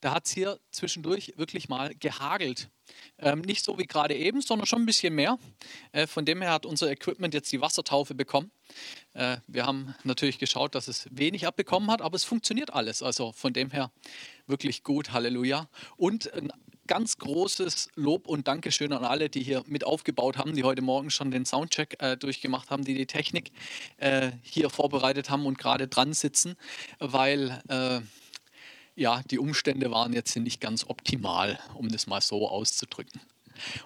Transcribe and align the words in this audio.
da 0.00 0.12
hat 0.12 0.26
es 0.26 0.32
hier 0.32 0.58
zwischendurch 0.70 1.34
wirklich 1.36 1.68
mal 1.68 1.94
gehagelt. 1.94 2.70
Ähm, 3.18 3.40
nicht 3.40 3.64
so 3.64 3.78
wie 3.78 3.86
gerade 3.86 4.14
eben, 4.14 4.40
sondern 4.40 4.66
schon 4.66 4.82
ein 4.82 4.86
bisschen 4.86 5.14
mehr. 5.14 5.38
Äh, 5.92 6.06
von 6.06 6.24
dem 6.24 6.40
her 6.40 6.52
hat 6.52 6.66
unser 6.66 6.90
Equipment 6.90 7.34
jetzt 7.34 7.52
die 7.52 7.60
Wassertaufe 7.60 8.14
bekommen. 8.14 8.50
Äh, 9.14 9.38
wir 9.46 9.66
haben 9.66 9.94
natürlich 10.04 10.38
geschaut, 10.38 10.74
dass 10.74 10.88
es 10.88 11.08
wenig 11.10 11.46
abbekommen 11.46 11.90
hat, 11.90 12.00
aber 12.00 12.16
es 12.16 12.24
funktioniert 12.24 12.72
alles. 12.72 13.02
Also 13.02 13.32
von 13.32 13.52
dem 13.52 13.70
her 13.70 13.90
wirklich 14.46 14.82
gut, 14.84 15.12
Halleluja. 15.12 15.68
Und 15.96 16.32
ein 16.32 16.52
ganz 16.88 17.18
großes 17.18 17.90
Lob 17.94 18.26
und 18.26 18.48
Dankeschön 18.48 18.92
an 18.92 19.04
alle, 19.04 19.28
die 19.28 19.42
hier 19.42 19.62
mit 19.66 19.84
aufgebaut 19.84 20.38
haben, 20.38 20.54
die 20.54 20.64
heute 20.64 20.82
Morgen 20.82 21.10
schon 21.10 21.30
den 21.30 21.44
Soundcheck 21.44 22.02
äh, 22.02 22.16
durchgemacht 22.16 22.70
haben, 22.70 22.84
die 22.84 22.94
die 22.94 23.06
Technik 23.06 23.52
äh, 23.98 24.32
hier 24.42 24.70
vorbereitet 24.70 25.30
haben 25.30 25.46
und 25.46 25.58
gerade 25.58 25.86
dran 25.86 26.14
sitzen, 26.14 26.56
weil 26.98 27.62
äh, 27.68 28.00
ja, 28.98 29.22
die 29.30 29.38
Umstände 29.38 29.90
waren 29.90 30.12
jetzt 30.12 30.36
nicht 30.36 30.60
ganz 30.60 30.84
optimal, 30.84 31.58
um 31.74 31.88
das 31.88 32.08
mal 32.08 32.20
so 32.20 32.48
auszudrücken. 32.48 33.20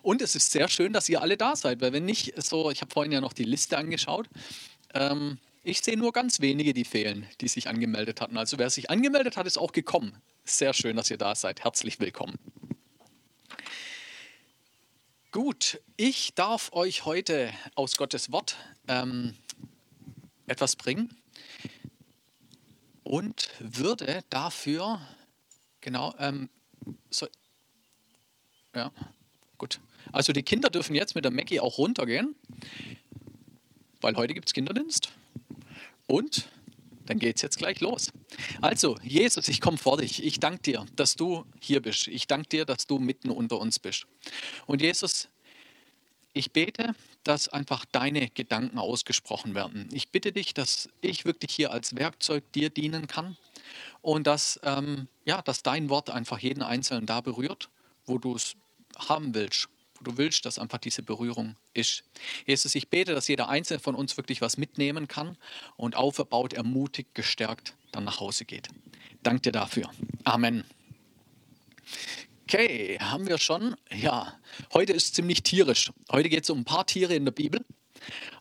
Und 0.00 0.22
es 0.22 0.34
ist 0.34 0.50
sehr 0.50 0.68
schön, 0.68 0.92
dass 0.92 1.08
ihr 1.08 1.20
alle 1.20 1.36
da 1.36 1.54
seid, 1.54 1.80
weil 1.80 1.92
wenn 1.92 2.04
nicht 2.04 2.32
so, 2.42 2.70
ich 2.70 2.80
habe 2.80 2.90
vorhin 2.90 3.12
ja 3.12 3.20
noch 3.20 3.34
die 3.34 3.44
Liste 3.44 3.76
angeschaut, 3.76 4.28
ähm, 4.94 5.38
ich 5.64 5.82
sehe 5.82 5.96
nur 5.96 6.12
ganz 6.12 6.40
wenige, 6.40 6.72
die 6.72 6.84
fehlen, 6.84 7.26
die 7.40 7.48
sich 7.48 7.68
angemeldet 7.68 8.20
hatten. 8.20 8.36
Also 8.36 8.58
wer 8.58 8.70
sich 8.70 8.90
angemeldet 8.90 9.36
hat, 9.36 9.46
ist 9.46 9.58
auch 9.58 9.72
gekommen. 9.72 10.16
Sehr 10.44 10.72
schön, 10.72 10.96
dass 10.96 11.10
ihr 11.10 11.18
da 11.18 11.34
seid. 11.34 11.62
Herzlich 11.62 12.00
willkommen. 12.00 12.38
Gut, 15.30 15.80
ich 15.96 16.34
darf 16.34 16.72
euch 16.72 17.04
heute 17.04 17.52
aus 17.74 17.96
Gottes 17.96 18.32
Wort 18.32 18.56
ähm, 18.88 19.34
etwas 20.46 20.76
bringen 20.76 21.21
und 23.04 23.48
würde 23.58 24.22
dafür, 24.30 25.00
genau, 25.80 26.14
ähm, 26.18 26.48
so, 27.10 27.26
ja, 28.74 28.90
gut. 29.58 29.80
Also 30.10 30.32
die 30.32 30.42
Kinder 30.42 30.70
dürfen 30.70 30.94
jetzt 30.94 31.14
mit 31.14 31.24
der 31.24 31.32
Maggie 31.32 31.60
auch 31.60 31.78
runtergehen, 31.78 32.34
weil 34.00 34.16
heute 34.16 34.34
gibt 34.34 34.48
es 34.48 34.54
Kinderdienst. 34.54 35.12
Und 36.06 36.48
dann 37.06 37.18
geht 37.18 37.36
es 37.36 37.42
jetzt 37.42 37.58
gleich 37.58 37.80
los. 37.80 38.12
Also, 38.60 38.96
Jesus, 39.02 39.48
ich 39.48 39.60
komme 39.60 39.78
vor 39.78 39.98
dich. 39.98 40.24
Ich 40.24 40.40
danke 40.40 40.62
dir, 40.62 40.86
dass 40.96 41.16
du 41.16 41.44
hier 41.60 41.80
bist. 41.80 42.08
Ich 42.08 42.26
danke 42.26 42.48
dir, 42.48 42.64
dass 42.64 42.86
du 42.86 42.98
mitten 42.98 43.30
unter 43.30 43.58
uns 43.58 43.78
bist. 43.78 44.06
Und 44.66 44.82
Jesus, 44.82 45.28
ich 46.32 46.52
bete, 46.52 46.94
dass 47.24 47.48
einfach 47.48 47.84
deine 47.84 48.28
Gedanken 48.30 48.78
ausgesprochen 48.78 49.54
werden. 49.54 49.88
Ich 49.92 50.08
bitte 50.10 50.32
dich, 50.32 50.54
dass 50.54 50.88
ich 51.00 51.24
wirklich 51.24 51.54
hier 51.54 51.72
als 51.72 51.96
Werkzeug 51.96 52.50
dir 52.52 52.70
dienen 52.70 53.06
kann 53.06 53.36
und 54.00 54.26
dass, 54.26 54.58
ähm, 54.64 55.08
ja, 55.24 55.42
dass 55.42 55.62
dein 55.62 55.88
Wort 55.88 56.10
einfach 56.10 56.38
jeden 56.38 56.62
Einzelnen 56.62 57.06
da 57.06 57.20
berührt, 57.20 57.68
wo 58.06 58.18
du 58.18 58.34
es 58.34 58.56
haben 58.96 59.34
willst, 59.34 59.68
wo 59.98 60.10
du 60.10 60.16
willst, 60.16 60.44
dass 60.46 60.58
einfach 60.58 60.78
diese 60.78 61.02
Berührung 61.02 61.56
ist. 61.74 62.04
Jesus, 62.46 62.74
ich 62.74 62.88
bete, 62.88 63.14
dass 63.14 63.28
jeder 63.28 63.48
Einzelne 63.48 63.80
von 63.80 63.94
uns 63.94 64.16
wirklich 64.16 64.40
was 64.40 64.56
mitnehmen 64.56 65.08
kann 65.08 65.36
und 65.76 65.96
auferbaut, 65.96 66.52
ermutigt, 66.52 67.14
gestärkt 67.14 67.74
dann 67.92 68.04
nach 68.04 68.20
Hause 68.20 68.44
geht. 68.44 68.68
Dank 69.22 69.42
dir 69.42 69.52
dafür. 69.52 69.90
Amen. 70.24 70.64
Okay, 72.44 72.98
haben 73.00 73.28
wir 73.28 73.38
schon. 73.38 73.76
Ja, 73.90 74.34
heute 74.74 74.92
ist 74.92 75.14
ziemlich 75.14 75.42
tierisch. 75.42 75.90
Heute 76.10 76.28
geht 76.28 76.44
es 76.44 76.50
um 76.50 76.60
ein 76.60 76.64
paar 76.64 76.86
Tiere 76.86 77.14
in 77.14 77.24
der 77.24 77.32
Bibel. 77.32 77.64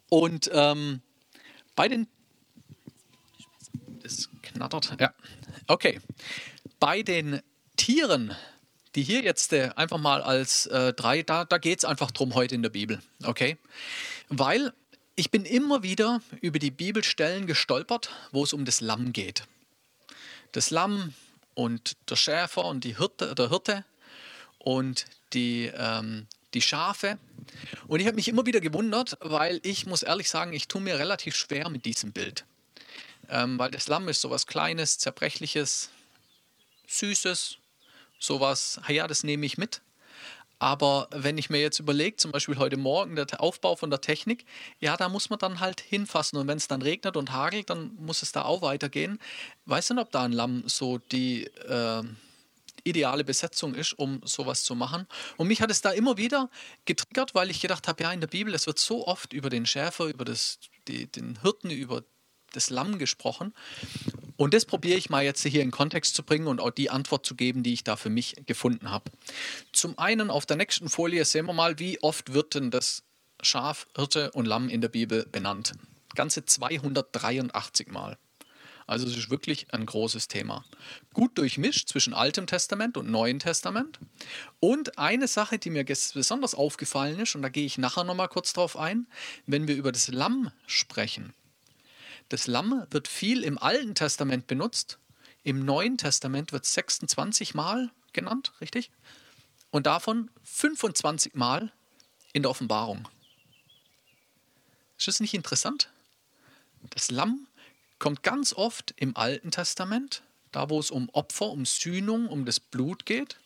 Und 0.09 0.49
ähm, 0.53 1.01
bei 1.75 1.87
den. 1.87 2.07
Das 4.01 4.29
knattert. 4.41 4.99
Ja, 4.99 5.13
okay. 5.67 6.01
Bei 6.79 7.03
den 7.03 7.41
Tieren, 7.77 8.35
die 8.95 9.03
hier 9.03 9.21
jetzt 9.21 9.53
äh, 9.53 9.69
einfach 9.75 9.99
mal 9.99 10.21
als 10.21 10.65
äh, 10.65 10.93
drei, 10.93 11.21
da, 11.21 11.45
da 11.45 11.57
geht 11.57 11.79
es 11.79 11.85
einfach 11.85 12.11
drum 12.11 12.33
heute 12.33 12.55
in 12.55 12.63
der 12.63 12.71
Bibel. 12.71 13.01
Okay? 13.23 13.57
Weil 14.29 14.73
ich 15.15 15.29
bin 15.29 15.45
immer 15.45 15.83
wieder 15.83 16.21
über 16.41 16.59
die 16.59 16.71
Bibelstellen 16.71 17.45
gestolpert, 17.45 18.09
wo 18.31 18.43
es 18.43 18.53
um 18.53 18.65
das 18.65 18.81
Lamm 18.81 19.13
geht. 19.13 19.43
Das 20.51 20.71
Lamm 20.71 21.13
und 21.53 21.95
der 22.09 22.15
Schäfer 22.15 22.65
und 22.65 22.83
die 22.83 22.97
Hirte, 22.97 23.35
der 23.35 23.49
Hirte 23.49 23.85
und 24.63 25.05
die, 25.33 25.71
ähm, 25.75 26.27
die 26.53 26.61
Schafe. 26.61 27.17
Und 27.87 27.99
ich 27.99 28.07
habe 28.07 28.15
mich 28.15 28.27
immer 28.27 28.45
wieder 28.45 28.61
gewundert, 28.61 29.17
weil 29.21 29.59
ich 29.63 29.85
muss 29.85 30.03
ehrlich 30.03 30.29
sagen, 30.29 30.53
ich 30.53 30.67
tue 30.67 30.81
mir 30.81 30.99
relativ 30.99 31.35
schwer 31.35 31.69
mit 31.69 31.85
diesem 31.85 32.11
Bild. 32.11 32.45
Ähm, 33.29 33.57
weil 33.57 33.71
das 33.71 33.87
Lamm 33.87 34.07
ist 34.09 34.21
sowas 34.21 34.45
Kleines, 34.45 34.97
Zerbrechliches, 34.97 35.89
Süßes, 36.87 37.57
sowas, 38.19 38.79
ja, 38.87 39.07
das 39.07 39.23
nehme 39.23 39.45
ich 39.45 39.57
mit. 39.57 39.81
Aber 40.59 41.07
wenn 41.11 41.39
ich 41.39 41.49
mir 41.49 41.59
jetzt 41.59 41.79
überlege, 41.79 42.17
zum 42.17 42.31
Beispiel 42.31 42.57
heute 42.59 42.77
Morgen 42.77 43.15
der 43.15 43.41
Aufbau 43.41 43.75
von 43.75 43.89
der 43.89 43.99
Technik, 43.99 44.45
ja, 44.79 44.95
da 44.95 45.09
muss 45.09 45.31
man 45.31 45.39
dann 45.39 45.59
halt 45.59 45.81
hinfassen. 45.81 46.37
Und 46.37 46.47
wenn 46.47 46.57
es 46.57 46.67
dann 46.67 46.83
regnet 46.83 47.17
und 47.17 47.31
hagelt, 47.31 47.71
dann 47.71 47.95
muss 47.95 48.21
es 48.21 48.31
da 48.31 48.43
auch 48.43 48.61
weitergehen. 48.61 49.17
Weiß 49.65 49.89
nicht, 49.89 49.99
ob 49.99 50.11
da 50.11 50.21
ein 50.21 50.33
Lamm 50.33 50.63
so 50.67 50.99
die, 50.99 51.45
äh, 51.45 52.03
ideale 52.83 53.23
Besetzung 53.23 53.75
ist, 53.75 53.97
um 53.97 54.21
sowas 54.23 54.63
zu 54.63 54.75
machen. 54.75 55.07
Und 55.37 55.47
mich 55.47 55.61
hat 55.61 55.71
es 55.71 55.81
da 55.81 55.91
immer 55.91 56.17
wieder 56.17 56.49
getriggert, 56.85 57.35
weil 57.35 57.49
ich 57.49 57.61
gedacht 57.61 57.87
habe, 57.87 58.03
ja, 58.03 58.11
in 58.11 58.21
der 58.21 58.27
Bibel, 58.27 58.53
es 58.53 58.67
wird 58.67 58.79
so 58.79 59.07
oft 59.07 59.33
über 59.33 59.49
den 59.49 59.65
Schäfer, 59.65 60.05
über 60.05 60.25
das, 60.25 60.59
die, 60.87 61.07
den 61.07 61.39
Hirten, 61.41 61.69
über 61.69 62.03
das 62.53 62.69
Lamm 62.69 62.99
gesprochen. 62.99 63.53
Und 64.37 64.53
das 64.53 64.65
probiere 64.65 64.97
ich 64.97 65.09
mal 65.09 65.23
jetzt 65.23 65.45
hier 65.45 65.61
in 65.61 65.71
Kontext 65.71 66.15
zu 66.15 66.23
bringen 66.23 66.47
und 66.47 66.59
auch 66.59 66.71
die 66.71 66.89
Antwort 66.89 67.25
zu 67.25 67.35
geben, 67.35 67.63
die 67.63 67.73
ich 67.73 67.83
da 67.83 67.95
für 67.95 68.09
mich 68.09 68.35
gefunden 68.45 68.91
habe. 68.91 69.11
Zum 69.71 69.97
einen 69.97 70.29
auf 70.29 70.45
der 70.45 70.57
nächsten 70.57 70.89
Folie 70.89 71.25
sehen 71.25 71.45
wir 71.45 71.53
mal, 71.53 71.79
wie 71.79 72.01
oft 72.01 72.33
wird 72.33 72.55
denn 72.55 72.71
das 72.71 73.03
Schaf, 73.41 73.87
Hirte 73.95 74.31
und 74.31 74.45
Lamm 74.45 74.69
in 74.69 74.81
der 74.81 74.89
Bibel 74.89 75.25
benannt. 75.31 75.73
Ganze 76.15 76.45
283 76.45 77.87
Mal. 77.89 78.17
Also 78.87 79.07
es 79.07 79.17
ist 79.17 79.29
wirklich 79.29 79.73
ein 79.73 79.85
großes 79.85 80.27
Thema. 80.27 80.65
Gut 81.13 81.37
durchmischt 81.37 81.87
zwischen 81.87 82.13
Altem 82.13 82.47
Testament 82.47 82.97
und 82.97 83.09
Neuen 83.09 83.39
Testament. 83.39 83.99
Und 84.59 84.97
eine 84.97 85.27
Sache, 85.27 85.59
die 85.59 85.69
mir 85.69 85.85
besonders 85.85 86.55
aufgefallen 86.55 87.19
ist, 87.19 87.35
und 87.35 87.41
da 87.41 87.49
gehe 87.49 87.65
ich 87.65 87.77
nachher 87.77 88.03
nochmal 88.03 88.29
kurz 88.29 88.53
drauf 88.53 88.77
ein, 88.77 89.07
wenn 89.45 89.67
wir 89.67 89.75
über 89.75 89.91
das 89.91 90.07
Lamm 90.09 90.51
sprechen. 90.67 91.33
Das 92.29 92.47
Lamm 92.47 92.85
wird 92.89 93.07
viel 93.07 93.43
im 93.43 93.57
Alten 93.57 93.95
Testament 93.95 94.47
benutzt, 94.47 94.99
im 95.43 95.65
Neuen 95.65 95.97
Testament 95.97 96.51
wird 96.51 96.65
es 96.65 96.73
26 96.73 97.55
Mal 97.55 97.89
genannt, 98.13 98.53
richtig? 98.61 98.91
Und 99.71 99.87
davon 99.87 100.29
25 100.43 101.33
Mal 101.33 101.71
in 102.33 102.43
der 102.43 102.51
Offenbarung. 102.51 103.07
Ist 104.97 105.07
das 105.07 105.19
nicht 105.19 105.33
interessant? 105.33 105.89
Das 106.91 107.09
Lamm 107.09 107.47
kommt 108.01 108.23
ganz 108.23 108.51
oft 108.51 108.95
im 108.97 109.15
Alten 109.15 109.51
Testament, 109.51 110.23
da 110.51 110.71
wo 110.71 110.79
es 110.79 110.89
um 110.89 111.07
Opfer, 111.09 111.51
um 111.51 111.65
Sühnung, 111.65 112.27
um 112.27 112.45
das 112.45 112.59
Blut 112.59 113.05
geht. 113.05 113.39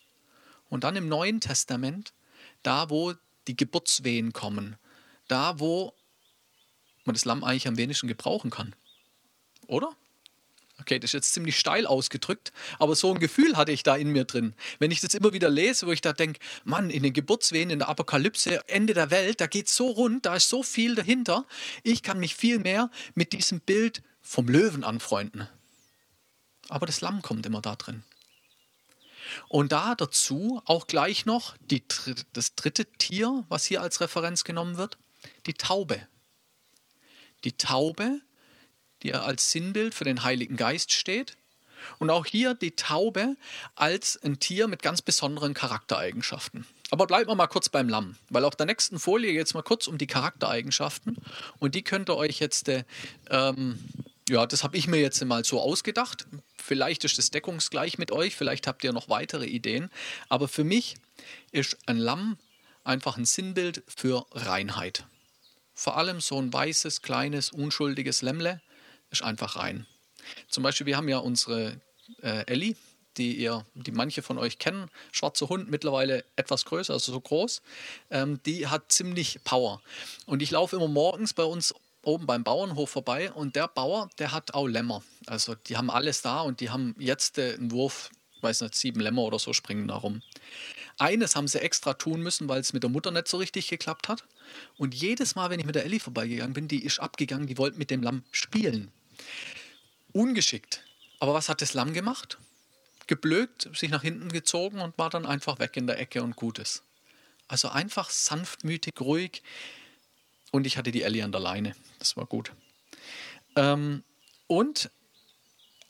Und 0.70 0.82
dann 0.82 0.96
im 0.96 1.08
Neuen 1.08 1.40
Testament, 1.40 2.14
da 2.62 2.88
wo 2.88 3.12
die 3.46 3.56
Geburtswehen 3.56 4.32
kommen, 4.32 4.76
da 5.28 5.60
wo 5.60 5.92
man 7.04 7.14
das 7.14 7.26
Lamm 7.26 7.44
eigentlich 7.44 7.68
am 7.68 7.76
wenigsten 7.76 8.08
gebrauchen 8.08 8.50
kann. 8.50 8.74
Oder? 9.66 9.94
Okay, 10.78 10.98
das 10.98 11.08
ist 11.08 11.14
jetzt 11.14 11.32
ziemlich 11.32 11.58
steil 11.58 11.86
ausgedrückt, 11.86 12.52
aber 12.78 12.94
so 12.94 13.12
ein 13.12 13.18
Gefühl 13.18 13.56
hatte 13.56 13.72
ich 13.72 13.82
da 13.82 13.96
in 13.96 14.10
mir 14.10 14.24
drin. 14.24 14.54
Wenn 14.78 14.90
ich 14.90 15.00
das 15.00 15.14
immer 15.14 15.32
wieder 15.32 15.48
lese, 15.48 15.86
wo 15.86 15.92
ich 15.92 16.02
da 16.02 16.12
denke, 16.12 16.38
Mann, 16.64 16.90
in 16.90 17.02
den 17.02 17.14
Geburtswehen, 17.14 17.70
in 17.70 17.78
der 17.78 17.88
Apokalypse, 17.88 18.68
Ende 18.68 18.92
der 18.92 19.10
Welt, 19.10 19.40
da 19.40 19.46
geht 19.46 19.68
es 19.68 19.74
so 19.74 19.88
rund, 19.88 20.26
da 20.26 20.36
ist 20.36 20.48
so 20.48 20.62
viel 20.62 20.94
dahinter. 20.94 21.46
Ich 21.82 22.02
kann 22.02 22.20
mich 22.20 22.36
viel 22.36 22.58
mehr 22.58 22.90
mit 23.14 23.32
diesem 23.32 23.60
Bild 23.60 24.02
vom 24.20 24.48
Löwen 24.48 24.84
anfreunden. 24.84 25.48
Aber 26.68 26.84
das 26.84 27.00
Lamm 27.00 27.22
kommt 27.22 27.46
immer 27.46 27.62
da 27.62 27.76
drin. 27.76 28.04
Und 29.48 29.72
da 29.72 29.94
dazu 29.94 30.60
auch 30.66 30.86
gleich 30.86 31.26
noch 31.26 31.56
die, 31.58 31.82
das 32.32 32.54
dritte 32.54 32.84
Tier, 32.84 33.44
was 33.48 33.64
hier 33.64 33.80
als 33.80 34.00
Referenz 34.00 34.44
genommen 34.44 34.76
wird, 34.76 34.98
die 35.46 35.54
Taube. 35.54 36.06
Die 37.44 37.52
Taube, 37.52 38.20
die 39.02 39.14
als 39.14 39.50
Sinnbild 39.50 39.94
für 39.94 40.04
den 40.04 40.22
Heiligen 40.22 40.56
Geist 40.56 40.92
steht. 40.92 41.36
Und 41.98 42.10
auch 42.10 42.26
hier 42.26 42.54
die 42.54 42.72
Taube 42.72 43.36
als 43.76 44.20
ein 44.22 44.40
Tier 44.40 44.66
mit 44.66 44.82
ganz 44.82 45.02
besonderen 45.02 45.54
Charaktereigenschaften. 45.54 46.66
Aber 46.90 47.06
bleiben 47.06 47.28
wir 47.28 47.34
mal 47.34 47.46
kurz 47.46 47.68
beim 47.68 47.88
Lamm, 47.88 48.16
weil 48.28 48.44
auf 48.44 48.56
der 48.56 48.66
nächsten 48.66 48.98
Folie 48.98 49.32
geht 49.32 49.46
es 49.46 49.54
mal 49.54 49.62
kurz 49.62 49.86
um 49.86 49.98
die 49.98 50.06
Charaktereigenschaften. 50.06 51.16
Und 51.58 51.74
die 51.74 51.82
könnt 51.82 52.08
ihr 52.10 52.16
euch 52.16 52.40
jetzt 52.40 52.68
äh, 52.68 52.84
ähm, 53.30 53.78
ja, 54.28 54.46
das 54.46 54.64
habe 54.64 54.76
ich 54.76 54.88
mir 54.88 55.00
jetzt 55.00 55.24
mal 55.24 55.44
so 55.44 55.60
ausgedacht. 55.60 56.26
Vielleicht 56.56 57.04
ist 57.04 57.18
das 57.18 57.30
deckungsgleich 57.30 57.98
mit 57.98 58.10
euch, 58.10 58.34
vielleicht 58.34 58.66
habt 58.66 58.82
ihr 58.82 58.92
noch 58.92 59.08
weitere 59.08 59.46
Ideen. 59.46 59.88
Aber 60.28 60.48
für 60.48 60.64
mich 60.64 60.96
ist 61.52 61.78
ein 61.86 61.96
Lamm 61.96 62.36
einfach 62.82 63.16
ein 63.16 63.24
Sinnbild 63.24 63.84
für 63.86 64.26
Reinheit. 64.32 65.04
Vor 65.74 65.96
allem 65.96 66.20
so 66.20 66.40
ein 66.40 66.52
weißes, 66.52 67.02
kleines, 67.02 67.50
unschuldiges 67.50 68.22
Lämmle 68.22 68.60
einfach 69.22 69.56
rein. 69.56 69.86
Zum 70.48 70.62
Beispiel, 70.62 70.86
wir 70.86 70.96
haben 70.96 71.08
ja 71.08 71.18
unsere 71.18 71.80
äh, 72.22 72.44
Ellie, 72.46 72.76
die 73.16 73.36
ihr, 73.36 73.64
die 73.74 73.92
manche 73.92 74.22
von 74.22 74.38
euch 74.38 74.58
kennen. 74.58 74.90
Schwarzer 75.12 75.48
Hund, 75.48 75.70
mittlerweile 75.70 76.24
etwas 76.36 76.64
größer, 76.64 76.92
also 76.92 77.12
so 77.12 77.20
groß. 77.20 77.62
Ähm, 78.10 78.40
die 78.44 78.66
hat 78.66 78.92
ziemlich 78.92 79.40
Power. 79.44 79.80
Und 80.26 80.42
ich 80.42 80.50
laufe 80.50 80.76
immer 80.76 80.88
morgens 80.88 81.34
bei 81.34 81.44
uns 81.44 81.74
oben 82.02 82.26
beim 82.26 82.44
Bauernhof 82.44 82.90
vorbei 82.90 83.32
und 83.32 83.56
der 83.56 83.68
Bauer, 83.68 84.08
der 84.18 84.32
hat 84.32 84.54
auch 84.54 84.66
Lämmer. 84.66 85.02
Also 85.26 85.54
die 85.54 85.76
haben 85.76 85.90
alles 85.90 86.22
da 86.22 86.40
und 86.40 86.60
die 86.60 86.70
haben 86.70 86.94
jetzt 86.98 87.38
äh, 87.38 87.54
einen 87.54 87.72
Wurf, 87.72 88.10
weiß 88.42 88.60
nicht, 88.60 88.76
sieben 88.76 89.00
Lämmer 89.00 89.22
oder 89.22 89.38
so 89.38 89.52
springen 89.52 89.88
da 89.88 89.96
rum. 89.96 90.22
Eines 90.98 91.36
haben 91.36 91.48
sie 91.48 91.60
extra 91.60 91.94
tun 91.94 92.22
müssen, 92.22 92.48
weil 92.48 92.60
es 92.60 92.72
mit 92.72 92.82
der 92.82 92.90
Mutter 92.90 93.10
nicht 93.10 93.28
so 93.28 93.36
richtig 93.36 93.68
geklappt 93.68 94.08
hat. 94.08 94.24
Und 94.78 94.94
jedes 94.94 95.34
Mal, 95.34 95.50
wenn 95.50 95.60
ich 95.60 95.66
mit 95.66 95.74
der 95.74 95.84
Ellie 95.84 96.00
vorbeigegangen 96.00 96.54
bin, 96.54 96.68
die 96.68 96.84
ist 96.84 97.00
abgegangen, 97.00 97.46
die 97.46 97.58
wollte 97.58 97.76
mit 97.76 97.90
dem 97.90 98.02
Lamm 98.02 98.22
spielen. 98.30 98.90
Ungeschickt. 100.12 100.82
Aber 101.20 101.34
was 101.34 101.48
hat 101.48 101.62
das 101.62 101.74
Lamm 101.74 101.92
gemacht? 101.92 102.38
Geblökt, 103.06 103.68
sich 103.74 103.90
nach 103.90 104.02
hinten 104.02 104.30
gezogen 104.30 104.80
und 104.80 104.98
war 104.98 105.10
dann 105.10 105.26
einfach 105.26 105.58
weg 105.58 105.76
in 105.76 105.86
der 105.86 105.98
Ecke 105.98 106.22
und 106.22 106.36
Gutes. 106.36 106.82
Also 107.48 107.68
einfach 107.68 108.10
sanftmütig, 108.10 108.94
ruhig. 109.00 109.42
Und 110.50 110.66
ich 110.66 110.76
hatte 110.76 110.90
die 110.90 111.02
Ellie 111.02 111.24
an 111.24 111.32
der 111.32 111.40
Leine. 111.40 111.76
Das 111.98 112.16
war 112.16 112.26
gut. 112.26 112.52
Ähm, 113.54 114.02
und 114.46 114.90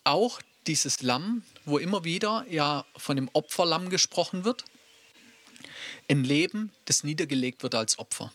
auch 0.05 0.40
dieses 0.67 1.02
Lamm, 1.02 1.43
wo 1.64 1.79
immer 1.79 2.05
wieder 2.05 2.44
ja 2.49 2.84
von 2.96 3.17
dem 3.17 3.31
Opferlamm 3.32 3.90
gesprochen 3.90 4.44
wird, 4.44 4.64
ein 6.08 6.25
Leben, 6.25 6.72
das 6.84 7.05
niedergelegt 7.05 7.62
wird 7.62 7.75
als 7.75 7.99
Opfer. 7.99 8.32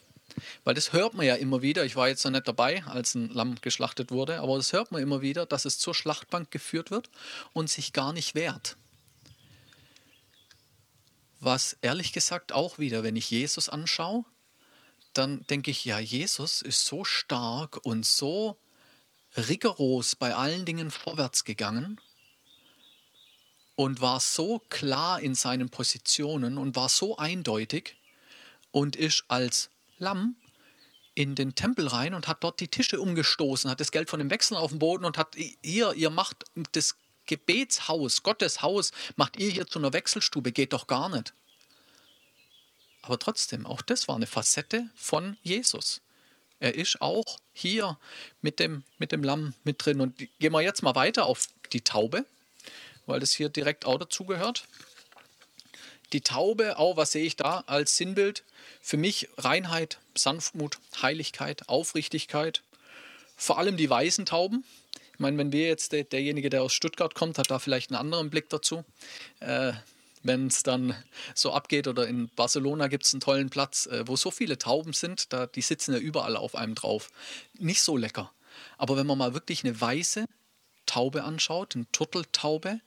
Weil 0.64 0.74
das 0.74 0.94
hört 0.94 1.14
man 1.14 1.26
ja 1.26 1.36
immer 1.36 1.62
wieder, 1.62 1.86
ich 1.86 1.96
war 1.96 2.08
jetzt 2.08 2.24
noch 2.24 2.32
nicht 2.32 2.48
dabei, 2.48 2.84
als 2.86 3.16
ein 3.16 3.30
Lamm 3.30 3.56
geschlachtet 3.62 4.12
wurde, 4.12 4.40
aber 4.40 4.58
das 4.58 4.74
hört 4.74 4.92
man 4.92 5.02
immer 5.02 5.22
wieder, 5.22 5.46
dass 5.46 5.66
es 5.66 5.80
zur 5.80 5.96
Schlachtbank 5.96 6.52
geführt 6.52 6.92
wird 6.92 7.10
und 7.54 7.70
sich 7.70 7.94
gar 7.94 8.14
nicht 8.14 8.36
wehrt. 8.36 8.78
Was 11.40 11.76
ehrlich 11.82 12.14
gesagt 12.14 12.52
auch 12.52 12.78
wieder, 12.78 13.04
wenn 13.04 13.16
ich 13.16 13.32
Jesus 13.32 13.68
anschaue, 13.68 14.26
dann 15.14 15.46
denke 15.48 15.72
ich, 15.72 15.84
ja, 15.86 16.00
Jesus 16.00 16.62
ist 16.62 16.86
so 16.86 17.04
stark 17.04 17.84
und 17.84 18.06
so 18.06 18.58
rigoros 19.36 20.16
bei 20.16 20.36
allen 20.36 20.66
Dingen 20.66 20.92
vorwärts 20.92 21.44
gegangen 21.44 22.00
und 23.76 24.02
war 24.02 24.20
so 24.20 24.60
klar 24.70 25.20
in 25.20 25.34
seinen 25.34 25.70
Positionen 25.70 26.60
und 26.60 26.76
war 26.76 26.90
so 26.90 27.18
eindeutig 27.18 27.96
und 28.70 28.96
ist 28.96 29.26
als 29.28 29.71
Lamm 30.02 30.36
in 31.16 31.36
den 31.36 31.56
Tempel 31.56 31.88
rein 31.88 32.14
und 32.14 32.28
hat 32.28 32.44
dort 32.44 32.60
die 32.60 32.68
Tische 32.68 33.00
umgestoßen, 33.00 33.70
hat 33.70 33.80
das 33.80 33.92
Geld 33.92 34.10
von 34.10 34.20
dem 34.20 34.30
Wechseln 34.30 34.58
auf 34.58 34.72
dem 34.72 34.80
Boden 34.80 35.06
und 35.06 35.18
hat 35.18 35.36
hier, 35.64 35.94
ihr 35.94 36.10
macht 36.10 36.46
das 36.74 36.96
Gebetshaus, 37.26 38.24
Gottes 38.24 38.62
Haus, 38.62 38.92
macht 39.16 39.38
ihr 39.38 39.50
hier 39.50 39.68
zu 39.68 39.80
einer 39.80 39.94
Wechselstube, 39.94 40.52
geht 40.52 40.74
doch 40.74 40.88
gar 40.88 41.10
nicht. 41.10 41.34
Aber 43.02 43.18
trotzdem, 43.20 43.66
auch 43.66 43.82
das 43.82 44.08
war 44.08 44.16
eine 44.16 44.28
Facette 44.28 44.90
von 44.96 45.38
Jesus. 45.42 46.02
Er 46.60 46.76
ist 46.76 47.02
auch 47.02 47.40
hier 47.54 47.98
mit 48.42 48.60
dem, 48.60 48.84
mit 49.00 49.12
dem 49.12 49.24
Lamm 49.24 49.56
mit 49.64 49.84
drin. 49.84 50.02
Und 50.02 50.18
gehen 50.18 50.54
wir 50.54 50.62
jetzt 50.62 50.84
mal 50.84 50.94
weiter 50.96 51.26
auf 51.26 51.48
die 51.74 51.82
Taube 51.82 52.26
weil 53.06 53.20
das 53.20 53.32
hier 53.32 53.50
direkt 53.50 53.86
auch 53.86 53.98
dazugehört. 53.98 54.66
Die 56.14 56.22
Taube, 56.22 56.78
auch 56.78 56.98
was 56.98 57.14
sehe 57.14 57.26
ich 57.26 57.38
da 57.38 57.64
als 57.68 57.96
Sinnbild? 57.96 58.44
Für 58.82 58.98
mich 58.98 59.30
Reinheit, 59.38 60.00
Sanftmut, 60.16 60.80
Heiligkeit, 61.02 61.70
Aufrichtigkeit. 61.70 62.64
Vor 63.38 63.58
allem 63.58 63.78
die 63.78 63.90
weißen 63.90 64.26
Tauben. 64.26 64.66
Ich 65.14 65.20
meine, 65.20 65.38
wenn 65.38 65.52
wir 65.52 65.68
jetzt, 65.68 65.94
der, 65.94 66.04
derjenige, 66.04 66.50
der 66.50 66.64
aus 66.64 66.74
Stuttgart 66.74 67.16
kommt, 67.16 67.38
hat 67.38 67.50
da 67.50 67.60
vielleicht 67.60 67.92
einen 67.92 68.00
anderen 68.00 68.30
Blick 68.30 68.50
dazu. 68.50 68.84
Äh, 69.40 69.74
wenn 70.24 70.48
es 70.48 70.64
dann 70.64 70.96
so 71.34 71.52
abgeht 71.52 71.88
oder 71.88 72.08
in 72.08 72.30
Barcelona 72.30 72.88
gibt 72.88 73.06
es 73.06 73.14
einen 73.14 73.22
tollen 73.22 73.50
Platz, 73.50 73.88
äh, 73.88 74.08
wo 74.08 74.16
so 74.16 74.32
viele 74.32 74.58
Tauben 74.58 74.94
sind, 74.94 75.34
da, 75.34 75.48
die 75.48 75.62
sitzen 75.62 75.94
ja 75.94 76.00
überall 76.00 76.36
auf 76.36 76.56
einem 76.56 76.76
drauf. 76.76 77.10
Nicht 77.58 77.82
so 77.82 77.98
lecker. 77.98 78.32
Aber 78.78 78.98
wenn 78.98 79.08
man 79.08 79.18
mal 79.18 79.34
wirklich 79.34 79.64
eine 79.64 79.80
weiße 79.80 80.26
Taube 80.86 81.24
anschaut, 81.24 81.76
eine 81.76 81.90
Turteltaube, 81.92 82.82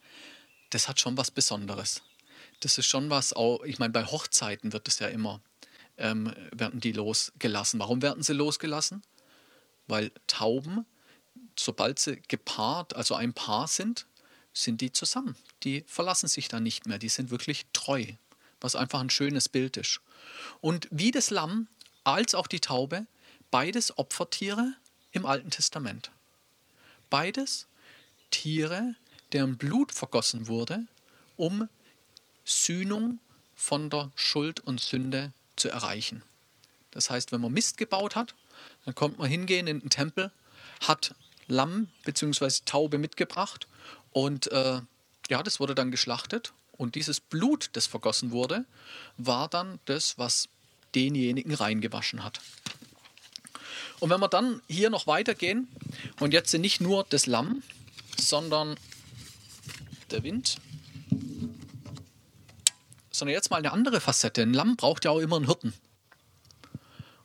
das 0.70 0.88
hat 0.88 1.00
schon 1.00 1.16
was 1.16 1.30
Besonderes. 1.30 2.02
Das 2.64 2.78
ist 2.78 2.86
schon 2.86 3.10
was, 3.10 3.34
auch, 3.34 3.62
ich 3.64 3.78
meine, 3.78 3.92
bei 3.92 4.06
Hochzeiten 4.06 4.72
wird 4.72 4.88
es 4.88 4.98
ja 4.98 5.08
immer, 5.08 5.42
ähm, 5.98 6.32
werden 6.50 6.80
die 6.80 6.92
losgelassen. 6.92 7.78
Warum 7.78 8.00
werden 8.00 8.22
sie 8.22 8.32
losgelassen? 8.32 9.02
Weil 9.86 10.10
Tauben, 10.26 10.86
sobald 11.58 11.98
sie 11.98 12.22
gepaart, 12.26 12.96
also 12.96 13.16
ein 13.16 13.34
Paar 13.34 13.68
sind, 13.68 14.06
sind 14.54 14.80
die 14.80 14.92
zusammen. 14.92 15.36
Die 15.62 15.84
verlassen 15.86 16.26
sich 16.26 16.48
dann 16.48 16.62
nicht 16.62 16.86
mehr, 16.86 16.98
die 16.98 17.10
sind 17.10 17.30
wirklich 17.30 17.66
treu, 17.74 18.06
was 18.62 18.76
einfach 18.76 19.00
ein 19.00 19.10
schönes 19.10 19.50
Bild 19.50 19.76
ist. 19.76 20.00
Und 20.62 20.88
wie 20.90 21.10
das 21.10 21.28
Lamm 21.28 21.68
als 22.02 22.34
auch 22.34 22.46
die 22.46 22.60
Taube, 22.60 23.06
beides 23.50 23.98
Opfertiere 23.98 24.72
im 25.12 25.26
Alten 25.26 25.50
Testament. 25.50 26.12
Beides 27.10 27.66
Tiere, 28.30 28.94
deren 29.32 29.58
Blut 29.58 29.92
vergossen 29.92 30.46
wurde, 30.46 30.86
um 31.36 31.68
Sühnung 32.44 33.18
von 33.54 33.90
der 33.90 34.10
Schuld 34.14 34.60
und 34.60 34.80
Sünde 34.80 35.32
zu 35.56 35.68
erreichen. 35.68 36.22
Das 36.90 37.10
heißt, 37.10 37.32
wenn 37.32 37.40
man 37.40 37.52
Mist 37.52 37.76
gebaut 37.76 38.16
hat, 38.16 38.34
dann 38.84 38.94
kommt 38.94 39.18
man 39.18 39.28
hingehen 39.28 39.66
in 39.66 39.80
den 39.80 39.90
Tempel, 39.90 40.30
hat 40.80 41.14
Lamm 41.46 41.88
bzw. 42.04 42.48
Taube 42.64 42.98
mitgebracht 42.98 43.66
und 44.10 44.50
äh, 44.52 44.80
ja, 45.28 45.42
das 45.42 45.60
wurde 45.60 45.74
dann 45.74 45.90
geschlachtet 45.90 46.52
und 46.72 46.94
dieses 46.94 47.20
Blut, 47.20 47.70
das 47.72 47.86
vergossen 47.86 48.30
wurde, 48.30 48.64
war 49.16 49.48
dann 49.48 49.78
das, 49.86 50.18
was 50.18 50.48
denjenigen 50.94 51.54
reingewaschen 51.54 52.24
hat. 52.24 52.40
Und 54.00 54.10
wenn 54.10 54.20
wir 54.20 54.28
dann 54.28 54.60
hier 54.68 54.90
noch 54.90 55.06
weitergehen 55.06 55.68
und 56.20 56.32
jetzt 56.32 56.52
nicht 56.54 56.80
nur 56.80 57.04
das 57.08 57.26
Lamm, 57.26 57.62
sondern 58.18 58.76
der 60.10 60.22
Wind. 60.22 60.58
Sondern 63.14 63.34
jetzt 63.34 63.50
mal 63.50 63.58
eine 63.58 63.70
andere 63.70 64.00
Facette. 64.00 64.42
Ein 64.42 64.54
Lamm 64.54 64.74
braucht 64.74 65.04
ja 65.04 65.12
auch 65.12 65.20
immer 65.20 65.36
einen 65.36 65.46
Hirten. 65.46 65.72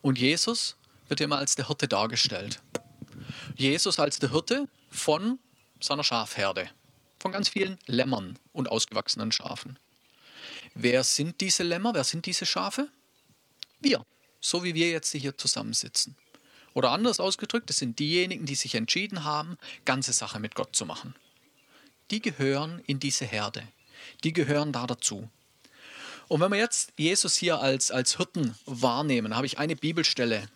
Und 0.01 0.19
Jesus 0.19 0.75
wird 1.07 1.19
immer 1.19 1.39
als 1.39 1.55
der 1.55 1.67
Hirte 1.67 1.87
dargestellt. 1.87 2.61
Jesus 3.55 3.97
als 3.97 4.19
der 4.19 4.29
Hirte 4.29 4.67
von 4.91 5.39
seiner 5.79 6.03
Schafherde, 6.03 6.69
von 7.19 7.31
ganz 7.31 7.49
vielen 7.49 7.79
Lämmern 7.87 8.37
und 8.53 8.69
ausgewachsenen 8.69 9.31
Schafen. 9.31 9.79
Wer 10.75 11.03
sind 11.03 11.41
diese 11.41 11.63
Lämmer? 11.63 11.95
Wer 11.95 12.03
sind 12.03 12.27
diese 12.27 12.45
Schafe? 12.45 12.87
Wir, 13.79 14.05
so 14.39 14.63
wie 14.63 14.75
wir 14.75 14.91
jetzt 14.91 15.11
hier 15.11 15.39
zusammensitzen. 15.39 16.15
Oder 16.75 16.91
anders 16.91 17.19
ausgedrückt, 17.19 17.71
es 17.71 17.77
sind 17.77 17.97
diejenigen, 17.97 18.45
die 18.45 18.53
sich 18.53 18.75
entschieden 18.75 19.23
haben, 19.23 19.57
ganze 19.85 20.13
Sache 20.13 20.39
mit 20.39 20.53
Gott 20.53 20.75
zu 20.75 20.85
machen. 20.85 21.15
Die 22.11 22.21
gehören 22.21 22.77
in 22.85 22.99
diese 22.99 23.25
Herde. 23.25 23.67
Die 24.23 24.33
gehören 24.33 24.71
da 24.71 24.85
dazu. 24.85 25.31
Und 26.29 26.41
wenn 26.41 26.51
wir 26.51 26.59
jetzt 26.59 26.93
Jesus 26.95 27.35
hier 27.35 27.59
als, 27.59 27.89
als 27.89 28.17
Hirten 28.17 28.55
wahrnehmen, 28.65 29.35
habe 29.35 29.47
ich 29.47 29.57
eine 29.57 29.75
Bibelstelle 29.75 30.47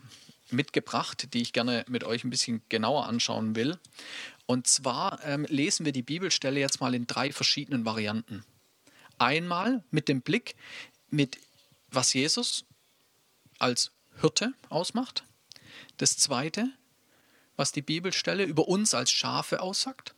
mitgebracht, 0.52 1.34
die 1.34 1.42
ich 1.42 1.52
gerne 1.52 1.84
mit 1.90 2.04
euch 2.04 2.24
ein 2.24 2.30
bisschen 2.30 2.62
genauer 2.70 3.08
anschauen 3.08 3.56
will. 3.56 3.80
Und 4.46 4.68
zwar 4.68 5.24
ähm, 5.24 5.48
lesen 5.50 5.84
wir 5.84 5.92
die 5.92 6.04
Bibelstelle 6.04 6.60
jetzt 6.60 6.80
mal 6.80 6.94
in 6.94 7.08
drei 7.08 7.32
verschiedenen 7.32 7.86
Varianten. 7.86 8.46
Einmal 9.18 9.84
mit 9.90 10.10
dem 10.10 10.22
Blick, 10.22 10.56
mit 11.10 11.40
was 11.90 12.14
Jesus 12.14 12.66
als 13.58 13.94
Hirte 14.22 14.54
ausmacht. 14.70 15.24
Das 15.98 16.18
Zweite, 16.18 16.70
was 17.56 17.72
die 17.72 17.82
Bibelstelle 17.82 18.44
über 18.44 18.68
uns 18.68 18.94
als 18.94 19.10
Schafe 19.10 19.60
aussagt. 19.60 20.14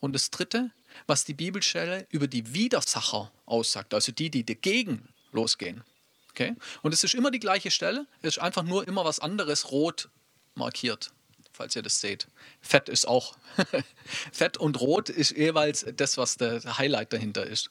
Und 0.00 0.14
das 0.14 0.30
Dritte, 0.30 0.70
was 1.06 1.24
die 1.24 1.34
Bibelstelle 1.34 2.06
über 2.10 2.26
die 2.26 2.54
Widersacher 2.54 3.30
aussagt, 3.46 3.94
also 3.94 4.12
die, 4.12 4.30
die 4.30 4.44
dagegen 4.44 5.08
losgehen. 5.32 5.84
Okay? 6.30 6.54
Und 6.82 6.92
es 6.92 7.04
ist 7.04 7.14
immer 7.14 7.30
die 7.30 7.40
gleiche 7.40 7.70
Stelle, 7.70 8.06
es 8.22 8.36
ist 8.36 8.38
einfach 8.38 8.62
nur 8.62 8.86
immer 8.88 9.04
was 9.04 9.20
anderes 9.20 9.70
rot 9.70 10.08
markiert, 10.54 11.12
falls 11.52 11.76
ihr 11.76 11.82
das 11.82 12.00
seht. 12.00 12.26
Fett 12.60 12.88
ist 12.88 13.06
auch. 13.06 13.36
Fett 14.32 14.56
und 14.56 14.80
rot 14.80 15.08
ist 15.08 15.36
jeweils 15.36 15.86
das, 15.96 16.16
was 16.16 16.36
der 16.36 16.62
Highlight 16.78 17.12
dahinter 17.12 17.46
ist. 17.46 17.70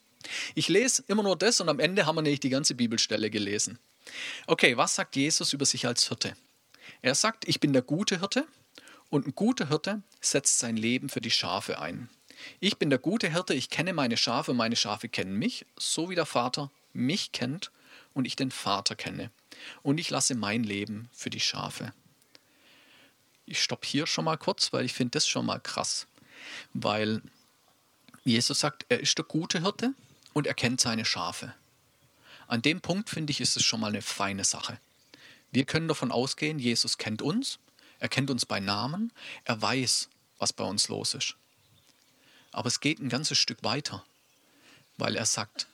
Ich 0.56 0.70
lese 0.70 1.04
immer 1.08 1.24
nur 1.24 1.36
das 1.36 1.60
und 1.60 1.70
am 1.70 1.80
Ende 1.80 2.06
haben 2.06 2.16
wir 2.16 2.22
nämlich 2.22 2.40
die 2.40 2.50
ganze 2.50 2.76
Bibelstelle 2.76 3.30
gelesen. 3.30 3.80
Okay, 4.48 4.78
was 4.78 4.96
sagt 4.96 5.16
Jesus 5.16 5.54
über 5.54 5.66
sich 5.66 5.86
als 5.86 6.08
Hirte? 6.08 6.36
Er 7.02 7.16
sagt, 7.16 7.48
ich 7.48 7.60
bin 7.60 7.74
der 7.74 7.82
gute 7.82 8.20
Hirte 8.20 8.48
und 9.10 9.28
ein 9.28 9.36
guter 9.36 9.68
Hirte 9.68 10.02
setzt 10.22 10.60
sein 10.60 10.78
Leben 10.78 11.10
für 11.10 11.22
die 11.22 11.32
Schafe 11.32 11.80
ein. 11.80 12.10
Ich 12.60 12.78
bin 12.78 12.90
der 12.90 13.00
gute 13.00 13.32
Hirte, 13.32 13.54
ich 13.54 13.70
kenne 13.70 13.94
meine 13.94 14.18
Schafe 14.18 14.54
meine 14.54 14.76
Schafe 14.76 15.10
kennen 15.10 15.38
mich, 15.38 15.66
so 15.78 16.10
wie 16.10 16.16
der 16.16 16.26
Vater 16.26 16.72
mich 16.94 17.32
kennt 17.32 17.72
und 18.14 18.26
ich 18.26 18.36
den 18.36 18.52
Vater 18.52 18.96
kenne. 18.96 19.32
Und 19.82 20.00
ich 20.00 20.10
lasse 20.10 20.36
mein 20.36 20.64
Leben 20.64 21.10
für 21.14 21.30
die 21.30 21.40
Schafe. 21.40 21.94
Ich 23.46 23.62
stoppe 23.62 23.88
hier 23.88 24.08
schon 24.08 24.26
mal 24.26 24.38
kurz, 24.38 24.72
weil 24.74 24.86
ich 24.86 24.94
finde 24.94 25.12
das 25.12 25.28
schon 25.28 25.46
mal 25.46 25.60
krass. 25.60 26.08
Weil 26.74 27.22
Jesus 28.24 28.60
sagt, 28.60 28.86
er 28.90 29.00
ist 29.00 29.18
der 29.18 29.26
gute 29.26 29.62
Hirte 29.62 29.94
und 30.34 30.48
er 30.48 30.54
kennt 30.54 30.80
seine 30.80 31.06
Schafe. 31.06 31.54
An 32.48 32.62
dem 32.62 32.82
Punkt 32.82 33.10
finde 33.10 33.32
ich, 33.32 33.42
ist 33.42 33.58
es 33.58 33.64
schon 33.64 33.80
mal 33.80 33.88
eine 33.88 34.02
feine 34.02 34.44
Sache. 34.44 34.80
Wir 35.52 35.66
können 35.66 35.88
davon 35.88 36.12
ausgehen, 36.12 36.60
Jesus 36.60 36.98
kennt 36.98 37.22
uns, 37.22 37.60
er 38.00 38.10
kennt 38.10 38.30
uns 38.30 38.46
bei 38.46 38.60
Namen, 38.60 39.12
er 39.44 39.62
weiß, 39.62 40.10
was 40.40 40.54
bei 40.54 40.64
uns 40.64 40.88
los 40.88 41.14
ist. 41.14 41.36
Aber 42.54 42.68
es 42.68 42.80
geht 42.80 43.00
ein 43.00 43.10
ganzes 43.10 43.38
Stück 43.38 43.64
weiter, 43.64 44.06
weil 44.98 45.16
er 45.16 45.26
sagt, 45.26 45.68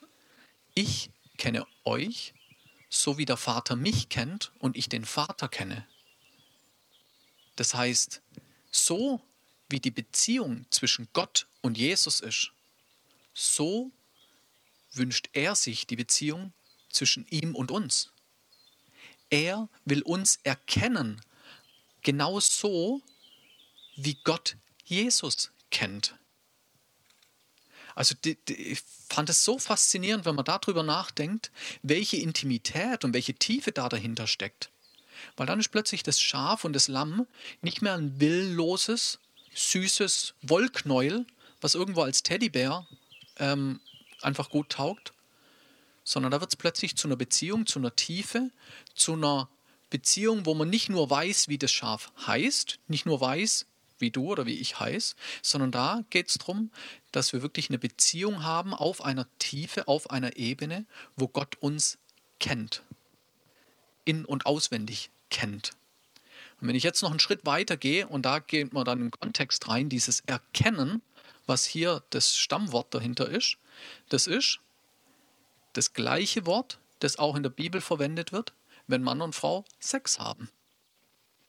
ich 0.74 1.10
kenne 1.36 1.66
euch, 1.84 2.34
so 2.88 3.18
wie 3.18 3.26
der 3.26 3.36
Vater 3.36 3.76
mich 3.76 4.08
kennt 4.08 4.50
und 4.58 4.76
ich 4.76 4.88
den 4.88 5.04
Vater 5.04 5.48
kenne. 5.48 5.86
Das 7.56 7.74
heißt, 7.74 8.22
so 8.70 9.20
wie 9.68 9.78
die 9.78 9.90
Beziehung 9.90 10.66
zwischen 10.70 11.08
Gott 11.12 11.46
und 11.60 11.78
Jesus 11.78 12.20
ist, 12.20 12.52
so 13.34 13.92
wünscht 14.92 15.28
er 15.34 15.54
sich 15.54 15.86
die 15.86 15.96
Beziehung 15.96 16.52
zwischen 16.88 17.26
ihm 17.28 17.54
und 17.54 17.70
uns. 17.70 18.10
Er 19.28 19.68
will 19.84 20.02
uns 20.02 20.40
erkennen, 20.42 21.20
genau 22.02 22.40
so, 22.40 23.02
wie 23.96 24.14
Gott 24.24 24.56
Jesus 24.84 25.52
kennt. 25.70 26.16
Also 28.00 28.14
die, 28.24 28.36
die, 28.48 28.54
ich 28.54 28.82
fand 29.10 29.28
es 29.28 29.44
so 29.44 29.58
faszinierend, 29.58 30.24
wenn 30.24 30.34
man 30.34 30.46
darüber 30.46 30.82
nachdenkt, 30.82 31.50
welche 31.82 32.16
Intimität 32.16 33.04
und 33.04 33.12
welche 33.12 33.34
Tiefe 33.34 33.72
da 33.72 33.90
dahinter 33.90 34.26
steckt. 34.26 34.70
Weil 35.36 35.46
dann 35.46 35.60
ist 35.60 35.68
plötzlich 35.68 36.02
das 36.02 36.18
Schaf 36.18 36.64
und 36.64 36.72
das 36.72 36.88
Lamm 36.88 37.26
nicht 37.60 37.82
mehr 37.82 37.92
ein 37.92 38.18
willloses, 38.18 39.18
süßes 39.54 40.32
Wollknäuel, 40.40 41.26
was 41.60 41.74
irgendwo 41.74 42.00
als 42.00 42.22
Teddybär 42.22 42.86
ähm, 43.36 43.80
einfach 44.22 44.48
gut 44.48 44.70
taugt, 44.70 45.12
sondern 46.02 46.32
da 46.32 46.40
wird 46.40 46.54
es 46.54 46.56
plötzlich 46.56 46.96
zu 46.96 47.06
einer 47.06 47.16
Beziehung, 47.16 47.66
zu 47.66 47.80
einer 47.80 47.94
Tiefe, 47.94 48.50
zu 48.94 49.12
einer 49.12 49.50
Beziehung, 49.90 50.46
wo 50.46 50.54
man 50.54 50.70
nicht 50.70 50.88
nur 50.88 51.10
weiß, 51.10 51.48
wie 51.48 51.58
das 51.58 51.70
Schaf 51.70 52.12
heißt, 52.26 52.78
nicht 52.88 53.04
nur 53.04 53.20
weiß, 53.20 53.66
wie 54.00 54.10
du 54.10 54.26
oder 54.26 54.46
wie 54.46 54.58
ich 54.58 54.80
heiß, 54.80 55.16
sondern 55.42 55.72
da 55.72 56.02
geht 56.10 56.28
es 56.28 56.34
darum, 56.34 56.70
dass 57.12 57.32
wir 57.32 57.42
wirklich 57.42 57.68
eine 57.68 57.78
Beziehung 57.78 58.44
haben 58.44 58.74
auf 58.74 59.04
einer 59.04 59.26
Tiefe, 59.38 59.88
auf 59.88 60.10
einer 60.10 60.36
Ebene, 60.36 60.86
wo 61.16 61.28
Gott 61.28 61.56
uns 61.60 61.98
kennt, 62.38 62.82
in 64.04 64.24
und 64.24 64.46
auswendig 64.46 65.10
kennt. 65.30 65.72
Und 66.60 66.68
wenn 66.68 66.76
ich 66.76 66.82
jetzt 66.82 67.02
noch 67.02 67.10
einen 67.10 67.20
Schritt 67.20 67.46
weiter 67.46 67.76
gehe 67.76 68.06
und 68.06 68.26
da 68.26 68.38
geht 68.38 68.72
man 68.72 68.84
dann 68.84 69.00
im 69.00 69.10
Kontext 69.10 69.68
rein, 69.68 69.88
dieses 69.88 70.20
Erkennen, 70.20 71.02
was 71.46 71.64
hier 71.64 72.02
das 72.10 72.36
Stammwort 72.36 72.94
dahinter 72.94 73.28
ist, 73.28 73.56
das 74.08 74.26
ist 74.26 74.60
das 75.72 75.92
gleiche 75.92 76.46
Wort, 76.46 76.78
das 76.98 77.18
auch 77.18 77.36
in 77.36 77.42
der 77.42 77.50
Bibel 77.50 77.80
verwendet 77.80 78.32
wird, 78.32 78.52
wenn 78.86 79.02
Mann 79.02 79.22
und 79.22 79.34
Frau 79.34 79.64
Sex 79.78 80.18
haben. 80.18 80.50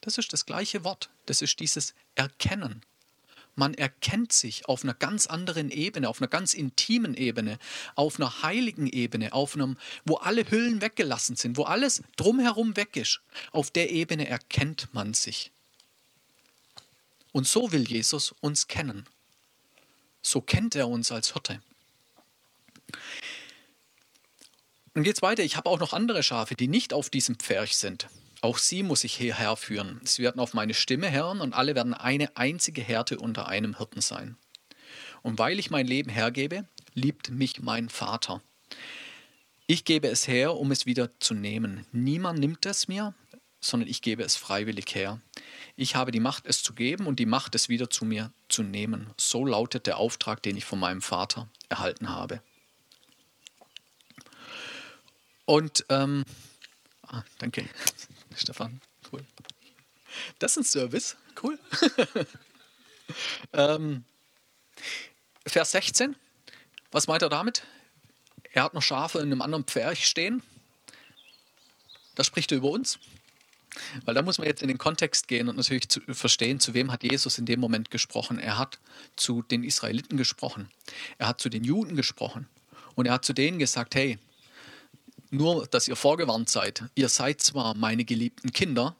Das 0.02 0.18
ist 0.18 0.34
das 0.34 0.46
gleiche 0.46 0.84
Wort. 0.84 1.10
Das 1.28 1.42
ist 1.42 1.60
dieses 1.60 1.94
Erkennen. 2.16 2.82
Man 3.56 3.74
erkennt 3.74 4.32
sich 4.32 4.66
auf 4.68 4.84
einer 4.84 4.94
ganz 4.94 5.28
anderen 5.28 5.70
Ebene, 5.72 6.08
auf 6.08 6.22
einer 6.22 6.30
ganz 6.30 6.54
intimen 6.54 7.16
Ebene, 7.16 7.60
auf 7.96 8.20
einer 8.20 8.42
heiligen 8.44 8.88
Ebene, 8.88 9.34
auf 9.34 9.56
einem, 9.56 9.78
wo 10.06 10.16
alle 10.16 10.50
Hüllen 10.50 10.82
weggelassen 10.82 11.36
sind, 11.36 11.58
wo 11.58 11.64
alles 11.64 12.02
drumherum 12.16 12.78
weg 12.78 12.96
ist. 12.96 13.22
Auf 13.52 13.70
der 13.70 13.92
Ebene 13.92 14.28
erkennt 14.28 14.94
man 14.94 15.14
sich. 15.14 15.52
Und 17.34 17.48
so 17.48 17.72
will 17.72 17.88
Jesus 17.88 18.34
uns 18.40 18.68
kennen. 18.68 19.06
So 20.22 20.42
kennt 20.42 20.76
er 20.76 20.88
uns 20.88 21.12
als 21.12 21.34
Hirte. 21.34 21.62
Dann 24.94 25.04
geht 25.04 25.16
es 25.16 25.22
weiter. 25.22 25.44
Ich 25.44 25.56
habe 25.56 25.70
auch 25.70 25.80
noch 25.80 25.94
andere 25.94 26.24
Schafe, 26.24 26.56
die 26.56 26.68
nicht 26.68 26.94
auf 26.94 27.10
diesem 27.10 27.36
Pferch 27.36 27.78
sind. 27.78 28.08
Auch 28.42 28.58
sie 28.58 28.82
muss 28.82 29.04
ich 29.04 29.14
hierher 29.14 29.56
führen. 29.56 30.02
Sie 30.04 30.24
werden 30.24 30.40
auf 30.40 30.54
meine 30.56 30.74
Stimme 30.74 31.12
hören 31.12 31.42
und 31.42 31.54
alle 31.54 31.76
werden 31.76 31.94
eine 31.94 32.36
einzige 32.36 32.82
Härte 32.82 33.20
unter 33.20 33.48
einem 33.48 33.78
Hirten 33.78 34.02
sein. 34.02 34.36
Und 35.22 35.38
weil 35.38 35.60
ich 35.60 35.70
mein 35.70 35.86
Leben 35.86 36.10
hergebe, 36.10 36.68
liebt 36.94 37.30
mich 37.30 37.62
mein 37.62 37.90
Vater. 37.90 38.42
Ich 39.68 39.86
gebe 39.86 40.08
es 40.08 40.28
her, 40.28 40.56
um 40.56 40.72
es 40.72 40.88
wieder 40.88 41.18
zu 41.20 41.36
nehmen. 41.36 41.86
Niemand 41.92 42.40
nimmt 42.40 42.66
es 42.66 42.88
mir, 42.88 43.14
sondern 43.62 43.88
ich 43.88 44.02
gebe 44.02 44.24
es 44.24 44.36
freiwillig 44.36 44.94
her. 44.96 45.22
Ich 45.76 45.96
habe 45.96 46.12
die 46.12 46.20
Macht, 46.20 46.48
es 46.48 46.64
zu 46.64 46.74
geben 46.74 47.06
und 47.06 47.20
die 47.20 47.28
Macht, 47.28 47.54
es 47.54 47.70
wieder 47.70 47.90
zu 47.90 48.06
mir 48.06 48.34
zu 48.50 48.64
nehmen. 48.64 49.12
So 49.18 49.46
lautet 49.46 49.86
der 49.86 49.98
Auftrag, 49.98 50.42
den 50.42 50.58
ich 50.58 50.66
von 50.66 50.80
meinem 50.80 51.02
Vater 51.02 51.48
erhalten 51.70 52.10
habe. 52.10 52.42
Und 55.46 55.86
ähm, 55.90 56.26
ah, 57.04 57.24
danke. 57.38 57.66
Stefan, 58.36 58.82
cool. 59.12 59.26
Das 60.40 60.52
ist 60.52 60.58
ein 60.58 60.64
Service, 60.64 61.18
cool. 61.44 61.60
ähm, 63.54 64.04
Vers 65.46 65.72
16, 65.72 66.16
was 66.92 67.08
meint 67.08 67.22
er 67.22 67.30
damit? 67.30 67.64
Er 68.54 68.64
hat 68.64 68.74
noch 68.74 68.82
Schafe 68.82 69.20
in 69.20 69.26
einem 69.26 69.42
anderen 69.42 69.64
Pferch 69.64 70.06
stehen. 70.06 70.44
Da 72.16 72.24
spricht 72.24 72.52
er 72.52 72.58
über 72.58 72.70
uns. 72.70 73.00
Weil 74.04 74.16
da 74.16 74.22
muss 74.22 74.38
man 74.38 74.48
jetzt 74.48 74.62
in 74.62 74.68
den 74.68 74.78
Kontext 74.78 75.30
gehen 75.30 75.48
und 75.48 75.56
natürlich 75.56 75.88
zu, 75.88 76.02
verstehen, 76.10 76.60
zu 76.60 76.74
wem 76.74 76.92
hat 76.92 77.04
Jesus 77.04 77.38
in 77.38 77.46
dem 77.46 77.62
Moment 77.62 77.90
gesprochen. 77.90 78.38
Er 78.38 78.58
hat 78.58 78.80
zu 79.16 79.42
den 79.42 79.64
Israeliten 79.64 80.18
gesprochen. 80.18 80.70
Er 81.18 81.30
hat 81.30 81.40
zu 81.40 81.48
den 81.48 81.64
Juden 81.64 81.96
gesprochen. 81.96 82.50
Und 82.96 83.06
er 83.06 83.14
hat 83.14 83.26
zu 83.26 83.32
denen 83.32 83.60
gesagt, 83.60 83.96
hey, 83.96 84.20
nur, 85.32 85.66
dass 85.68 85.88
ihr 85.88 85.96
vorgewarnt 85.96 86.50
seid. 86.50 86.84
Ihr 86.96 87.10
seid 87.10 87.42
zwar 87.42 87.76
meine 87.76 88.06
geliebten 88.06 88.52
Kinder, 88.52 88.96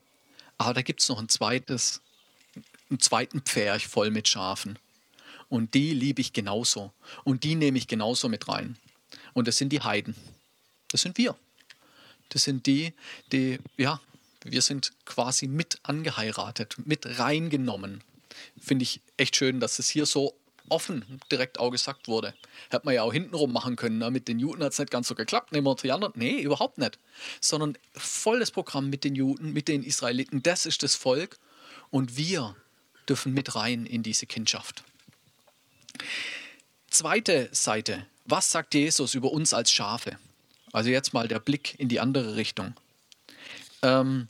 aber 0.58 0.74
da 0.74 0.82
gibt 0.82 1.02
es 1.02 1.10
noch 1.10 1.20
ein 1.20 1.30
zweites, 1.30 2.02
einen 2.90 3.00
zweiten 3.00 3.42
Pferch 3.42 3.88
voll 3.88 4.12
mit 4.12 4.28
Schafen. 4.28 4.80
Und 5.50 5.74
die 5.74 5.94
liebe 5.94 6.22
ich 6.22 6.34
genauso. 6.34 6.94
Und 7.24 7.44
die 7.44 7.56
nehme 7.56 7.78
ich 7.78 7.88
genauso 7.88 8.30
mit 8.30 8.48
rein. 8.48 8.78
Und 9.34 9.48
das 9.48 9.58
sind 9.58 9.70
die 9.70 9.82
Heiden. 9.82 10.16
Das 10.90 11.02
sind 11.02 11.18
wir. 11.18 11.36
Das 12.30 12.44
sind 12.44 12.66
die, 12.66 12.94
die, 13.32 13.60
ja, 13.78 14.00
wir 14.44 14.62
sind 14.62 14.94
quasi 15.06 15.48
mit 15.48 15.80
angeheiratet, 15.84 16.76
mit 16.86 17.20
reingenommen. 17.20 18.02
Finde 18.60 18.84
ich 18.84 19.02
echt 19.18 19.36
schön, 19.36 19.60
dass 19.60 19.80
es 19.80 19.90
hier 19.90 20.06
so 20.06 20.34
offen 20.72 21.20
direkt 21.32 21.60
auch 21.60 21.70
gesagt 21.70 22.08
wurde. 22.08 22.34
Hätte 22.70 22.86
man 22.86 22.96
ja 22.96 23.04
auch 23.04 23.14
hintenrum 23.14 23.52
machen 23.52 23.76
können. 23.76 23.98
Ne? 24.00 24.10
Mit 24.12 24.28
den 24.28 24.40
Juden 24.40 24.64
hat 24.64 24.74
es 24.74 24.80
nicht 24.80 24.92
ganz 24.92 25.08
so 25.08 25.16
geklappt. 25.16 25.52
Nehmen 25.52 25.68
wir 25.68 25.76
die 25.76 25.92
anderen. 25.92 26.14
Nee, 26.16 26.40
überhaupt 26.40 26.78
nicht. 26.78 26.98
Sondern 27.40 27.78
volles 27.94 28.52
Programm 28.52 28.90
mit 28.90 29.04
den 29.04 29.16
Juden, 29.16 29.54
mit 29.54 29.68
den 29.68 29.84
Israeliten. 29.84 30.42
Das 30.42 30.66
ist 30.66 30.84
das 30.84 30.96
Volk. 30.96 31.38
Und 31.90 32.18
wir 32.18 32.56
dürfen 33.08 33.34
mit 33.34 33.56
rein 33.56 33.86
in 33.86 34.04
diese 34.04 34.26
Kindschaft. 34.26 34.84
Zweite 36.90 37.50
Seite. 37.52 38.06
Was 38.26 38.52
sagt 38.52 38.74
Jesus 38.74 39.14
über 39.14 39.32
uns 39.32 39.54
als 39.54 39.72
Schafe? 39.72 40.18
Also 40.72 40.90
jetzt 40.90 41.14
mal 41.14 41.28
der 41.28 41.40
Blick 41.40 41.76
in 41.80 41.90
die 41.90 42.00
andere 42.00 42.36
Richtung. 42.36 42.74
Ähm, 43.82 44.28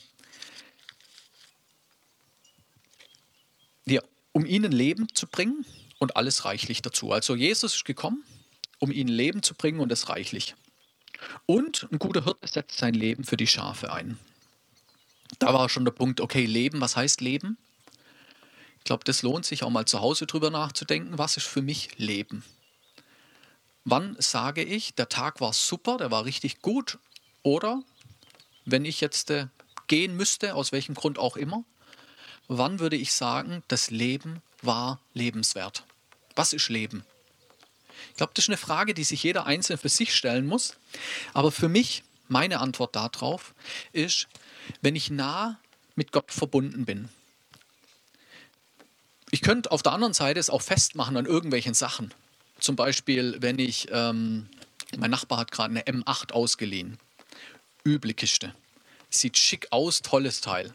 um 4.32 4.46
ihnen 4.46 4.72
Leben 4.72 5.08
zu 5.14 5.26
bringen, 5.26 5.64
und 6.02 6.16
alles 6.16 6.44
reichlich 6.44 6.82
dazu. 6.82 7.12
Also 7.12 7.36
Jesus 7.36 7.76
ist 7.76 7.84
gekommen, 7.84 8.24
um 8.80 8.90
ihnen 8.90 9.08
Leben 9.08 9.44
zu 9.44 9.54
bringen 9.54 9.78
und 9.78 9.92
es 9.92 10.08
reichlich. 10.08 10.56
Und 11.46 11.86
ein 11.92 12.00
guter 12.00 12.24
Hirte 12.24 12.48
setzt 12.48 12.78
sein 12.78 12.94
Leben 12.94 13.22
für 13.22 13.36
die 13.36 13.46
Schafe 13.46 13.92
ein. 13.92 14.18
Da 15.38 15.54
war 15.54 15.68
schon 15.68 15.84
der 15.84 15.92
Punkt, 15.92 16.20
okay, 16.20 16.44
Leben, 16.44 16.80
was 16.80 16.96
heißt 16.96 17.20
Leben? 17.20 17.56
Ich 18.78 18.84
glaube, 18.84 19.04
das 19.04 19.22
lohnt 19.22 19.46
sich 19.46 19.62
auch 19.62 19.70
mal 19.70 19.84
zu 19.84 20.00
Hause 20.00 20.26
drüber 20.26 20.50
nachzudenken, 20.50 21.18
was 21.18 21.36
ist 21.36 21.46
für 21.46 21.62
mich 21.62 21.96
Leben? 21.98 22.42
Wann 23.84 24.16
sage 24.18 24.64
ich, 24.64 24.96
der 24.96 25.08
Tag 25.08 25.40
war 25.40 25.52
super, 25.52 25.98
der 25.98 26.10
war 26.10 26.24
richtig 26.24 26.62
gut? 26.62 26.98
Oder 27.44 27.80
wenn 28.64 28.84
ich 28.84 29.00
jetzt 29.00 29.30
äh, 29.30 29.46
gehen 29.86 30.16
müsste, 30.16 30.56
aus 30.56 30.72
welchem 30.72 30.96
Grund 30.96 31.20
auch 31.20 31.36
immer, 31.36 31.62
wann 32.48 32.80
würde 32.80 32.96
ich 32.96 33.12
sagen, 33.12 33.62
das 33.68 33.92
Leben 33.92 34.42
war 34.62 34.98
lebenswert? 35.14 35.84
Was 36.34 36.52
ist 36.52 36.68
Leben? 36.68 37.04
Ich 38.10 38.16
glaube, 38.16 38.32
das 38.34 38.44
ist 38.44 38.48
eine 38.50 38.58
Frage, 38.58 38.94
die 38.94 39.04
sich 39.04 39.22
jeder 39.22 39.46
Einzelne 39.46 39.78
für 39.78 39.88
sich 39.88 40.14
stellen 40.14 40.46
muss. 40.46 40.76
Aber 41.32 41.50
für 41.50 41.68
mich, 41.68 42.02
meine 42.28 42.60
Antwort 42.60 42.94
darauf 42.94 43.54
ist, 43.92 44.28
wenn 44.80 44.96
ich 44.96 45.10
nah 45.10 45.58
mit 45.94 46.12
Gott 46.12 46.30
verbunden 46.30 46.84
bin. 46.84 47.08
Ich 49.30 49.40
könnte 49.40 49.70
auf 49.70 49.82
der 49.82 49.92
anderen 49.92 50.12
Seite 50.12 50.38
es 50.38 50.50
auch 50.50 50.62
festmachen 50.62 51.16
an 51.16 51.26
irgendwelchen 51.26 51.74
Sachen. 51.74 52.12
Zum 52.58 52.76
Beispiel, 52.76 53.36
wenn 53.40 53.58
ich, 53.58 53.88
ähm, 53.90 54.48
mein 54.96 55.10
Nachbar 55.10 55.38
hat 55.38 55.50
gerade 55.50 55.70
eine 55.70 55.82
M8 55.84 56.32
ausgeliehen. 56.32 56.98
Üble 57.84 58.14
Kiste. 58.14 58.54
Sieht 59.08 59.38
schick 59.38 59.68
aus, 59.70 60.02
tolles 60.02 60.42
Teil. 60.42 60.74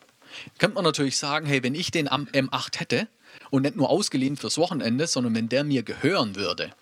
Könnte 0.57 0.75
man 0.75 0.83
natürlich 0.83 1.17
sagen, 1.17 1.45
hey, 1.45 1.63
wenn 1.63 1.75
ich 1.75 1.91
den 1.91 2.07
am 2.07 2.25
M8 2.25 2.79
hätte, 2.79 3.07
und 3.49 3.63
nicht 3.63 3.75
nur 3.75 3.89
ausgeliehen 3.89 4.37
fürs 4.37 4.57
Wochenende, 4.57 5.07
sondern 5.07 5.35
wenn 5.35 5.49
der 5.49 5.63
mir 5.63 5.83
gehören 5.83 6.35
würde, 6.35 6.73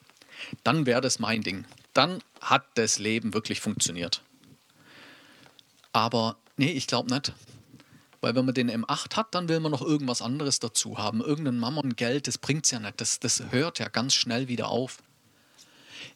dann 0.63 0.85
wäre 0.85 1.01
das 1.01 1.19
mein 1.19 1.41
Ding. 1.41 1.65
Dann 1.93 2.21
hat 2.41 2.65
das 2.75 2.99
Leben 2.99 3.33
wirklich 3.33 3.61
funktioniert. 3.61 4.21
Aber 5.93 6.37
nee, 6.57 6.71
ich 6.71 6.87
glaube 6.87 7.13
nicht. 7.13 7.33
Weil 8.21 8.35
wenn 8.35 8.45
man 8.45 8.55
den 8.55 8.71
M8 8.71 9.15
hat, 9.15 9.35
dann 9.35 9.49
will 9.49 9.59
man 9.59 9.71
noch 9.71 9.81
irgendwas 9.81 10.21
anderes 10.21 10.59
dazu 10.59 10.97
haben. 10.97 11.21
Irgendein 11.21 11.59
Mammon 11.59 11.95
Geld, 11.95 12.27
das 12.27 12.37
bringt 12.37 12.65
es 12.65 12.71
ja 12.71 12.79
nicht. 12.79 12.99
Das, 12.99 13.19
das 13.19 13.43
hört 13.51 13.79
ja 13.79 13.87
ganz 13.87 14.13
schnell 14.15 14.47
wieder 14.47 14.67
auf. 14.69 14.97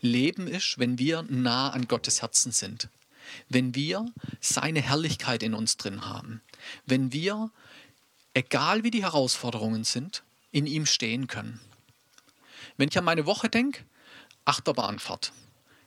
Leben 0.01 0.47
ist, 0.47 0.79
wenn 0.79 0.97
wir 0.97 1.23
nah 1.23 1.69
an 1.69 1.87
Gottes 1.87 2.21
Herzen 2.21 2.51
sind. 2.51 2.89
Wenn 3.47 3.75
wir 3.75 4.07
seine 4.41 4.81
Herrlichkeit 4.81 5.43
in 5.43 5.53
uns 5.53 5.77
drin 5.77 6.07
haben. 6.07 6.41
Wenn 6.85 7.13
wir, 7.13 7.51
egal 8.33 8.83
wie 8.83 8.91
die 8.91 9.03
Herausforderungen 9.03 9.83
sind, 9.83 10.23
in 10.51 10.65
ihm 10.65 10.85
stehen 10.85 11.27
können. 11.27 11.59
Wenn 12.77 12.89
ich 12.89 12.97
an 12.97 13.05
meine 13.05 13.25
Woche 13.25 13.49
denke, 13.49 13.83
Achterbahnfahrt. 14.45 15.31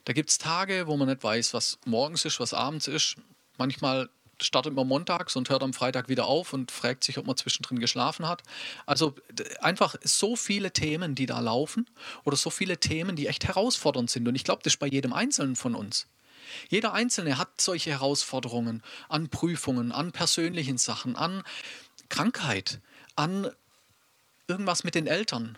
Da 0.04 0.12
gibt 0.12 0.30
es 0.30 0.38
Tage, 0.38 0.86
wo 0.86 0.96
man 0.96 1.08
nicht 1.08 1.22
weiß, 1.22 1.54
was 1.54 1.78
morgens 1.84 2.24
ist, 2.24 2.40
was 2.40 2.54
abends 2.54 2.88
ist. 2.88 3.16
Manchmal 3.56 4.08
startet 4.40 4.74
man 4.74 4.88
montags 4.88 5.36
und 5.36 5.50
hört 5.50 5.62
am 5.62 5.72
Freitag 5.72 6.08
wieder 6.08 6.26
auf 6.26 6.52
und 6.52 6.70
fragt 6.70 7.04
sich, 7.04 7.18
ob 7.18 7.26
man 7.26 7.36
zwischendrin 7.36 7.78
geschlafen 7.78 8.28
hat. 8.28 8.42
Also 8.86 9.14
einfach 9.60 9.94
so 10.02 10.36
viele 10.36 10.72
Themen, 10.72 11.14
die 11.14 11.26
da 11.26 11.40
laufen 11.40 11.88
oder 12.24 12.36
so 12.36 12.50
viele 12.50 12.78
Themen, 12.78 13.16
die 13.16 13.28
echt 13.28 13.46
herausfordernd 13.46 14.10
sind. 14.10 14.26
Und 14.26 14.34
ich 14.34 14.44
glaube, 14.44 14.62
das 14.62 14.74
ist 14.74 14.80
bei 14.80 14.88
jedem 14.88 15.12
Einzelnen 15.12 15.56
von 15.56 15.74
uns. 15.74 16.06
Jeder 16.68 16.92
Einzelne 16.92 17.38
hat 17.38 17.60
solche 17.60 17.90
Herausforderungen 17.90 18.82
an 19.08 19.28
Prüfungen, 19.28 19.92
an 19.92 20.12
persönlichen 20.12 20.76
Sachen, 20.76 21.16
an 21.16 21.42
Krankheit, 22.12 22.78
an 23.16 23.50
irgendwas 24.46 24.84
mit 24.84 24.94
den 24.94 25.06
Eltern, 25.06 25.56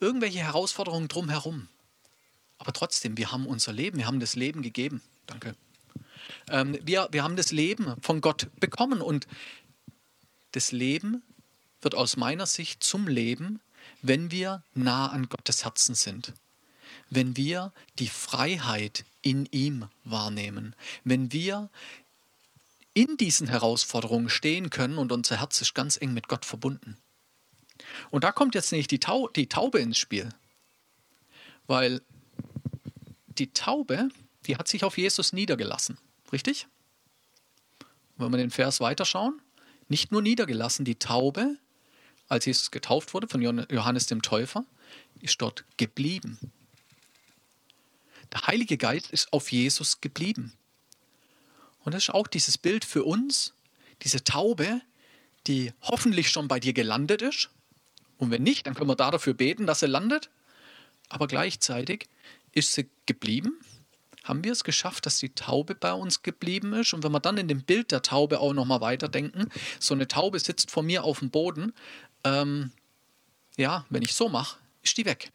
irgendwelche 0.00 0.40
Herausforderungen 0.40 1.08
drumherum. 1.08 1.68
Aber 2.58 2.74
trotzdem, 2.74 3.16
wir 3.16 3.32
haben 3.32 3.46
unser 3.46 3.72
Leben, 3.72 3.96
wir 3.96 4.06
haben 4.06 4.20
das 4.20 4.36
Leben 4.36 4.60
gegeben. 4.60 5.00
Danke. 5.26 5.56
Ähm, 6.50 6.78
wir, 6.82 7.08
wir 7.10 7.22
haben 7.22 7.36
das 7.36 7.52
Leben 7.52 7.94
von 8.02 8.20
Gott 8.20 8.48
bekommen 8.60 9.00
und 9.00 9.26
das 10.52 10.72
Leben 10.72 11.22
wird 11.80 11.94
aus 11.94 12.18
meiner 12.18 12.44
Sicht 12.44 12.84
zum 12.84 13.08
Leben, 13.08 13.60
wenn 14.02 14.30
wir 14.30 14.62
nah 14.74 15.08
an 15.08 15.30
Gottes 15.30 15.64
Herzen 15.64 15.94
sind. 15.94 16.34
Wenn 17.08 17.38
wir 17.38 17.72
die 17.98 18.08
Freiheit 18.08 19.06
in 19.22 19.46
ihm 19.52 19.88
wahrnehmen. 20.04 20.76
Wenn 21.02 21.32
wir 21.32 21.70
in 22.94 23.16
diesen 23.16 23.48
Herausforderungen 23.48 24.30
stehen 24.30 24.70
können 24.70 24.98
und 24.98 25.12
unser 25.12 25.38
Herz 25.40 25.60
ist 25.60 25.74
ganz 25.74 26.00
eng 26.00 26.14
mit 26.14 26.28
Gott 26.28 26.44
verbunden. 26.44 26.96
Und 28.10 28.24
da 28.24 28.32
kommt 28.32 28.54
jetzt 28.54 28.72
nicht 28.72 28.90
die, 28.90 29.00
Tau 29.00 29.28
die 29.28 29.48
Taube 29.48 29.80
ins 29.80 29.98
Spiel. 29.98 30.28
Weil 31.66 32.00
die 33.26 33.52
Taube, 33.52 34.10
die 34.46 34.56
hat 34.56 34.68
sich 34.68 34.84
auf 34.84 34.96
Jesus 34.96 35.32
niedergelassen. 35.32 35.98
Richtig? 36.32 36.68
Wenn 38.16 38.30
wir 38.30 38.38
den 38.38 38.50
Vers 38.50 38.80
weiterschauen, 38.80 39.42
nicht 39.88 40.12
nur 40.12 40.22
niedergelassen, 40.22 40.84
die 40.84 40.98
Taube, 40.98 41.56
als 42.28 42.46
Jesus 42.46 42.70
getauft 42.70 43.12
wurde 43.12 43.28
von 43.28 43.42
Johannes 43.42 44.06
dem 44.06 44.22
Täufer, 44.22 44.64
ist 45.20 45.42
dort 45.42 45.64
geblieben. 45.76 46.38
Der 48.32 48.46
Heilige 48.46 48.78
Geist 48.78 49.10
ist 49.10 49.32
auf 49.32 49.50
Jesus 49.50 50.00
geblieben. 50.00 50.52
Und 51.84 51.94
das 51.94 52.04
ist 52.04 52.14
auch 52.14 52.26
dieses 52.26 52.58
Bild 52.58 52.84
für 52.84 53.04
uns, 53.04 53.54
diese 54.02 54.24
Taube, 54.24 54.80
die 55.46 55.72
hoffentlich 55.82 56.30
schon 56.30 56.48
bei 56.48 56.58
dir 56.58 56.72
gelandet 56.72 57.22
ist. 57.22 57.50
Und 58.18 58.30
wenn 58.30 58.42
nicht, 58.42 58.66
dann 58.66 58.74
können 58.74 58.90
wir 58.90 58.96
da 58.96 59.10
dafür 59.10 59.34
beten, 59.34 59.66
dass 59.66 59.80
sie 59.80 59.86
landet. 59.86 60.30
Aber 61.08 61.26
gleichzeitig 61.26 62.08
ist 62.52 62.72
sie 62.72 62.88
geblieben 63.06 63.58
haben 64.24 64.42
wir 64.42 64.52
es 64.52 64.64
geschafft, 64.64 65.06
dass 65.06 65.18
die 65.18 65.34
Taube 65.34 65.74
bei 65.74 65.92
uns 65.92 66.22
geblieben 66.22 66.72
ist. 66.72 66.94
Und 66.94 67.04
wenn 67.04 67.12
wir 67.12 67.20
dann 67.20 67.36
in 67.36 67.46
dem 67.46 67.62
Bild 67.62 67.92
der 67.92 68.02
Taube 68.02 68.40
auch 68.40 68.54
nochmal 68.54 68.80
weiterdenken, 68.80 69.50
so 69.78 69.94
eine 69.94 70.08
Taube 70.08 70.40
sitzt 70.40 70.70
vor 70.70 70.82
mir 70.82 71.04
auf 71.04 71.18
dem 71.20 71.30
Boden, 71.30 71.74
ähm, 72.24 72.72
ja, 73.56 73.84
wenn 73.90 74.02
ich 74.02 74.14
so 74.14 74.28
mache, 74.30 74.58
ist 74.82 74.96
die 74.96 75.04
weg. 75.04 75.30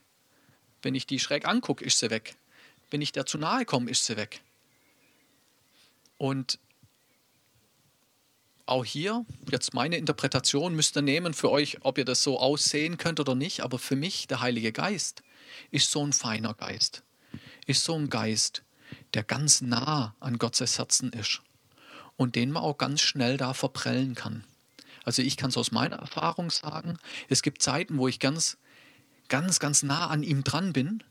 Wenn 0.82 0.96
ich 0.96 1.06
die 1.06 1.20
schräg 1.20 1.48
angucke, 1.48 1.86
ist 1.86 2.00
sie 2.00 2.10
weg. 2.10 2.36
Wenn 2.90 3.02
ich 3.02 3.12
der 3.12 3.28
zu 3.28 3.38
nahe 3.38 3.64
komme, 3.64 3.92
ist 3.92 4.06
sie 4.06 4.18
weg. 4.18 4.42
Und 6.20 6.60
auch 8.66 8.86
hier, 8.86 9.26
jetzt 9.50 9.74
meine 9.74 9.96
Interpretation 9.96 10.76
müsst 10.76 10.96
ihr 10.98 11.02
nehmen 11.02 11.34
für 11.34 11.50
euch, 11.50 11.78
ob 11.82 11.98
ihr 11.98 12.06
das 12.06 12.22
so 12.22 12.40
aussehen 12.40 12.98
könnt 12.98 13.22
oder 13.22 13.36
nicht, 13.36 13.62
aber 13.62 13.80
für 13.80 13.96
mich, 13.96 14.28
der 14.28 14.42
Heilige 14.42 14.74
Geist, 14.74 15.24
ist 15.72 15.90
so 15.90 16.06
ein 16.06 16.14
feiner 16.14 16.54
Geist. 16.54 17.04
Ist 17.66 17.86
so 17.86 17.96
ein 17.96 18.10
Geist, 18.10 18.64
der 19.14 19.24
ganz 19.24 19.62
nah 19.62 20.14
an 20.20 20.38
Gottes 20.38 20.78
Herzen 20.78 21.14
ist 21.14 21.42
und 22.18 22.36
den 22.36 22.52
man 22.52 22.64
auch 22.64 22.78
ganz 22.78 23.00
schnell 23.00 23.38
da 23.38 23.54
verprellen 23.54 24.14
kann. 24.14 24.44
Also 25.06 25.22
ich 25.22 25.38
kann 25.38 25.52
es 25.52 25.58
aus 25.58 25.72
meiner 25.72 25.96
Erfahrung 25.96 26.52
sagen, 26.52 26.98
es 27.30 27.42
gibt 27.42 27.62
Zeiten, 27.62 27.98
wo 27.98 28.10
ich 28.10 28.20
ganz, 28.20 28.58
ganz, 29.30 29.60
ganz 29.60 29.84
nah 29.84 30.08
an 30.08 30.22
ihm 30.22 30.44
dran 30.44 30.74
bin, 30.74 31.02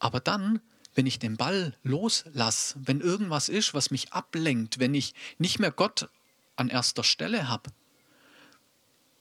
aber 0.00 0.18
dann, 0.18 0.60
wenn 0.94 1.06
ich 1.06 1.18
den 1.18 1.36
Ball 1.36 1.74
loslasse, 1.82 2.76
wenn 2.84 3.00
irgendwas 3.00 3.48
ist, 3.48 3.74
was 3.74 3.90
mich 3.90 4.12
ablenkt, 4.12 4.78
wenn 4.78 4.94
ich 4.94 5.14
nicht 5.38 5.58
mehr 5.58 5.70
Gott 5.70 6.08
an 6.56 6.68
erster 6.68 7.04
Stelle 7.04 7.48
habe, 7.48 7.70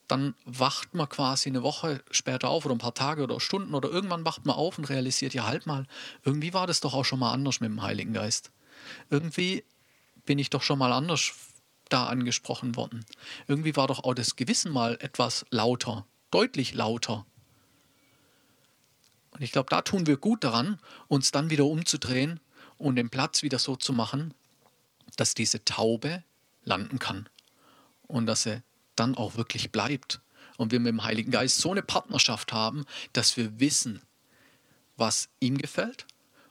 dann 0.07 0.36
wacht 0.43 0.93
man 0.93 1.07
quasi 1.07 1.49
eine 1.49 1.63
Woche 1.63 2.03
später 2.12 2.49
auf 2.49 2.65
oder 2.65 2.75
ein 2.75 2.79
paar 2.79 2.93
Tage 2.93 3.23
oder 3.23 3.39
Stunden 3.39 3.73
oder 3.73 3.89
irgendwann 3.89 4.25
wacht 4.25 4.45
man 4.45 4.57
auf 4.57 4.77
und 4.77 4.89
realisiert, 4.89 5.34
ja 5.34 5.47
halt 5.47 5.65
mal, 5.65 5.88
irgendwie 6.25 6.53
war 6.53 6.67
das 6.67 6.81
doch 6.81 6.93
auch 6.93 7.05
schon 7.05 7.19
mal 7.19 7.31
anders 7.31 7.62
mit 7.62 7.69
dem 7.69 7.81
Heiligen 7.81 8.12
Geist. 8.12 8.51
Irgendwie 9.10 9.63
bin 10.25 10.38
ich 10.38 10.49
doch 10.49 10.63
schon 10.63 10.79
mal 10.79 10.91
anders 10.91 11.31
da 11.88 12.07
angesprochen 12.07 12.75
worden. 12.75 13.05
Irgendwie 13.47 13.75
war 13.75 13.88
doch 13.88 14.03
auch 14.03 14.13
das 14.13 14.36
Gewissen 14.36 14.71
mal 14.71 14.97
etwas 14.99 15.45
lauter, 15.49 16.05
deutlich 16.29 16.73
lauter. 16.73 17.25
Und 19.41 19.45
ich 19.45 19.54
glaube, 19.54 19.71
da 19.71 19.82
tun 19.82 20.06
wir 20.06 20.17
gut 20.17 20.43
daran, 20.43 20.77
uns 21.08 21.32
dann 21.32 21.49
wieder 21.49 21.65
umzudrehen 21.65 22.39
und 22.77 22.95
den 22.95 23.10
Platz 23.10 23.41
wieder 23.41 23.58
so 23.58 23.75
zu 23.75 23.91
machen, 23.91 24.36
dass 25.15 25.34
diese 25.34 25.65
Taube 25.65 26.23
landen 26.63 26.99
kann 26.99 27.27
und 28.04 28.27
dass 28.27 28.43
sie 28.43 28.62
dann 28.95 29.15
auch 29.15 29.38
wirklich 29.38 29.71
bleibt. 29.71 30.21
Und 30.58 30.71
wir 30.71 30.80
mit 30.80 30.89
dem 30.89 31.04
Heiligen 31.04 31.32
Geist 31.32 31.58
so 31.58 31.71
eine 31.71 31.82
Partnerschaft 31.82 32.54
haben, 32.54 32.86
dass 33.13 33.36
wir 33.36 33.60
wissen, 33.60 34.04
was 34.95 35.27
ihm 35.39 35.58
gefällt 35.58 36.06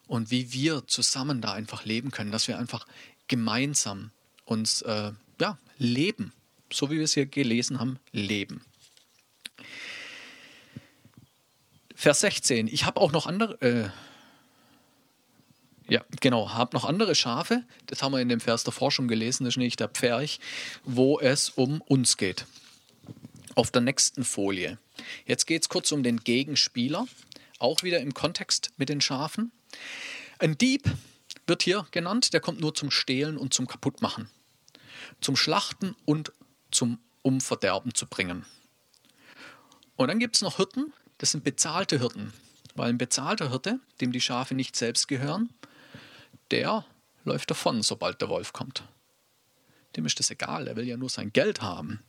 und 0.08 0.32
wie 0.32 0.52
wir 0.52 0.84
zusammen 0.88 1.40
da 1.40 1.52
einfach 1.52 1.84
leben 1.84 2.10
können, 2.10 2.32
dass 2.32 2.48
wir 2.48 2.58
einfach 2.58 2.88
gemeinsam 3.28 4.10
uns 4.44 4.82
äh, 4.82 5.12
ja, 5.40 5.58
leben, 5.78 6.32
so 6.72 6.90
wie 6.90 6.96
wir 6.96 7.04
es 7.04 7.14
hier 7.14 7.26
gelesen 7.26 7.78
haben, 7.78 8.00
leben. 8.10 8.64
Vers 12.00 12.20
16. 12.20 12.66
Ich 12.66 12.86
habe 12.86 12.98
auch 12.98 13.12
noch 13.12 13.26
andere, 13.26 13.60
äh, 13.60 13.90
ja, 15.86 16.02
genau. 16.20 16.54
Hab 16.54 16.72
noch 16.72 16.86
andere 16.86 17.14
Schafe. 17.14 17.62
Das 17.88 18.02
haben 18.02 18.12
wir 18.12 18.20
in 18.20 18.30
dem 18.30 18.40
Vers 18.40 18.64
davor 18.64 18.90
schon 18.90 19.06
gelesen. 19.06 19.44
Das 19.44 19.52
ist 19.52 19.58
nicht 19.58 19.80
der 19.80 19.88
Pferch, 19.88 20.40
wo 20.82 21.20
es 21.20 21.50
um 21.50 21.82
uns 21.82 22.16
geht. 22.16 22.46
Auf 23.54 23.70
der 23.70 23.82
nächsten 23.82 24.24
Folie. 24.24 24.78
Jetzt 25.26 25.44
geht 25.44 25.60
es 25.60 25.68
kurz 25.68 25.92
um 25.92 26.02
den 26.02 26.20
Gegenspieler. 26.20 27.06
Auch 27.58 27.82
wieder 27.82 28.00
im 28.00 28.14
Kontext 28.14 28.70
mit 28.78 28.88
den 28.88 29.02
Schafen. 29.02 29.52
Ein 30.38 30.56
Dieb 30.56 30.90
wird 31.46 31.62
hier 31.64 31.86
genannt. 31.90 32.32
Der 32.32 32.40
kommt 32.40 32.62
nur 32.62 32.74
zum 32.74 32.90
Stehlen 32.90 33.36
und 33.36 33.52
zum 33.52 33.66
Kaputtmachen. 33.66 34.30
Zum 35.20 35.36
Schlachten 35.36 35.94
und 36.06 36.32
zum 36.70 36.98
Umverderben 37.20 37.94
zu 37.94 38.06
bringen. 38.06 38.46
Und 39.96 40.08
dann 40.08 40.18
gibt 40.18 40.36
es 40.36 40.40
noch 40.40 40.56
Hirten. 40.56 40.94
Das 41.20 41.32
sind 41.32 41.44
bezahlte 41.44 41.98
Hirten. 41.98 42.32
Weil 42.74 42.88
ein 42.88 42.98
bezahlter 42.98 43.50
Hirte, 43.50 43.78
dem 44.00 44.10
die 44.10 44.22
Schafe 44.22 44.54
nicht 44.54 44.74
selbst 44.74 45.06
gehören, 45.06 45.50
der 46.50 46.86
läuft 47.24 47.50
davon, 47.50 47.82
sobald 47.82 48.22
der 48.22 48.30
Wolf 48.30 48.54
kommt. 48.54 48.84
Dem 49.96 50.06
ist 50.06 50.18
das 50.18 50.30
egal, 50.30 50.66
er 50.66 50.76
will 50.76 50.86
ja 50.86 50.96
nur 50.96 51.10
sein 51.10 51.30
Geld 51.30 51.60
haben. 51.60 52.02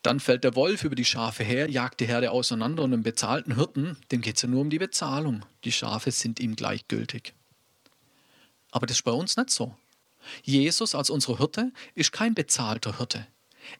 Dann 0.00 0.18
fällt 0.18 0.44
der 0.44 0.54
Wolf 0.54 0.82
über 0.84 0.94
die 0.94 1.04
Schafe 1.04 1.44
her, 1.44 1.68
jagt 1.68 2.00
die 2.00 2.06
Herde 2.06 2.30
auseinander 2.30 2.84
und 2.84 2.94
einem 2.94 3.02
bezahlten 3.02 3.56
Hirten, 3.56 3.98
dem 4.12 4.22
geht 4.22 4.36
es 4.36 4.42
ja 4.42 4.48
nur 4.48 4.62
um 4.62 4.70
die 4.70 4.78
Bezahlung. 4.78 5.44
Die 5.64 5.72
Schafe 5.72 6.10
sind 6.10 6.40
ihm 6.40 6.56
gleichgültig. 6.56 7.34
Aber 8.70 8.86
das 8.86 8.98
ist 8.98 9.02
bei 9.02 9.12
uns 9.12 9.36
nicht 9.36 9.50
so. 9.50 9.76
Jesus 10.42 10.94
als 10.94 11.10
unsere 11.10 11.36
Hirte 11.36 11.72
ist 11.94 12.12
kein 12.12 12.34
bezahlter 12.34 12.96
Hirte. 12.96 13.26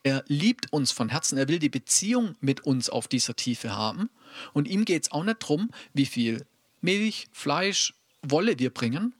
Er 0.02 0.24
liebt 0.26 0.72
uns 0.72 0.92
von 0.92 1.08
Herzen, 1.08 1.38
er 1.38 1.48
will 1.48 1.58
die 1.58 1.68
Beziehung 1.68 2.36
mit 2.40 2.60
uns 2.60 2.90
auf 2.90 3.08
dieser 3.08 3.36
Tiefe 3.36 3.74
haben. 3.74 4.10
Und 4.52 4.68
ihm 4.68 4.84
geht 4.84 5.04
es 5.04 5.12
auch 5.12 5.24
nicht 5.24 5.42
darum, 5.42 5.70
wie 5.94 6.06
viel 6.06 6.46
Milch, 6.80 7.28
Fleisch, 7.32 7.94
Wolle 8.22 8.58
wir 8.58 8.70
bringen, 8.70 9.14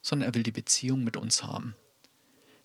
sondern 0.00 0.30
er 0.30 0.34
will 0.34 0.42
die 0.42 0.50
Beziehung 0.52 1.04
mit 1.04 1.16
uns 1.16 1.42
haben. 1.42 1.74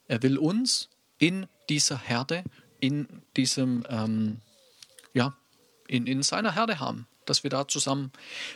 Er 0.08 0.24
will 0.24 0.38
uns 0.38 0.89
in 1.18 1.48
dieser 1.70 1.98
Herde, 1.98 2.44
in 2.80 3.08
diesem, 3.36 3.86
ähm, 3.89 4.42
ja, 5.13 5.36
in, 5.88 6.08
in 6.08 6.24
seiner 6.24 6.56
Herde 6.56 6.80
haben. 6.80 7.08
dass 7.30 7.44
wir 7.44 7.50
da 7.50 7.68
zusammen 7.68 8.12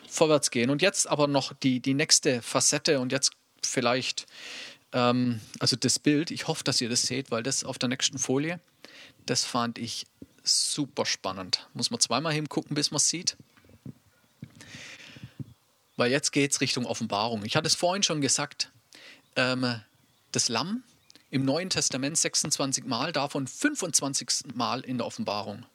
vorwärts 0.09 0.49
gehen. 0.49 0.69
Und 0.69 0.81
jetzt 0.81 1.07
aber 1.07 1.27
noch 1.27 1.53
die, 1.53 1.79
die 1.79 1.93
nächste 1.93 2.41
Facette 2.41 2.99
und 2.99 3.12
jetzt 3.12 3.31
vielleicht, 3.62 4.25
ähm, 4.93 5.41
also 5.60 5.75
das 5.75 5.99
Bild, 5.99 6.32
ich 6.32 6.47
hoffe, 6.47 6.63
dass 6.63 6.79
ihr 6.79 6.89
das 6.89 7.03
seht, 7.03 7.32
weil 7.32 7.43
das 7.43 7.63
auf 7.63 7.77
der 7.77 7.89
nächsten 7.89 8.17
Folie, 8.17 8.60
das 9.25 9.43
fand 9.43 9.77
ich 9.77 10.06
super 10.43 11.06
spannend. 11.06 11.67
Muss 11.73 11.91
man 11.91 11.99
zweimal 11.99 12.34
hingucken, 12.34 12.75
bis 12.75 12.91
man 12.91 12.97
es 12.97 13.10
sieht. 13.10 13.38
Weil 15.95 16.12
jetzt 16.12 16.32
geht 16.32 16.51
es 16.51 16.62
Richtung 16.62 16.86
Offenbarung. 16.86 17.45
Ich 17.45 17.56
hatte 17.56 17.67
es 17.67 17.75
vorhin 17.75 18.03
schon 18.03 18.21
gesagt, 18.21 18.71
ähm, 19.36 19.82
das 20.32 20.49
Lamm 20.49 20.84
im 21.29 21.45
Neuen 21.45 21.69
Testament 21.69 22.17
26 22.17 22.86
Mal, 22.86 23.12
davon 23.12 23.47
25 23.47 24.56
Mal 24.56 24.82
in 24.82 24.97
der 24.97 25.08
Offenbarung. 25.08 25.65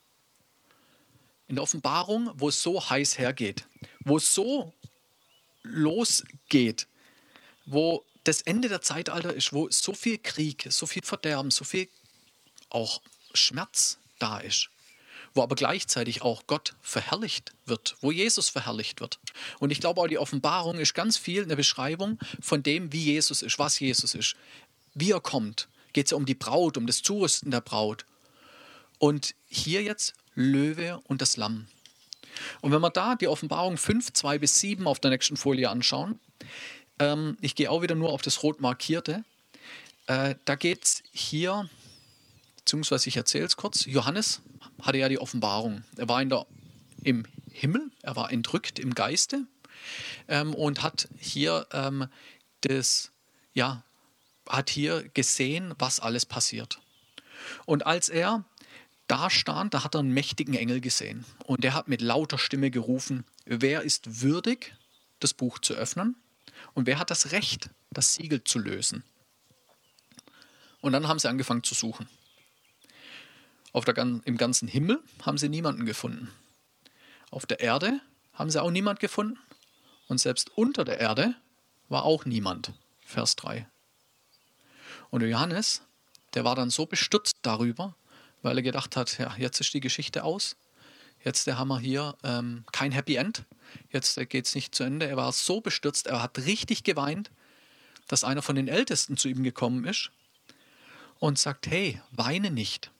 In 1.48 1.56
der 1.56 1.62
Offenbarung, 1.62 2.30
wo 2.34 2.48
es 2.48 2.62
so 2.62 2.90
heiß 2.90 3.18
hergeht, 3.18 3.66
wo 4.04 4.18
es 4.18 4.34
so 4.34 4.74
losgeht, 5.62 6.86
wo 7.64 8.04
das 8.24 8.42
Ende 8.42 8.68
der 8.68 8.82
Zeitalter 8.82 9.32
ist, 9.32 9.52
wo 9.52 9.68
so 9.70 9.92
viel 9.92 10.18
Krieg, 10.18 10.66
so 10.70 10.86
viel 10.86 11.02
Verderben, 11.02 11.50
so 11.50 11.64
viel 11.64 11.88
auch 12.70 13.00
Schmerz 13.34 13.98
da 14.18 14.38
ist, 14.38 14.70
wo 15.34 15.42
aber 15.42 15.54
gleichzeitig 15.54 16.22
auch 16.22 16.46
Gott 16.46 16.74
verherrlicht 16.82 17.52
wird, 17.66 17.96
wo 18.00 18.10
Jesus 18.10 18.48
verherrlicht 18.48 19.00
wird. 19.00 19.18
Und 19.58 19.70
ich 19.70 19.80
glaube 19.80 20.00
auch 20.00 20.08
die 20.08 20.18
Offenbarung 20.18 20.78
ist 20.78 20.94
ganz 20.94 21.16
viel 21.16 21.42
eine 21.42 21.56
Beschreibung 21.56 22.18
von 22.40 22.62
dem, 22.62 22.92
wie 22.92 23.04
Jesus 23.04 23.42
ist, 23.42 23.58
was 23.58 23.78
Jesus 23.78 24.14
ist, 24.14 24.36
wie 24.94 25.12
er 25.12 25.20
kommt. 25.20 25.68
Geht 25.92 26.06
es 26.06 26.10
ja 26.10 26.16
um 26.16 26.26
die 26.26 26.34
Braut, 26.34 26.76
um 26.76 26.86
das 26.86 27.02
Zurüsten 27.02 27.50
der 27.50 27.60
Braut. 27.60 28.04
Und 28.98 29.34
hier 29.46 29.82
jetzt 29.82 30.14
Löwe 30.34 31.00
und 31.04 31.22
das 31.22 31.36
Lamm. 31.36 31.68
Und 32.60 32.72
wenn 32.72 32.80
wir 32.80 32.90
da 32.90 33.16
die 33.16 33.28
Offenbarung 33.28 33.76
5, 33.76 34.12
2 34.12 34.38
bis 34.38 34.60
7 34.60 34.86
auf 34.86 35.00
der 35.00 35.10
nächsten 35.10 35.36
Folie 35.36 35.70
anschauen, 35.70 36.20
ähm, 36.98 37.36
ich 37.40 37.54
gehe 37.54 37.70
auch 37.70 37.82
wieder 37.82 37.94
nur 37.94 38.12
auf 38.12 38.22
das 38.22 38.42
rot 38.42 38.60
markierte, 38.60 39.24
äh, 40.06 40.34
da 40.44 40.54
geht 40.54 40.84
es 40.84 41.02
hier, 41.12 41.68
beziehungsweise 42.56 43.08
ich 43.08 43.16
erzähle 43.16 43.44
es 43.44 43.56
kurz, 43.56 43.84
Johannes 43.84 44.40
hatte 44.82 44.98
ja 44.98 45.08
die 45.08 45.18
Offenbarung. 45.18 45.84
Er 45.96 46.08
war 46.08 46.22
in 46.22 46.30
der, 46.30 46.46
im 47.02 47.26
Himmel, 47.50 47.90
er 48.02 48.16
war 48.16 48.32
entrückt 48.32 48.78
im 48.78 48.94
Geiste 48.94 49.46
ähm, 50.28 50.54
und 50.54 50.82
hat 50.82 51.08
hier 51.18 51.66
ähm, 51.72 52.08
das, 52.62 53.10
ja, 53.54 53.84
hat 54.48 54.70
hier 54.70 55.08
gesehen, 55.10 55.74
was 55.78 56.00
alles 56.00 56.24
passiert. 56.26 56.80
Und 57.66 57.86
als 57.86 58.08
er 58.08 58.44
da 59.08 59.30
stand, 59.30 59.74
da 59.74 59.84
hat 59.84 59.94
er 59.94 60.00
einen 60.00 60.12
mächtigen 60.12 60.54
Engel 60.54 60.80
gesehen. 60.80 61.24
Und 61.44 61.64
der 61.64 61.74
hat 61.74 61.88
mit 61.88 62.00
lauter 62.00 62.38
Stimme 62.38 62.70
gerufen, 62.70 63.24
wer 63.44 63.82
ist 63.82 64.22
würdig, 64.22 64.74
das 65.20 65.34
Buch 65.34 65.58
zu 65.58 65.74
öffnen? 65.74 66.16
Und 66.74 66.86
wer 66.86 66.98
hat 66.98 67.10
das 67.10 67.32
Recht, 67.32 67.70
das 67.90 68.14
Siegel 68.14 68.44
zu 68.44 68.58
lösen? 68.58 69.04
Und 70.80 70.92
dann 70.92 71.08
haben 71.08 71.18
sie 71.18 71.28
angefangen 71.28 71.64
zu 71.64 71.74
suchen. 71.74 72.08
Auf 73.72 73.84
der, 73.84 73.96
Im 73.98 74.36
ganzen 74.36 74.68
Himmel 74.68 75.02
haben 75.22 75.38
sie 75.38 75.48
niemanden 75.48 75.86
gefunden. 75.86 76.32
Auf 77.30 77.46
der 77.46 77.60
Erde 77.60 78.00
haben 78.32 78.50
sie 78.50 78.62
auch 78.62 78.70
niemand 78.70 79.00
gefunden. 79.00 79.38
Und 80.06 80.18
selbst 80.18 80.50
unter 80.56 80.84
der 80.84 81.00
Erde 81.00 81.34
war 81.88 82.04
auch 82.04 82.24
niemand. 82.24 82.72
Vers 83.04 83.36
3. 83.36 83.66
Und 85.10 85.22
Johannes, 85.22 85.82
der 86.34 86.44
war 86.44 86.54
dann 86.54 86.70
so 86.70 86.86
bestürzt 86.86 87.38
darüber, 87.42 87.94
weil 88.42 88.56
er 88.58 88.62
gedacht 88.62 88.96
hat, 88.96 89.18
ja, 89.18 89.34
jetzt 89.36 89.60
ist 89.60 89.72
die 89.74 89.80
Geschichte 89.80 90.24
aus. 90.24 90.56
Jetzt 91.24 91.46
haben 91.46 91.68
wir 91.68 91.80
hier 91.80 92.16
ähm, 92.22 92.64
kein 92.72 92.92
Happy 92.92 93.16
End. 93.16 93.44
Jetzt 93.90 94.18
äh, 94.18 94.26
geht 94.26 94.46
es 94.46 94.54
nicht 94.54 94.74
zu 94.74 94.84
Ende. 94.84 95.06
Er 95.06 95.16
war 95.16 95.32
so 95.32 95.60
bestürzt, 95.60 96.06
er 96.06 96.22
hat 96.22 96.38
richtig 96.38 96.84
geweint, 96.84 97.30
dass 98.06 98.24
einer 98.24 98.42
von 98.42 98.56
den 98.56 98.68
Ältesten 98.68 99.16
zu 99.16 99.28
ihm 99.28 99.42
gekommen 99.42 99.84
ist 99.84 100.10
und 101.18 101.38
sagt, 101.38 101.66
hey, 101.66 102.00
weine 102.10 102.50
nicht. 102.50 102.90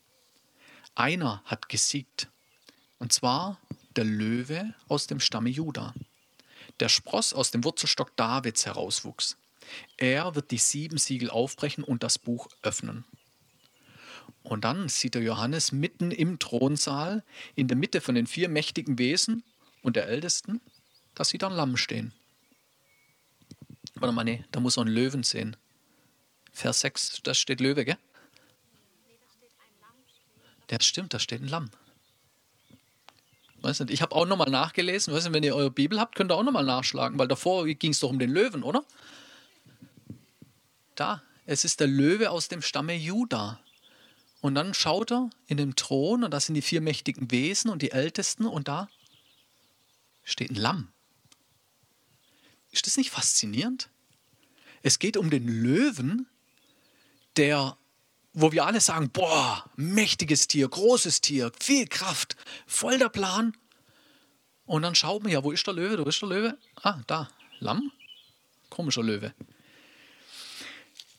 Einer 0.94 1.42
hat 1.44 1.68
gesiegt. 1.68 2.28
Und 2.98 3.12
zwar 3.12 3.58
der 3.96 4.04
Löwe 4.04 4.74
aus 4.88 5.06
dem 5.06 5.20
Stamme 5.20 5.50
Juda. 5.50 5.94
Der 6.80 6.88
Spross 6.88 7.32
aus 7.32 7.50
dem 7.50 7.64
Wurzelstock 7.64 8.16
Davids 8.16 8.66
herauswuchs. 8.66 9.36
Er 9.96 10.34
wird 10.34 10.50
die 10.50 10.58
sieben 10.58 10.98
Siegel 10.98 11.30
aufbrechen 11.30 11.84
und 11.84 12.02
das 12.02 12.18
Buch 12.18 12.48
öffnen. 12.62 13.04
Und 14.42 14.64
dann 14.64 14.88
sieht 14.88 15.14
er 15.14 15.22
Johannes 15.22 15.72
mitten 15.72 16.10
im 16.10 16.38
Thronsaal, 16.38 17.22
in 17.54 17.68
der 17.68 17.76
Mitte 17.76 18.00
von 18.00 18.14
den 18.14 18.26
vier 18.26 18.48
mächtigen 18.48 18.98
Wesen 18.98 19.42
und 19.82 19.96
der 19.96 20.06
Ältesten, 20.08 20.60
da 21.14 21.24
sieht 21.24 21.42
er 21.42 21.50
ein 21.50 21.56
Lamm 21.56 21.76
stehen. 21.76 22.12
Warte 23.94 24.14
mal, 24.14 24.24
nee, 24.24 24.44
da 24.52 24.60
muss 24.60 24.76
er 24.76 24.82
einen 24.82 24.94
Löwen 24.94 25.22
sehen. 25.22 25.56
Vers 26.52 26.80
6, 26.80 27.20
da 27.22 27.34
steht 27.34 27.60
Löwe, 27.60 27.84
gell? 27.84 27.98
Der 30.70 30.78
stimmt, 30.80 31.14
da 31.14 31.18
steht 31.18 31.40
ein 31.40 31.48
Lamm. 31.48 31.70
Weiß 33.60 33.80
nicht, 33.80 33.90
ich 33.90 34.02
habe 34.02 34.14
auch 34.14 34.26
nochmal 34.26 34.50
nachgelesen. 34.50 35.12
Weiß 35.12 35.24
nicht, 35.24 35.32
wenn 35.32 35.42
ihr 35.42 35.56
eure 35.56 35.70
Bibel 35.70 35.98
habt, 35.98 36.14
könnt 36.14 36.30
ihr 36.30 36.36
auch 36.36 36.42
nochmal 36.42 36.64
nachschlagen, 36.64 37.18
weil 37.18 37.28
davor 37.28 37.66
ging 37.66 37.90
es 37.90 38.00
doch 38.00 38.10
um 38.10 38.18
den 38.18 38.30
Löwen, 38.30 38.62
oder? 38.62 38.84
Da, 40.94 41.22
es 41.46 41.64
ist 41.64 41.80
der 41.80 41.86
Löwe 41.86 42.30
aus 42.30 42.48
dem 42.48 42.62
Stamme 42.62 42.94
Juda. 42.94 43.60
Und 44.40 44.54
dann 44.54 44.74
schaut 44.74 45.10
er 45.10 45.30
in 45.46 45.56
den 45.56 45.74
Thron 45.74 46.22
und 46.22 46.30
da 46.30 46.38
sind 46.38 46.54
die 46.54 46.62
vier 46.62 46.80
mächtigen 46.80 47.30
Wesen 47.32 47.70
und 47.70 47.82
die 47.82 47.90
Ältesten 47.90 48.46
und 48.46 48.68
da 48.68 48.88
steht 50.28 50.50
ein 50.50 50.56
Lamm. 50.56 50.92
Ist 52.70 52.86
das 52.86 52.96
nicht 52.96 53.10
faszinierend? 53.10 53.88
Es 54.82 54.98
geht 54.98 55.16
um 55.16 55.30
den 55.30 55.48
Löwen, 55.48 56.26
der, 57.36 57.76
wo 58.32 58.52
wir 58.52 58.66
alle 58.66 58.80
sagen, 58.80 59.10
boah, 59.10 59.68
mächtiges 59.76 60.46
Tier, 60.46 60.68
großes 60.68 61.20
Tier, 61.20 61.50
viel 61.58 61.86
Kraft, 61.86 62.36
voll 62.66 62.98
der 62.98 63.08
Plan. 63.08 63.56
Und 64.66 64.82
dann 64.82 64.94
schaut 64.94 65.22
man 65.22 65.32
ja, 65.32 65.42
wo 65.42 65.50
ist 65.50 65.66
der 65.66 65.74
Löwe? 65.74 66.04
Wo 66.04 66.08
ist 66.08 66.20
der 66.20 66.28
Löwe? 66.28 66.58
Ah, 66.82 67.00
da, 67.06 67.28
Lamm. 67.58 67.90
Komischer 68.68 69.02
Löwe. 69.02 69.34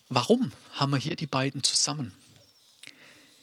Warum 0.07 0.51
haben 0.73 0.91
wir 0.91 0.99
hier 0.99 1.15
die 1.15 1.27
beiden 1.27 1.63
zusammen? 1.63 2.13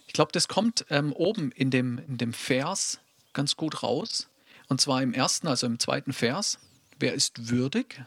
Ich 0.07 0.13
glaube, 0.13 0.33
das 0.33 0.49
kommt 0.49 0.87
ähm, 0.91 1.13
oben 1.13 1.53
in 1.53 1.71
dem, 1.71 1.99
in 1.99 2.19
dem 2.19 2.33
Vers 2.33 3.01
ganz 3.33 3.57
gut 3.57 3.83
raus. 3.83 4.29
Und 4.69 4.81
zwar 4.81 5.03
im 5.03 5.15
ersten, 5.15 5.47
also 5.47 5.67
im 5.67 5.79
zweiten 5.79 6.13
Vers. 6.13 6.59
Wer 6.99 7.15
ist 7.15 7.51
würdig 7.51 8.01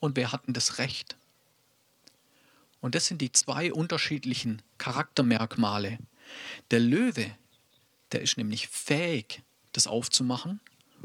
und 0.00 0.16
wer 0.16 0.32
hat 0.32 0.46
denn 0.46 0.54
das 0.54 0.78
Recht? 0.78 1.16
Und 2.80 2.94
das 2.94 3.06
sind 3.06 3.20
die 3.20 3.32
zwei 3.32 3.72
unterschiedlichen 3.72 4.62
Charaktermerkmale. 4.78 5.98
Der 6.70 6.80
Löwe, 6.80 7.34
der 8.12 8.22
ist 8.22 8.36
nämlich 8.36 8.68
fähig, 8.68 9.42
das 9.72 9.86
aufzumachen. 9.86 10.60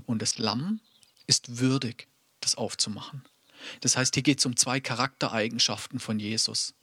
Und 0.06 0.22
das 0.22 0.38
Lamm 0.38 0.82
ist 1.28 1.60
würdig, 1.60 2.08
das 2.41 2.56
aufzumachen. 2.56 3.24
Das 3.82 3.98
heißt, 3.98 4.13
hier 4.13 4.24
geht 4.24 4.39
es 4.39 4.45
um 4.45 4.56
zwei 4.56 4.80
Charaktereigenschaften 4.80 6.00
von 6.00 6.19
Jesus 6.19 6.74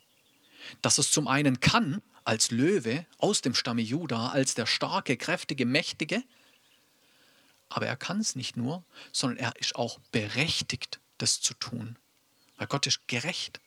dass 0.83 0.99
es 0.99 1.11
zum 1.11 1.29
einen 1.29 1.61
kann, 1.61 2.03
als 2.25 2.51
Löwe 2.51 3.07
aus 3.19 3.41
dem 3.41 3.55
Stamme 3.55 3.83
Juda, 3.83 4.31
als 4.31 4.55
der 4.55 4.67
starke, 4.67 5.17
kräftige, 5.17 5.65
mächtige, 5.65 6.23
aber 7.69 7.87
er 7.87 7.97
kann 7.97 8.21
es 8.21 8.37
nicht 8.37 8.57
nur, 8.57 8.85
sondern 9.13 9.39
er 9.39 9.57
ist 9.57 9.77
auch 9.77 9.99
berechtigt, 10.13 11.01
das 11.19 11.41
zu 11.41 11.55
tun. 11.55 11.97
Weil 12.57 12.67
Gott 12.67 12.87
ist 12.87 13.07
gerecht. 13.09 13.61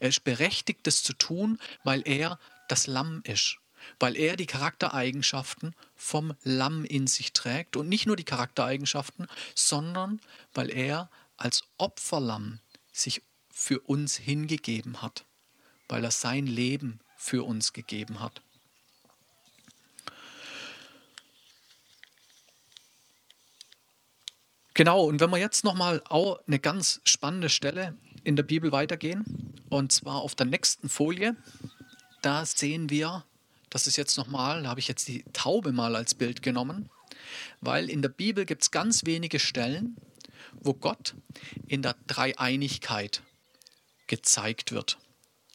Er 0.00 0.08
ist 0.08 0.24
berechtigt, 0.24 0.80
das 0.86 1.02
zu 1.02 1.12
tun, 1.12 1.58
weil 1.84 2.02
er 2.06 2.38
das 2.68 2.86
Lamm 2.86 3.22
ist. 3.24 3.58
Weil 3.98 4.16
er 4.16 4.36
die 4.36 4.46
Charaktereigenschaften 4.46 5.74
vom 5.96 6.34
Lamm 6.42 6.84
in 6.84 7.06
sich 7.06 7.32
trägt. 7.32 7.76
Und 7.76 7.88
nicht 7.88 8.06
nur 8.06 8.16
die 8.16 8.24
Charaktereigenschaften, 8.24 9.26
sondern 9.54 10.20
weil 10.54 10.70
er 10.70 11.10
als 11.36 11.64
Opferlamm 11.78 12.60
sich 12.92 13.22
für 13.50 13.80
uns 13.80 14.16
hingegeben 14.16 15.02
hat 15.02 15.24
weil 15.92 16.04
er 16.04 16.10
sein 16.10 16.46
Leben 16.46 17.00
für 17.18 17.44
uns 17.46 17.74
gegeben 17.74 18.20
hat. 18.20 18.40
Genau, 24.74 25.04
und 25.04 25.20
wenn 25.20 25.30
wir 25.30 25.38
jetzt 25.38 25.64
nochmal 25.64 26.02
auch 26.08 26.40
eine 26.46 26.58
ganz 26.58 27.00
spannende 27.04 27.50
Stelle 27.50 27.94
in 28.24 28.36
der 28.36 28.42
Bibel 28.42 28.72
weitergehen, 28.72 29.52
und 29.68 29.92
zwar 29.92 30.16
auf 30.22 30.34
der 30.34 30.46
nächsten 30.46 30.88
Folie, 30.88 31.36
da 32.22 32.46
sehen 32.46 32.88
wir, 32.88 33.24
das 33.68 33.86
ist 33.86 33.96
jetzt 33.96 34.16
nochmal, 34.16 34.62
da 34.62 34.70
habe 34.70 34.80
ich 34.80 34.88
jetzt 34.88 35.08
die 35.08 35.24
Taube 35.32 35.72
mal 35.72 35.94
als 35.94 36.14
Bild 36.14 36.42
genommen, 36.42 36.88
weil 37.60 37.90
in 37.90 38.00
der 38.00 38.08
Bibel 38.08 38.46
gibt 38.46 38.62
es 38.62 38.70
ganz 38.70 39.04
wenige 39.04 39.38
Stellen, 39.38 39.96
wo 40.54 40.72
Gott 40.72 41.14
in 41.66 41.82
der 41.82 41.96
Dreieinigkeit 42.06 43.22
gezeigt 44.06 44.72
wird. 44.72 44.98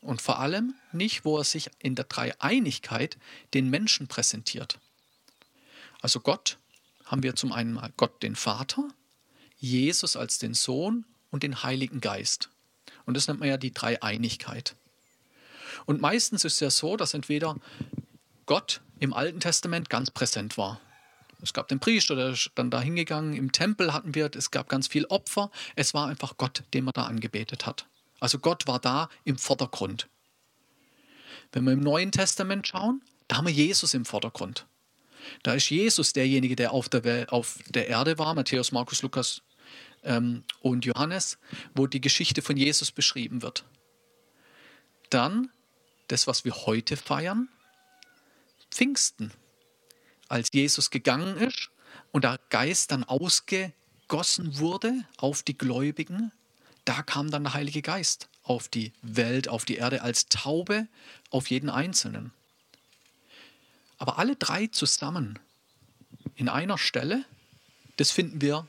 Und 0.01 0.21
vor 0.21 0.39
allem 0.39 0.75
nicht, 0.91 1.25
wo 1.25 1.37
er 1.37 1.43
sich 1.43 1.69
in 1.79 1.95
der 1.95 2.05
Dreieinigkeit 2.05 3.17
den 3.53 3.69
Menschen 3.69 4.07
präsentiert. 4.07 4.79
Also 6.01 6.19
Gott 6.19 6.59
haben 7.05 7.23
wir 7.23 7.35
zum 7.35 7.51
einen 7.51 7.73
mal 7.73 7.91
Gott 7.97 8.21
den 8.21 8.35
Vater, 8.35 8.89
Jesus 9.57 10.15
als 10.15 10.37
den 10.37 10.53
Sohn 10.53 11.05
und 11.31 11.43
den 11.43 11.63
Heiligen 11.63 12.01
Geist. 12.01 12.49
Und 13.05 13.15
das 13.15 13.27
nennt 13.27 13.39
man 13.39 13.49
ja 13.49 13.57
die 13.57 13.73
Dreieinigkeit. 13.73 14.75
Und 15.85 16.01
meistens 16.01 16.43
ist 16.45 16.55
es 16.55 16.59
ja 16.59 16.69
so, 16.69 16.97
dass 16.97 17.13
entweder 17.13 17.55
Gott 18.45 18.81
im 18.99 19.13
Alten 19.13 19.39
Testament 19.39 19.89
ganz 19.89 20.11
präsent 20.11 20.57
war. 20.57 20.81
Es 21.41 21.53
gab 21.53 21.67
den 21.67 21.79
Priester, 21.79 22.15
der 22.15 22.29
ist 22.29 22.51
dann 22.55 22.71
da 22.71 22.81
hingegangen. 22.81 23.33
Im 23.33 23.51
Tempel 23.51 23.93
hatten 23.93 24.15
wir, 24.15 24.29
es 24.35 24.51
gab 24.51 24.69
ganz 24.69 24.87
viel 24.87 25.05
Opfer. 25.05 25.51
Es 25.75 25.93
war 25.93 26.07
einfach 26.07 26.37
Gott, 26.37 26.63
den 26.73 26.83
man 26.83 26.93
da 26.93 27.03
angebetet 27.03 27.65
hat. 27.65 27.85
Also 28.19 28.39
Gott 28.39 28.67
war 28.67 28.79
da 28.79 29.09
im 29.23 29.37
Vordergrund. 29.37 30.07
Wenn 31.51 31.63
wir 31.63 31.73
im 31.73 31.81
Neuen 31.81 32.11
Testament 32.11 32.67
schauen, 32.67 33.01
da 33.27 33.37
haben 33.37 33.47
wir 33.47 33.53
Jesus 33.53 33.93
im 33.93 34.05
Vordergrund. 34.05 34.65
Da 35.43 35.53
ist 35.53 35.69
Jesus 35.69 36.13
derjenige, 36.13 36.55
der 36.55 36.71
auf 36.71 36.89
der, 36.89 37.03
Welt, 37.03 37.29
auf 37.29 37.59
der 37.69 37.87
Erde 37.87 38.17
war, 38.17 38.33
Matthäus, 38.33 38.71
Markus, 38.71 39.01
Lukas 39.01 39.41
ähm, 40.07 40.43
und 40.61 40.85
Johannes, 40.85 41.37
wo 41.75 41.85
die 41.85 42.01
Geschichte 42.01 42.41
von 42.41 42.57
Jesus 42.57 42.91
beschrieben 42.91 43.41
wird. 43.43 43.65
Dann 45.09 45.51
das, 46.07 46.25
was 46.25 46.45
wir 46.45 46.55
heute 46.65 46.97
feiern, 46.97 47.49
Pfingsten, 48.71 49.31
als 50.29 50.49
Jesus 50.51 50.89
gegangen 50.89 51.37
ist 51.37 51.69
und 52.11 52.23
der 52.23 52.39
Geist 52.49 52.91
dann 52.91 53.03
ausgegossen 53.03 54.57
wurde 54.57 55.05
auf 55.17 55.43
die 55.43 55.57
Gläubigen, 55.57 56.31
da 56.85 57.03
kam 57.03 57.29
dann 57.29 57.43
der 57.43 57.53
Heilige 57.53 57.81
Geist 57.81 58.29
auf 58.43 58.69
die 58.69 58.93
Welt, 59.01 59.49
auf 59.49 59.65
die 59.65 59.75
Erde 59.75 60.01
als 60.01 60.27
Taube 60.27 60.87
auf 61.29 61.49
jeden 61.49 61.69
Einzelnen. 61.69 62.31
Aber 63.97 64.19
alle 64.19 64.35
drei 64.35 64.67
zusammen 64.67 65.39
in 66.35 66.47
einer 66.47 66.77
Stelle, 66.77 67.25
das 67.97 68.11
finden 68.11 68.41
wir, 68.41 68.67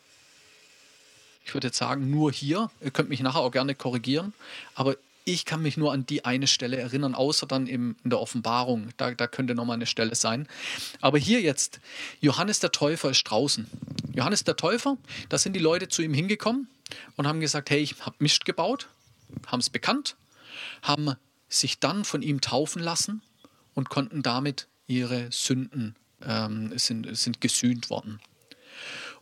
ich 1.49 1.55
würde 1.55 1.69
jetzt 1.69 1.79
sagen, 1.79 2.11
nur 2.11 2.31
hier. 2.31 2.71
Ihr 2.83 2.91
könnt 2.91 3.09
mich 3.09 3.21
nachher 3.21 3.41
auch 3.41 3.51
gerne 3.51 3.75
korrigieren, 3.75 4.35
aber 4.75 4.97
ich 5.25 5.47
kann 5.47 5.63
mich 5.63 5.79
nur 5.79 5.95
an 5.95 6.05
die 6.05 6.27
eine 6.27 6.47
Stelle 6.47 6.77
erinnern, 6.77 7.15
außer 7.15 7.47
dann 7.47 7.67
im, 7.67 7.97
in 8.05 8.11
der 8.11 8.21
Offenbarung. 8.21 8.91
Da, 8.99 9.13
da 9.13 9.27
könnte 9.27 9.55
nochmal 9.55 9.77
eine 9.77 9.87
Stelle 9.87 10.15
sein. 10.15 10.47
Aber 11.01 11.17
hier 11.17 11.41
jetzt, 11.41 11.81
Johannes 12.21 12.61
der 12.61 12.71
Täufer 12.71 13.11
ist 13.11 13.25
draußen. 13.25 13.67
Johannes 14.13 14.45
der 14.45 14.57
Täufer, 14.57 14.99
da 15.31 15.39
sind 15.39 15.55
die 15.55 15.61
Leute 15.61 15.89
zu 15.89 16.03
ihm 16.03 16.13
hingekommen 16.13 16.69
und 17.17 17.27
haben 17.27 17.41
gesagt, 17.41 17.71
hey, 17.71 17.81
ich 17.81 17.99
habe 18.01 18.17
Mist 18.19 18.45
gebaut, 18.45 18.89
haben 19.47 19.61
es 19.61 19.71
bekannt, 19.71 20.17
haben 20.83 21.15
sich 21.49 21.79
dann 21.79 22.05
von 22.05 22.21
ihm 22.21 22.43
taufen 22.43 22.83
lassen 22.83 23.23
und 23.75 23.89
konnten 23.89 24.23
damit 24.23 24.67
ihre 24.87 25.29
Sünden 25.33 25.97
ähm, 26.27 26.77
sind, 26.77 27.17
sind 27.17 27.41
gesühnt 27.41 27.89
worden. 27.89 28.21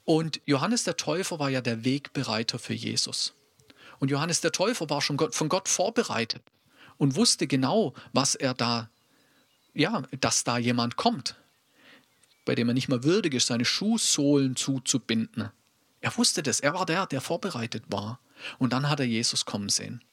Und 0.06 0.40
Johannes 0.46 0.84
der 0.84 0.96
Täufer 0.96 1.40
war 1.40 1.50
ja 1.50 1.60
der 1.60 1.84
Wegbereiter 1.84 2.60
für 2.60 2.74
Jesus. 2.74 3.34
Und 3.98 4.10
Johannes 4.10 4.40
der 4.40 4.52
Täufer 4.52 4.88
war 4.88 5.02
schon 5.02 5.18
von 5.18 5.48
Gott 5.48 5.68
vorbereitet 5.68 6.42
und 6.96 7.16
wusste 7.16 7.48
genau, 7.48 7.92
was 8.12 8.36
er 8.36 8.54
da, 8.54 8.88
ja, 9.74 10.04
dass 10.20 10.44
da 10.44 10.58
jemand 10.58 10.96
kommt, 10.96 11.34
bei 12.44 12.54
dem 12.54 12.68
er 12.68 12.74
nicht 12.74 12.88
mehr 12.88 13.02
würdig 13.02 13.34
ist, 13.34 13.48
seine 13.48 13.64
Schuhsohlen 13.64 14.54
zuzubinden. 14.54 15.50
Er 16.00 16.16
wusste 16.16 16.44
das, 16.44 16.60
er 16.60 16.72
war 16.72 16.86
der, 16.86 17.06
der 17.06 17.20
vorbereitet 17.20 17.82
war. 17.88 18.20
Und 18.58 18.72
dann 18.72 18.88
hat 18.88 19.00
er 19.00 19.06
Jesus 19.06 19.44
kommen 19.44 19.68
sehen. 19.68 20.04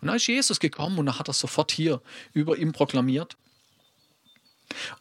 Und 0.00 0.06
dann 0.06 0.16
ist 0.16 0.26
Jesus 0.26 0.58
gekommen 0.58 0.98
und 0.98 1.04
dann 1.04 1.18
hat 1.18 1.28
er 1.28 1.34
sofort 1.34 1.70
hier 1.70 2.00
über 2.32 2.56
ihm 2.56 2.72
proklamiert. 2.72 3.36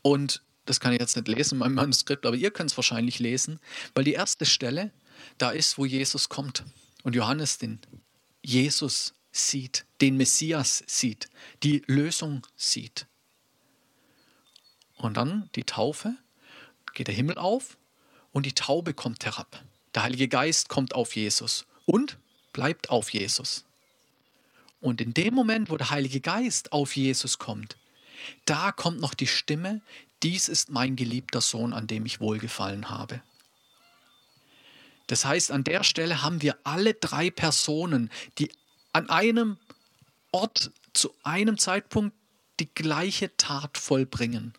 Und 0.01 0.41
das 0.69 0.79
kann 0.79 0.93
ich 0.93 0.99
jetzt 0.99 1.15
nicht 1.15 1.27
lesen 1.27 1.55
in 1.55 1.59
meinem 1.59 1.75
Manuskript, 1.75 2.25
aber 2.25 2.35
ihr 2.35 2.51
könnt 2.51 2.71
es 2.71 2.77
wahrscheinlich 2.77 3.19
lesen, 3.19 3.59
weil 3.95 4.03
die 4.03 4.13
erste 4.13 4.45
Stelle 4.45 4.91
da 5.37 5.51
ist, 5.51 5.77
wo 5.77 5.85
Jesus 5.85 6.29
kommt 6.29 6.63
und 7.03 7.15
Johannes 7.15 7.57
den 7.57 7.79
Jesus 8.43 9.13
sieht, 9.31 9.85
den 10.01 10.17
Messias 10.17 10.83
sieht, 10.87 11.29
die 11.63 11.83
Lösung 11.87 12.45
sieht. 12.55 13.07
Und 14.97 15.17
dann 15.17 15.49
die 15.55 15.63
Taufe, 15.63 16.15
geht 16.93 17.07
der 17.07 17.15
Himmel 17.15 17.37
auf 17.37 17.77
und 18.31 18.45
die 18.45 18.53
Taube 18.53 18.93
kommt 18.93 19.25
herab. 19.25 19.63
Der 19.93 20.03
Heilige 20.03 20.27
Geist 20.27 20.69
kommt 20.69 20.95
auf 20.95 21.15
Jesus 21.15 21.65
und 21.85 22.17
bleibt 22.53 22.89
auf 22.89 23.11
Jesus. 23.11 23.65
Und 24.79 25.01
in 25.01 25.13
dem 25.13 25.33
Moment, 25.33 25.69
wo 25.69 25.77
der 25.77 25.89
Heilige 25.89 26.21
Geist 26.21 26.71
auf 26.71 26.95
Jesus 26.95 27.37
kommt, 27.37 27.77
da 28.45 28.71
kommt 28.71 28.99
noch 28.99 29.13
die 29.13 29.27
Stimme, 29.27 29.81
dies 30.23 30.49
ist 30.49 30.69
mein 30.69 30.95
geliebter 30.95 31.41
Sohn, 31.41 31.73
an 31.73 31.87
dem 31.87 32.05
ich 32.05 32.19
wohlgefallen 32.19 32.89
habe. 32.89 33.21
Das 35.07 35.23
heißt, 35.25 35.51
an 35.51 35.63
der 35.63 35.83
Stelle 35.83 36.21
haben 36.21 36.41
wir 36.41 36.57
alle 36.63 36.93
drei 36.93 37.29
Personen, 37.29 38.11
die 38.39 38.51
an 38.93 39.09
einem 39.09 39.57
Ort 40.31 40.71
zu 40.93 41.13
einem 41.23 41.57
Zeitpunkt 41.57 42.15
die 42.59 42.73
gleiche 42.73 43.35
Tat 43.37 43.77
vollbringen. 43.77 44.53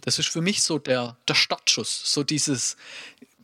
Das 0.00 0.18
ist 0.18 0.28
für 0.28 0.40
mich 0.40 0.62
so 0.62 0.78
der, 0.78 1.16
der 1.28 1.34
Startschuss, 1.34 2.12
so 2.12 2.24
dieses, 2.24 2.76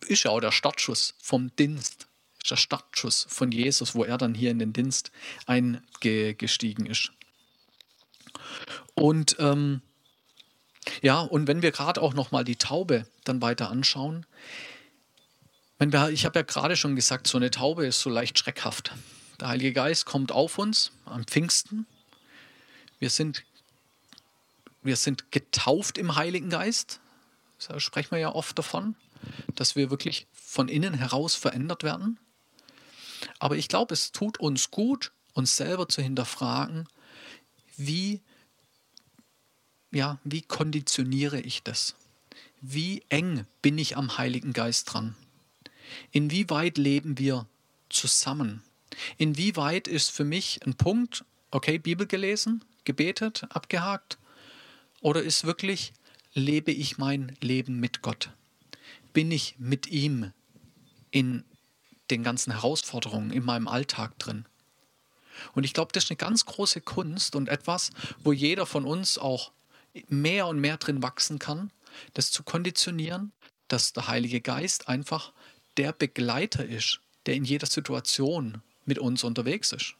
ist 0.06 0.24
ja 0.24 0.30
auch 0.30 0.40
der 0.40 0.52
Startschuss 0.52 1.14
vom 1.20 1.54
Dienst, 1.56 2.06
ist 2.42 2.50
der 2.50 2.56
Startschuss 2.56 3.26
von 3.28 3.52
Jesus, 3.52 3.94
wo 3.94 4.04
er 4.04 4.18
dann 4.18 4.34
hier 4.34 4.50
in 4.50 4.58
den 4.58 4.72
Dienst 4.72 5.12
eingestiegen 5.46 6.86
ist. 6.86 7.12
Und 8.94 9.36
ähm, 9.38 9.82
ja, 11.02 11.20
und 11.20 11.46
wenn 11.46 11.62
wir 11.62 11.72
gerade 11.72 12.00
auch 12.02 12.14
noch 12.14 12.30
mal 12.30 12.44
die 12.44 12.56
Taube 12.56 13.06
dann 13.24 13.42
weiter 13.42 13.70
anschauen, 13.70 14.26
ich 16.10 16.24
habe 16.24 16.38
ja 16.38 16.42
gerade 16.42 16.76
schon 16.76 16.96
gesagt, 16.96 17.26
so 17.26 17.36
eine 17.36 17.50
Taube 17.50 17.86
ist 17.86 18.00
so 18.00 18.08
leicht 18.08 18.38
schreckhaft. 18.38 18.92
Der 19.40 19.48
Heilige 19.48 19.72
Geist 19.72 20.06
kommt 20.06 20.32
auf 20.32 20.58
uns 20.58 20.92
am 21.04 21.24
Pfingsten. 21.24 21.86
Wir 22.98 23.10
sind, 23.10 23.44
wir 24.82 24.96
sind 24.96 25.30
getauft 25.32 25.98
im 25.98 26.16
Heiligen 26.16 26.48
Geist. 26.48 27.00
Da 27.68 27.80
sprechen 27.80 28.12
wir 28.12 28.18
ja 28.18 28.34
oft 28.34 28.58
davon, 28.58 28.94
dass 29.56 29.74
wir 29.74 29.90
wirklich 29.90 30.26
von 30.32 30.68
innen 30.68 30.94
heraus 30.94 31.34
verändert 31.34 31.82
werden. 31.82 32.18
Aber 33.38 33.56
ich 33.56 33.68
glaube, 33.68 33.94
es 33.94 34.12
tut 34.12 34.38
uns 34.38 34.70
gut, 34.70 35.12
uns 35.32 35.56
selber 35.56 35.88
zu 35.88 36.02
hinterfragen, 36.02 36.88
wie, 37.76 38.22
ja, 39.94 40.18
wie 40.24 40.42
konditioniere 40.42 41.40
ich 41.40 41.62
das? 41.62 41.94
Wie 42.60 43.02
eng 43.08 43.46
bin 43.62 43.78
ich 43.78 43.96
am 43.96 44.18
Heiligen 44.18 44.52
Geist 44.52 44.92
dran? 44.92 45.14
Inwieweit 46.10 46.78
leben 46.78 47.18
wir 47.18 47.46
zusammen? 47.88 48.62
Inwieweit 49.18 49.88
ist 49.88 50.10
für 50.10 50.24
mich 50.24 50.64
ein 50.66 50.74
Punkt, 50.74 51.24
okay, 51.50 51.78
Bibel 51.78 52.06
gelesen, 52.06 52.64
gebetet, 52.84 53.46
abgehakt? 53.50 54.18
Oder 55.00 55.22
ist 55.22 55.44
wirklich, 55.44 55.92
lebe 56.32 56.72
ich 56.72 56.98
mein 56.98 57.36
Leben 57.40 57.80
mit 57.80 58.02
Gott? 58.02 58.30
Bin 59.12 59.30
ich 59.30 59.54
mit 59.58 59.86
ihm 59.86 60.32
in 61.10 61.44
den 62.10 62.22
ganzen 62.22 62.52
Herausforderungen 62.52 63.30
in 63.30 63.44
meinem 63.44 63.68
Alltag 63.68 64.18
drin? 64.18 64.46
Und 65.52 65.64
ich 65.64 65.74
glaube, 65.74 65.92
das 65.92 66.04
ist 66.04 66.10
eine 66.10 66.16
ganz 66.16 66.46
große 66.46 66.80
Kunst 66.80 67.36
und 67.36 67.48
etwas, 67.48 67.90
wo 68.22 68.32
jeder 68.32 68.66
von 68.66 68.84
uns 68.84 69.18
auch 69.18 69.52
mehr 70.08 70.46
und 70.46 70.60
mehr 70.60 70.76
drin 70.76 71.02
wachsen 71.02 71.38
kann, 71.38 71.72
das 72.14 72.30
zu 72.30 72.42
konditionieren, 72.42 73.32
dass 73.68 73.92
der 73.92 74.08
Heilige 74.08 74.40
Geist 74.40 74.88
einfach 74.88 75.32
der 75.76 75.92
Begleiter 75.92 76.64
ist, 76.64 77.00
der 77.26 77.34
in 77.34 77.44
jeder 77.44 77.66
Situation 77.66 78.62
mit 78.84 78.98
uns 78.98 79.24
unterwegs 79.24 79.72
ist. 79.72 79.94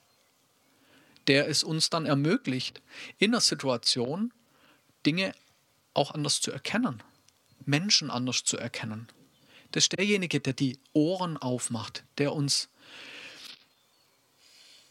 Der 1.26 1.48
es 1.48 1.64
uns 1.64 1.90
dann 1.90 2.07
ermöglicht, 2.07 2.83
in 3.18 3.33
der 3.33 3.40
Situation 3.40 4.33
Dinge 5.07 5.35
auch 5.94 6.11
anders 6.11 6.40
zu 6.40 6.50
erkennen, 6.50 7.02
Menschen 7.64 8.11
anders 8.11 8.44
zu 8.44 8.59
erkennen. 8.59 9.09
Das 9.72 9.85
ist 9.85 9.92
derjenige, 9.96 10.40
der 10.40 10.52
die 10.52 10.78
Ohren 10.92 11.37
aufmacht, 11.37 12.04
der 12.18 12.33
uns 12.33 12.68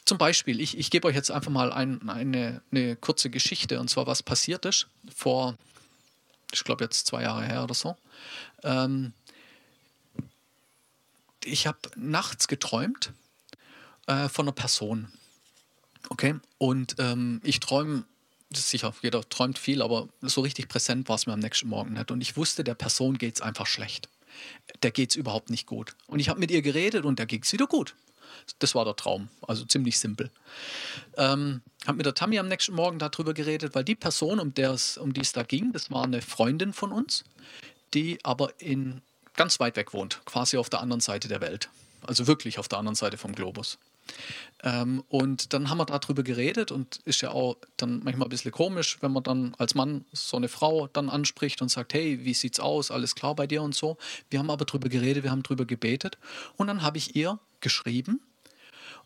zum 0.05 0.17
Beispiel, 0.17 0.59
ich, 0.59 0.77
ich 0.77 0.89
gebe 0.89 1.07
euch 1.07 1.15
jetzt 1.15 1.31
einfach 1.31 1.51
mal 1.51 1.71
ein, 1.71 2.09
eine, 2.09 2.61
eine 2.71 2.95
kurze 2.95 3.29
Geschichte, 3.29 3.79
und 3.79 3.89
zwar 3.89 4.07
was 4.07 4.21
passiert 4.21 4.65
ist 4.65 4.87
vor, 5.15 5.57
ich 6.51 6.63
glaube 6.63 6.83
jetzt 6.83 7.07
zwei 7.07 7.23
Jahre 7.23 7.45
her 7.45 7.63
oder 7.63 7.73
so. 7.73 7.95
Ähm, 8.63 9.13
ich 11.45 11.67
habe 11.67 11.79
nachts 11.95 12.47
geträumt 12.47 13.11
äh, 14.07 14.29
von 14.29 14.45
einer 14.45 14.53
Person. 14.53 15.11
Okay? 16.09 16.35
Und 16.57 16.95
ähm, 16.99 17.41
ich 17.43 17.59
träume, 17.59 18.03
sicher, 18.53 18.93
jeder 19.01 19.27
träumt 19.27 19.57
viel, 19.57 19.81
aber 19.81 20.09
so 20.21 20.41
richtig 20.41 20.67
präsent 20.67 21.09
war 21.09 21.15
es 21.15 21.25
mir 21.25 21.33
am 21.33 21.39
nächsten 21.39 21.67
Morgen 21.67 21.93
nicht. 21.93 22.11
Und 22.11 22.21
ich 22.21 22.37
wusste, 22.37 22.63
der 22.63 22.75
Person 22.75 23.17
geht 23.17 23.35
es 23.35 23.41
einfach 23.41 23.67
schlecht. 23.67 24.09
Der 24.81 24.91
geht 24.91 25.11
es 25.11 25.15
überhaupt 25.15 25.49
nicht 25.49 25.65
gut. 25.65 25.95
Und 26.07 26.19
ich 26.19 26.29
habe 26.29 26.39
mit 26.39 26.51
ihr 26.51 26.61
geredet 26.61 27.05
und 27.05 27.19
der 27.19 27.25
ging 27.25 27.41
es 27.41 27.51
wieder 27.53 27.67
gut. 27.67 27.95
Das 28.59 28.75
war 28.75 28.83
der 28.83 28.95
Traum, 28.95 29.29
also 29.47 29.63
ziemlich 29.65 29.99
simpel. 29.99 30.29
Ähm, 31.17 31.61
habe 31.85 31.97
mit 31.97 32.05
der 32.05 32.13
Tammy 32.13 32.39
am 32.39 32.47
nächsten 32.47 32.73
Morgen 32.73 32.99
darüber 32.99 33.33
geredet, 33.33 33.75
weil 33.75 33.83
die 33.83 33.95
Person, 33.95 34.39
um, 34.39 34.53
um 34.99 35.13
die 35.13 35.21
es 35.21 35.31
da 35.33 35.43
ging, 35.43 35.71
das 35.71 35.91
war 35.91 36.03
eine 36.03 36.21
Freundin 36.21 36.73
von 36.73 36.91
uns, 36.91 37.23
die 37.93 38.19
aber 38.23 38.53
in 38.59 39.01
ganz 39.35 39.59
weit 39.59 39.75
weg 39.75 39.93
wohnt, 39.93 40.21
quasi 40.25 40.57
auf 40.57 40.69
der 40.69 40.81
anderen 40.81 41.01
Seite 41.01 41.27
der 41.27 41.41
Welt. 41.41 41.69
Also 42.01 42.27
wirklich 42.27 42.59
auf 42.59 42.67
der 42.67 42.79
anderen 42.79 42.95
Seite 42.95 43.17
vom 43.17 43.33
Globus. 43.33 43.77
Ähm, 44.63 45.03
und 45.09 45.53
dann 45.53 45.69
haben 45.69 45.77
wir 45.77 45.85
darüber 45.85 46.23
geredet 46.23 46.71
und 46.71 47.01
ist 47.05 47.21
ja 47.21 47.31
auch 47.31 47.57
dann 47.77 48.01
manchmal 48.03 48.27
ein 48.27 48.29
bisschen 48.29 48.51
komisch, 48.51 48.97
wenn 49.01 49.11
man 49.11 49.23
dann 49.23 49.55
als 49.57 49.75
Mann 49.75 50.05
so 50.13 50.37
eine 50.37 50.47
Frau 50.47 50.87
dann 50.87 51.09
anspricht 51.09 51.61
und 51.61 51.69
sagt, 51.69 51.93
hey, 51.93 52.23
wie 52.23 52.33
sieht's 52.33 52.59
aus, 52.59 52.89
alles 52.89 53.15
klar 53.15 53.35
bei 53.35 53.45
dir 53.45 53.61
und 53.61 53.75
so. 53.75 53.97
Wir 54.29 54.39
haben 54.39 54.49
aber 54.49 54.65
darüber 54.65 54.87
geredet, 54.87 55.23
wir 55.23 55.31
haben 55.31 55.43
darüber 55.43 55.65
gebetet 55.65 56.17
und 56.55 56.67
dann 56.67 56.81
habe 56.81 56.97
ich 56.97 57.15
ihr 57.15 57.39
geschrieben 57.59 58.21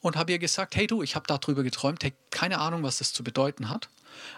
und 0.01 0.15
habe 0.15 0.31
ihr 0.31 0.39
gesagt, 0.39 0.75
hey 0.75 0.85
du, 0.85 1.01
ich 1.01 1.15
habe 1.15 1.25
darüber 1.27 1.63
geträumt, 1.63 2.03
hey, 2.03 2.13
keine 2.29 2.59
Ahnung, 2.59 2.83
was 2.83 2.99
das 2.99 3.13
zu 3.13 3.23
bedeuten 3.23 3.69
hat, 3.69 3.89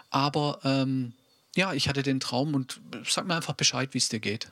aber 0.08 0.60
ähm, 0.64 1.12
ja, 1.54 1.74
ich 1.74 1.88
hatte 1.88 2.02
den 2.02 2.20
Traum 2.20 2.54
und 2.54 2.80
sag 3.04 3.26
mir 3.26 3.34
einfach 3.34 3.54
Bescheid, 3.54 3.92
wie 3.92 3.98
es 3.98 4.08
dir 4.08 4.20
geht. 4.20 4.50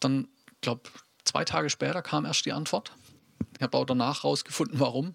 Dann, 0.00 0.28
glaube 0.60 0.82
zwei 1.24 1.44
Tage 1.44 1.70
später 1.70 2.02
kam 2.02 2.24
erst 2.24 2.44
die 2.46 2.52
Antwort. 2.52 2.92
Ich 3.56 3.62
habe 3.62 3.76
auch 3.76 3.84
danach 3.84 4.24
rausgefunden, 4.24 4.80
warum. 4.80 5.12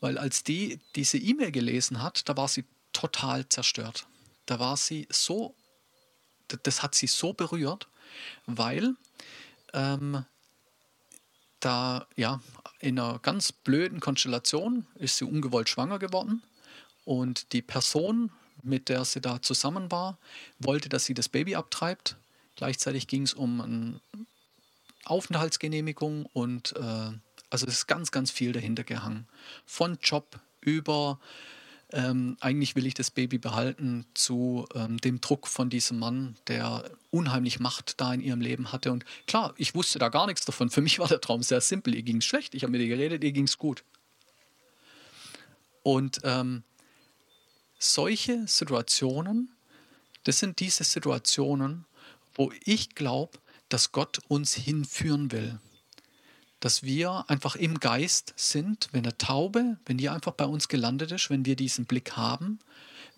Weil 0.00 0.18
als 0.18 0.44
die 0.44 0.80
diese 0.96 1.18
E-Mail 1.18 1.52
gelesen 1.52 2.02
hat, 2.02 2.28
da 2.28 2.36
war 2.36 2.48
sie 2.48 2.64
total 2.92 3.48
zerstört. 3.48 4.06
Da 4.46 4.58
war 4.58 4.76
sie 4.76 5.06
so, 5.10 5.54
das 6.62 6.82
hat 6.82 6.94
sie 6.94 7.06
so 7.06 7.32
berührt, 7.32 7.88
weil 8.46 8.94
ähm, 9.72 10.24
da, 11.60 12.06
ja, 12.16 12.40
in 12.80 12.98
einer 12.98 13.18
ganz 13.18 13.52
blöden 13.52 14.00
Konstellation 14.00 14.86
ist 14.94 15.18
sie 15.18 15.24
ungewollt 15.24 15.68
schwanger 15.68 15.98
geworden 15.98 16.42
und 17.04 17.52
die 17.52 17.62
Person, 17.62 18.32
mit 18.62 18.88
der 18.88 19.04
sie 19.04 19.20
da 19.20 19.42
zusammen 19.42 19.90
war, 19.90 20.18
wollte, 20.58 20.88
dass 20.88 21.04
sie 21.04 21.14
das 21.14 21.28
Baby 21.28 21.54
abtreibt. 21.54 22.16
Gleichzeitig 22.56 23.06
ging 23.06 23.22
es 23.22 23.34
um 23.34 23.60
eine 23.60 24.00
Aufenthaltsgenehmigung 25.04 26.26
und 26.26 26.74
äh, 26.76 27.12
also 27.50 27.66
es 27.66 27.74
ist 27.74 27.86
ganz, 27.86 28.10
ganz 28.10 28.30
viel 28.30 28.52
dahinter 28.52 28.84
gehangen. 28.84 29.26
Von 29.66 29.98
Job 30.02 30.40
über 30.60 31.18
ähm, 31.92 32.36
eigentlich 32.40 32.76
will 32.76 32.86
ich 32.86 32.94
das 32.94 33.10
Baby 33.10 33.38
behalten, 33.38 34.06
zu 34.14 34.66
ähm, 34.74 34.98
dem 34.98 35.20
Druck 35.20 35.48
von 35.48 35.70
diesem 35.70 35.98
Mann, 35.98 36.36
der 36.46 36.88
unheimlich 37.10 37.58
Macht 37.58 38.00
da 38.00 38.14
in 38.14 38.20
ihrem 38.20 38.40
Leben 38.40 38.70
hatte. 38.72 38.92
Und 38.92 39.04
klar, 39.26 39.54
ich 39.56 39.74
wusste 39.74 39.98
da 39.98 40.08
gar 40.08 40.26
nichts 40.26 40.44
davon. 40.44 40.70
Für 40.70 40.82
mich 40.82 40.98
war 41.00 41.08
der 41.08 41.20
Traum 41.20 41.42
sehr 41.42 41.60
simpel. 41.60 41.94
Ihr 41.94 42.02
ging 42.02 42.18
es 42.18 42.24
schlecht. 42.24 42.54
Ich 42.54 42.62
habe 42.62 42.70
mit 42.70 42.80
ihr 42.80 42.88
geredet, 42.88 43.24
ihr 43.24 43.32
ging 43.32 43.44
es 43.44 43.58
gut. 43.58 43.82
Und 45.82 46.20
ähm, 46.22 46.62
solche 47.78 48.46
Situationen, 48.46 49.50
das 50.24 50.38
sind 50.38 50.60
diese 50.60 50.84
Situationen, 50.84 51.86
wo 52.34 52.52
ich 52.64 52.94
glaube, 52.94 53.38
dass 53.68 53.90
Gott 53.90 54.20
uns 54.28 54.54
hinführen 54.54 55.32
will 55.32 55.58
dass 56.60 56.82
wir 56.82 57.24
einfach 57.28 57.56
im 57.56 57.80
Geist 57.80 58.34
sind, 58.36 58.88
wenn 58.92 59.04
eine 59.04 59.16
Taube, 59.16 59.78
wenn 59.86 59.96
die 59.96 60.10
einfach 60.10 60.32
bei 60.32 60.44
uns 60.44 60.68
gelandet 60.68 61.10
ist, 61.10 61.30
wenn 61.30 61.46
wir 61.46 61.56
diesen 61.56 61.86
Blick 61.86 62.16
haben, 62.16 62.58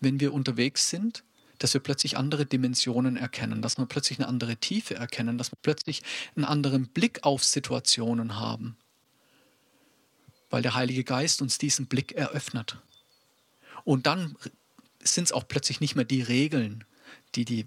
wenn 0.01 0.21
wir 0.21 0.33
unterwegs 0.33 0.89
sind, 0.89 1.25
dass 1.59 1.75
wir 1.75 1.81
plötzlich 1.81 2.17
andere 2.17 2.47
Dimensionen 2.47 3.17
erkennen, 3.17 3.63
dass 3.63 3.79
wir 3.79 3.87
plötzlich 3.87 4.19
eine 4.19 4.29
andere 4.29 4.57
Tiefe 4.57 4.95
erkennen, 4.95 5.39
dass 5.39 5.53
wir 5.53 5.59
plötzlich 5.61 6.03
einen 6.35 6.45
anderen 6.45 6.89
Blick 6.89 7.25
auf 7.25 7.45
Situationen 7.45 8.39
haben, 8.39 8.77
weil 10.51 10.63
der 10.63 10.75
Heilige 10.75 11.05
Geist 11.05 11.43
uns 11.43 11.59
diesen 11.59 11.87
Blick 11.87 12.13
eröffnet. 12.13 12.79
Und 13.85 14.07
dann 14.07 14.37
sind 15.03 15.25
es 15.25 15.33
auch 15.33 15.47
plötzlich 15.47 15.81
nicht 15.81 15.97
mehr 15.97 16.05
die 16.05 16.23
Regeln, 16.23 16.85
die 17.35 17.45
die 17.45 17.67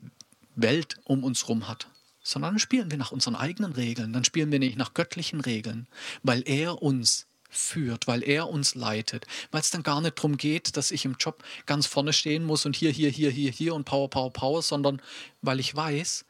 Welt 0.56 0.98
um 1.04 1.24
uns 1.24 1.44
herum 1.44 1.68
hat, 1.68 1.88
sondern 2.26 2.56
dann 2.56 2.60
spielen 2.60 2.90
wir 2.90 2.98
nach 2.98 3.12
unseren 3.12 3.36
eigenen 3.36 3.74
Regeln, 3.74 4.12
dann 4.12 4.26
spielen 4.26 4.52
wir 4.52 4.58
nicht 4.58 4.78
nach 4.78 4.96
göttlichen 4.96 5.42
Regeln, 5.42 5.88
weil 6.24 6.42
er 6.48 6.82
uns 6.82 7.28
führt, 7.50 8.08
weil 8.08 8.24
er 8.24 8.50
uns 8.50 8.74
leitet, 8.74 9.28
weil 9.52 9.62
es 9.62 9.70
dann 9.70 9.84
gar 9.84 10.02
nicht 10.02 10.18
darum 10.18 10.36
geht, 10.36 10.76
dass 10.76 10.90
ich 10.90 11.06
im 11.06 11.16
Job 11.20 11.44
ganz 11.68 11.86
vorne 11.86 12.14
stehen 12.14 12.44
muss 12.44 12.66
und 12.66 12.76
hier, 12.76 12.92
hier, 12.92 13.12
hier, 13.12 13.30
hier, 13.30 13.52
hier 13.52 13.76
und 13.76 13.86
Power, 13.86 14.10
Power, 14.10 14.34
Power, 14.34 14.62
sondern 14.64 15.02
weil 15.44 15.60
ich 15.60 15.74
weiß, 15.74 16.26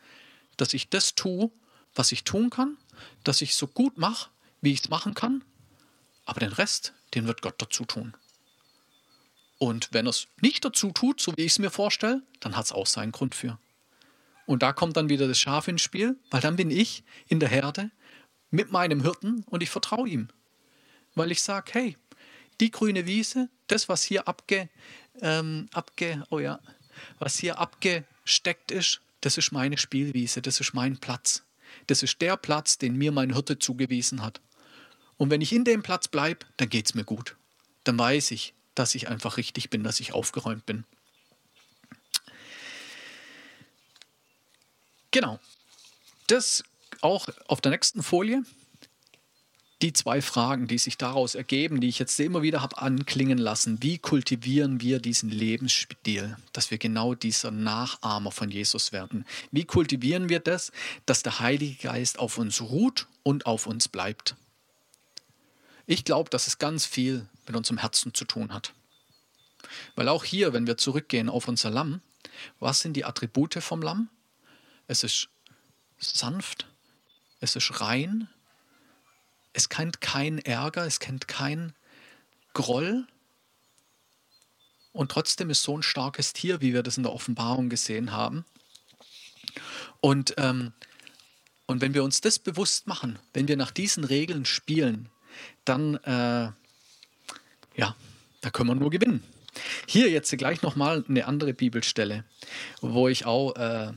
dass 0.58 0.74
ich 0.74 0.90
das 0.90 1.16
tue, 1.16 1.50
was 1.96 2.12
ich 2.12 2.26
tun 2.26 2.50
kann, 2.50 2.78
dass 3.24 3.42
ich 3.42 3.56
so 3.56 3.66
gut 3.66 3.98
mache, 3.98 4.30
wie 4.60 4.74
ich 4.74 4.82
es 4.82 4.90
machen 4.90 5.14
kann, 5.14 5.46
aber 6.26 6.42
den 6.42 6.52
Rest, 6.52 6.94
den 7.14 7.26
wird 7.26 7.42
Gott 7.42 7.56
dazu 7.58 7.86
tun. 7.86 8.14
Und 9.58 9.88
wenn 9.94 10.08
er 10.08 10.10
es 10.10 10.28
nicht 10.42 10.66
dazu 10.66 10.92
tut, 10.92 11.22
so 11.22 11.32
wie 11.38 11.44
ich 11.44 11.54
es 11.54 11.60
mir 11.60 11.72
vorstelle, 11.72 12.22
dann 12.42 12.58
hat 12.58 12.66
es 12.66 12.74
auch 12.74 12.86
seinen 12.86 13.14
Grund 13.14 13.34
für. 13.34 13.58
Und 14.46 14.64
da 14.64 14.74
kommt 14.74 14.98
dann 14.98 15.10
wieder 15.10 15.28
das 15.28 15.40
Schaf 15.40 15.68
ins 15.68 15.82
Spiel, 15.82 16.18
weil 16.30 16.42
dann 16.42 16.56
bin 16.56 16.70
ich 16.70 17.04
in 17.28 17.40
der 17.40 17.50
Herde 17.50 17.92
mit 18.52 18.72
meinem 18.72 19.02
Hirten 19.02 19.44
und 19.50 19.64
ich 19.64 19.70
vertraue 19.70 20.08
ihm. 20.08 20.28
Weil 21.16 21.32
ich 21.32 21.42
sage, 21.42 21.72
hey, 21.74 21.98
die 22.60 22.72
grüne 22.72 23.06
Wiese, 23.06 23.50
das, 23.68 23.90
was 23.90 24.04
hier 24.04 24.28
abge, 24.28 24.70
ähm, 25.22 25.68
abge, 25.74 26.24
oh 26.30 26.40
ja, 26.40 26.60
was 27.20 27.38
hier 27.38 27.60
abgesteckt 27.60 28.72
ist, 28.72 29.02
das 29.22 29.38
ist 29.38 29.52
meine 29.52 29.78
Spielwiese, 29.78 30.42
das 30.42 30.60
ist 30.60 30.74
mein 30.74 30.98
Platz. 30.98 31.44
Das 31.88 32.04
ist 32.04 32.22
der 32.22 32.38
Platz, 32.38 32.78
den 32.78 32.96
mir 32.96 33.12
mein 33.12 33.34
Hirte 33.34 33.60
zugewiesen 33.60 34.22
hat. 34.22 34.40
Und 35.18 35.30
wenn 35.30 35.42
ich 35.42 35.54
in 35.54 35.64
dem 35.64 35.84
Platz 35.84 36.08
bleibe, 36.08 36.46
dann 36.58 36.70
geht 36.70 36.86
es 36.88 36.94
mir 36.94 37.04
gut. 37.04 37.36
Dann 37.84 37.98
weiß 37.98 38.32
ich, 38.32 38.54
dass 38.76 38.96
ich 38.96 39.08
einfach 39.08 39.38
richtig 39.38 39.70
bin, 39.70 39.84
dass 39.84 40.00
ich 40.00 40.14
aufgeräumt 40.14 40.66
bin. 40.66 40.86
Genau. 45.16 45.40
Das 46.28 46.62
auch 47.00 47.30
auf 47.48 47.62
der 47.62 47.72
nächsten 47.72 48.04
Folie. 48.04 48.44
Die 49.82 49.94
zwei 49.94 50.22
Fragen, 50.22 50.68
die 50.68 50.78
sich 50.78 50.98
daraus 50.98 51.36
ergeben, 51.36 51.80
die 51.80 51.88
ich 51.88 52.00
jetzt 52.00 52.20
immer 52.20 52.42
wieder 52.42 52.62
habe 52.62 52.80
anklingen 52.80 53.38
lassen. 53.38 53.82
Wie 53.82 53.98
kultivieren 53.98 54.82
wir 54.82 55.00
diesen 55.00 55.30
Lebensstil, 55.30 56.36
dass 56.52 56.70
wir 56.70 56.80
genau 56.80 57.16
dieser 57.16 57.52
Nachahmer 57.52 58.32
von 58.32 58.52
Jesus 58.52 58.92
werden? 58.92 59.26
Wie 59.52 59.64
kultivieren 59.64 60.28
wir 60.28 60.42
das, 60.42 60.74
dass 61.06 61.24
der 61.24 61.40
Heilige 61.40 61.76
Geist 61.76 62.20
auf 62.20 62.38
uns 62.38 62.60
ruht 62.60 63.08
und 63.24 63.46
auf 63.46 63.68
uns 63.68 63.88
bleibt? 63.88 64.36
Ich 65.86 66.04
glaube, 66.04 66.30
dass 66.30 66.48
es 66.48 66.58
ganz 66.58 66.86
viel 66.86 67.26
mit 67.48 67.56
unserem 67.56 67.78
Herzen 67.78 68.14
zu 68.14 68.26
tun 68.26 68.54
hat. 68.54 68.74
Weil 69.96 70.10
auch 70.10 70.26
hier, 70.26 70.52
wenn 70.52 70.68
wir 70.68 70.76
zurückgehen 70.76 71.30
auf 71.30 71.48
unser 71.48 71.70
Lamm, 71.70 72.02
was 72.60 72.82
sind 72.82 72.98
die 72.98 73.06
Attribute 73.06 73.64
vom 73.64 73.82
Lamm? 73.82 74.10
Es 74.88 75.04
ist 75.04 75.30
sanft, 75.98 76.68
es 77.40 77.56
ist 77.56 77.82
rein, 77.82 78.28
es 79.54 79.70
kennt 79.70 80.02
keinen 80.02 80.40
Ärger, 80.40 80.86
es 80.86 81.00
kennt 81.00 81.28
keinen 81.28 81.74
Groll. 82.54 83.08
Und 84.92 85.12
trotzdem 85.12 85.50
ist 85.50 85.64
so 85.64 85.78
ein 85.78 85.84
starkes 85.84 86.34
Tier, 86.34 86.62
wie 86.62 86.74
wir 86.74 86.84
das 86.84 86.98
in 86.98 87.04
der 87.04 87.14
Offenbarung 87.14 87.70
gesehen 87.70 88.12
haben. 88.12 88.46
Und, 90.02 90.34
ähm, 90.38 90.74
und 91.66 91.82
wenn 91.82 91.94
wir 91.94 92.04
uns 92.04 92.22
das 92.22 92.40
bewusst 92.40 92.88
machen, 92.88 93.20
wenn 93.34 93.48
wir 93.48 93.58
nach 93.58 93.72
diesen 93.72 94.04
Regeln 94.04 94.46
spielen, 94.46 95.10
dann, 95.64 95.96
äh, 96.04 96.52
ja, 97.76 97.96
da 98.42 98.50
können 98.52 98.70
wir 98.70 98.76
nur 98.76 98.92
gewinnen. 98.92 99.24
Hier 99.88 100.10
jetzt 100.10 100.38
gleich 100.38 100.62
nochmal 100.62 101.04
eine 101.08 101.26
andere 101.26 101.54
Bibelstelle, 101.54 102.26
wo 102.82 103.08
ich 103.08 103.26
auch 103.26 103.56
äh, 103.56 103.94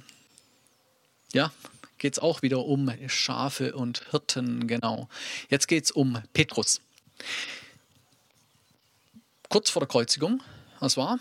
ja, 1.32 1.52
geht 1.98 2.14
es 2.14 2.18
auch 2.18 2.42
wieder 2.42 2.64
um 2.64 2.90
Schafe 3.08 3.74
und 3.74 4.06
Hirten, 4.10 4.66
genau. 4.66 5.08
Jetzt 5.50 5.68
geht 5.68 5.84
es 5.84 5.90
um 5.90 6.22
Petrus. 6.32 6.80
Kurz 9.48 9.70
vor 9.70 9.80
der 9.80 9.88
Kreuzigung, 9.88 10.42
was 10.80 10.96
war? 10.96 11.18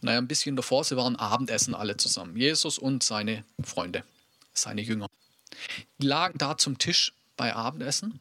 Naja, 0.00 0.18
ein 0.18 0.28
bisschen 0.28 0.54
davor, 0.54 0.84
sie 0.84 0.96
waren 0.96 1.16
Abendessen 1.16 1.74
alle 1.74 1.96
zusammen. 1.96 2.36
Jesus 2.36 2.78
und 2.78 3.02
seine 3.02 3.44
Freunde, 3.62 4.04
seine 4.52 4.82
Jünger. 4.82 5.08
Die 6.00 6.06
lagen 6.06 6.38
da 6.38 6.56
zum 6.56 6.78
Tisch 6.78 7.12
bei 7.36 7.54
Abendessen 7.54 8.20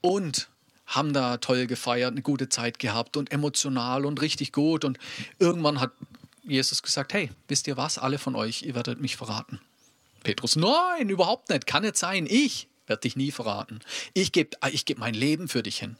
und 0.00 0.48
haben 0.86 1.12
da 1.12 1.36
toll 1.36 1.66
gefeiert, 1.66 2.12
eine 2.12 2.22
gute 2.22 2.48
Zeit 2.48 2.78
gehabt 2.78 3.16
und 3.16 3.30
emotional 3.30 4.04
und 4.04 4.20
richtig 4.20 4.52
gut. 4.52 4.84
Und 4.84 4.98
irgendwann 5.38 5.80
hat 5.80 5.92
Jesus 6.44 6.82
gesagt, 6.82 7.12
hey, 7.12 7.30
wisst 7.48 7.66
ihr 7.66 7.76
was, 7.76 7.98
alle 7.98 8.18
von 8.18 8.34
euch, 8.34 8.62
ihr 8.62 8.74
werdet 8.74 9.00
mich 9.00 9.16
verraten. 9.16 9.60
Petrus, 10.22 10.56
nein, 10.56 11.08
überhaupt 11.08 11.48
nicht, 11.50 11.66
kann 11.66 11.82
nicht 11.82 11.96
sein, 11.96 12.26
ich 12.28 12.68
werde 12.86 13.00
dich 13.00 13.16
nie 13.16 13.30
verraten. 13.30 13.80
Ich 14.12 14.32
gebe 14.32 14.56
ich 14.70 14.84
geb 14.84 14.98
mein 14.98 15.14
Leben 15.14 15.48
für 15.48 15.62
dich 15.62 15.78
hin. 15.78 15.96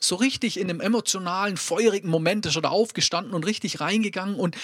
So 0.00 0.16
richtig 0.16 0.58
in 0.58 0.70
einem 0.70 0.80
emotionalen, 0.80 1.56
feurigen 1.56 2.08
Moment 2.08 2.46
ist 2.46 2.56
er 2.56 2.62
da 2.62 2.68
aufgestanden 2.68 3.34
und 3.34 3.44
richtig 3.44 3.80
reingegangen 3.80 4.36
und 4.36 4.56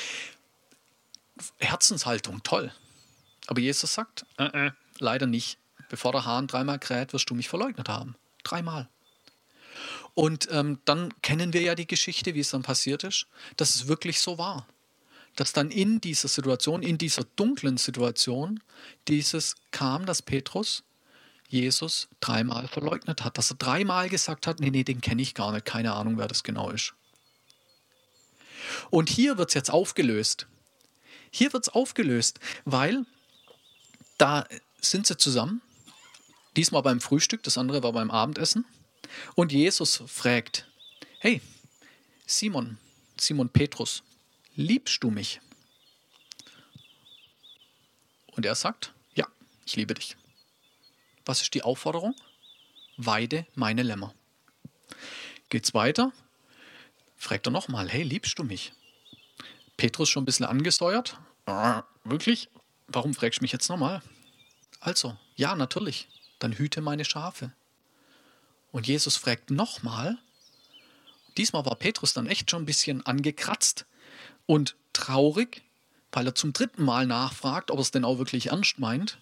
Herzenshaltung, 1.59 2.43
toll. 2.43 2.73
Aber 3.47 3.61
Jesus 3.61 3.95
sagt, 3.95 4.27
äh, 4.39 4.67
äh, 4.67 4.71
leider 4.99 5.27
nicht. 5.27 5.59
Bevor 5.89 6.13
der 6.13 6.25
Hahn 6.25 6.47
dreimal 6.47 6.79
kräht, 6.79 7.13
wirst 7.13 7.29
du 7.31 7.35
mich 7.35 7.49
verleugnet 7.49 7.89
haben. 7.89 8.15
Dreimal. 8.45 8.89
Und 10.15 10.49
ähm, 10.53 10.79
dann 10.85 11.13
kennen 11.23 11.53
wir 11.53 11.63
ja 11.63 11.75
die 11.75 11.87
Geschichte, 11.87 12.35
wie 12.35 12.41
es 12.41 12.51
dann 12.51 12.63
passiert 12.63 13.05
ist, 13.05 13.27
dass 13.57 13.75
es 13.75 13.89
wirklich 13.89 14.21
so 14.21 14.39
war. 14.39 14.67
Dass 15.37 15.53
dann 15.53 15.71
in 15.71 16.01
dieser 16.01 16.29
Situation, 16.29 16.83
in 16.83 16.99
dieser 16.99 17.25
dunklen 17.37 17.77
Situation, 17.77 18.61
dieses 19.09 19.55
kam, 19.71 20.07
dass 20.07 20.23
Petrus 20.23 20.83
Jesus 21.49 22.09
dreimal 22.21 22.69
verleugnet 22.69 23.25
hat, 23.25 23.37
dass 23.37 23.51
er 23.51 23.57
dreimal 23.57 24.09
gesagt 24.09 24.47
hat, 24.47 24.61
nee, 24.61 24.71
nee, 24.71 24.85
den 24.85 25.01
kenne 25.01 25.23
ich 25.23 25.35
gar 25.35 25.53
nicht, 25.53 25.65
keine 25.65 25.95
Ahnung, 25.95 26.17
wer 26.17 26.29
das 26.29 26.43
genau 26.43 26.71
ist. 26.71 26.95
Und 28.91 29.09
hier 29.09 29.37
wird 29.37 29.49
es 29.49 29.55
jetzt 29.55 29.71
aufgelöst. 29.71 30.47
Hier 31.31 31.53
wird 31.53 31.65
es 31.65 31.69
aufgelöst, 31.69 32.39
weil 32.65 33.05
da 34.19 34.47
sind 34.81 35.07
sie 35.07 35.17
zusammen, 35.17 35.61
diesmal 36.57 36.83
beim 36.83 37.01
Frühstück, 37.01 37.43
das 37.43 37.59
andere 37.59 37.83
war 37.83 37.93
beim 37.93 38.11
Abendessen, 38.11 38.65
und 39.35 39.51
Jesus 39.53 40.03
fragt, 40.07 40.69
hey, 41.19 41.41
Simon, 42.27 42.79
Simon 43.19 43.49
Petrus, 43.49 44.03
liebst 44.55 45.03
du 45.03 45.11
mich? 45.11 45.41
Und 48.33 48.47
er 48.47 48.55
sagt, 48.55 48.95
ja, 49.15 49.27
ich 49.67 49.77
liebe 49.77 49.95
dich. 49.95 50.17
Was 51.25 51.43
ist 51.43 51.55
die 51.55 51.63
Aufforderung? 51.63 52.15
Weide 52.97 53.47
meine 53.55 53.83
Lämmer. 53.83 54.15
Geht's 55.49 55.75
weiter? 55.75 56.13
Fragt 57.17 57.47
er 57.47 57.51
nochmal, 57.51 57.89
hey, 57.89 58.03
liebst 58.03 58.39
du 58.39 58.45
mich? 58.45 58.73
Petrus 59.77 60.09
schon 60.09 60.23
ein 60.23 60.27
bisschen 60.27 60.47
angesäuert. 60.47 61.19
Ah, 61.47 61.83
wirklich? 62.05 62.49
Warum 62.87 63.15
fragst 63.15 63.41
du 63.41 63.45
mich 63.45 63.53
jetzt 63.53 63.69
nochmal? 63.69 64.03
Also, 64.81 65.17
ja, 65.37 65.55
natürlich. 65.55 66.09
Dann 66.39 66.53
hüte 66.53 66.81
meine 66.81 67.05
Schafe. 67.05 67.53
Und 68.73 68.87
Jesus 68.87 69.17
fragt 69.17 69.51
nochmal. 69.51 70.19
Diesmal 71.37 71.65
war 71.67 71.77
Petrus 71.77 72.15
dann 72.15 72.27
echt 72.27 72.51
schon 72.51 72.63
ein 72.63 72.67
bisschen 72.67 73.05
angekratzt 73.05 73.87
und 74.51 74.75
traurig, 74.93 75.63
weil 76.11 76.27
er 76.27 76.35
zum 76.35 76.53
dritten 76.53 76.83
Mal 76.83 77.07
nachfragt, 77.07 77.71
ob 77.71 77.79
er 77.79 77.83
es 77.83 77.93
denn 77.93 78.05
auch 78.05 78.19
wirklich 78.19 78.47
ernst 78.49 78.81
meint. 78.81 79.21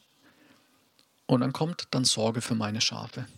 Und 1.26 1.42
dann 1.42 1.52
kommt 1.52 1.88
dann 1.90 2.06
Sorge 2.06 2.40
für 2.40 2.54
meine 2.54 2.80
Schafe. 2.80 3.28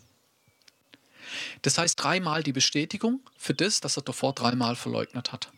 Das 1.63 1.79
heißt 1.79 2.01
dreimal 2.01 2.45
die 2.45 2.53
Bestätigung 2.53 3.29
für 3.37 3.55
das, 3.55 3.81
dass 3.81 3.97
er 3.97 4.05
davor 4.05 4.35
dreimal 4.35 4.77
verleugnet 4.77 5.33
hat. 5.33 5.51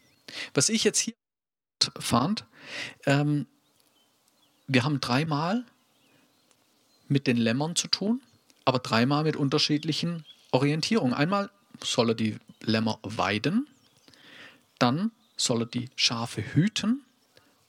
Was 0.54 0.70
ich 0.70 0.84
jetzt 0.84 1.00
hier 1.00 1.12
fand, 1.98 2.46
ähm, 3.04 3.46
wir 4.66 4.84
haben 4.84 5.02
dreimal 5.02 5.66
mit 7.08 7.26
den 7.26 7.36
Lämmern 7.36 7.76
zu 7.76 7.88
tun, 7.88 8.22
aber 8.64 8.78
dreimal 8.78 9.24
mit 9.24 9.36
unterschiedlichen 9.36 10.24
Orientierungen. 10.50 11.12
Einmal 11.12 11.50
soll 11.84 12.12
er 12.12 12.14
die 12.14 12.38
Lämmer 12.62 13.00
weiden, 13.02 13.68
dann 14.78 15.10
soll 15.42 15.62
er 15.62 15.66
die 15.66 15.90
Schafe 15.96 16.42
hüten 16.54 17.04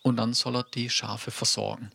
und 0.02 0.18
dann 0.18 0.34
soll 0.34 0.58
er 0.58 0.64
die 0.64 0.90
Schafe 0.90 1.32
versorgen. 1.32 1.92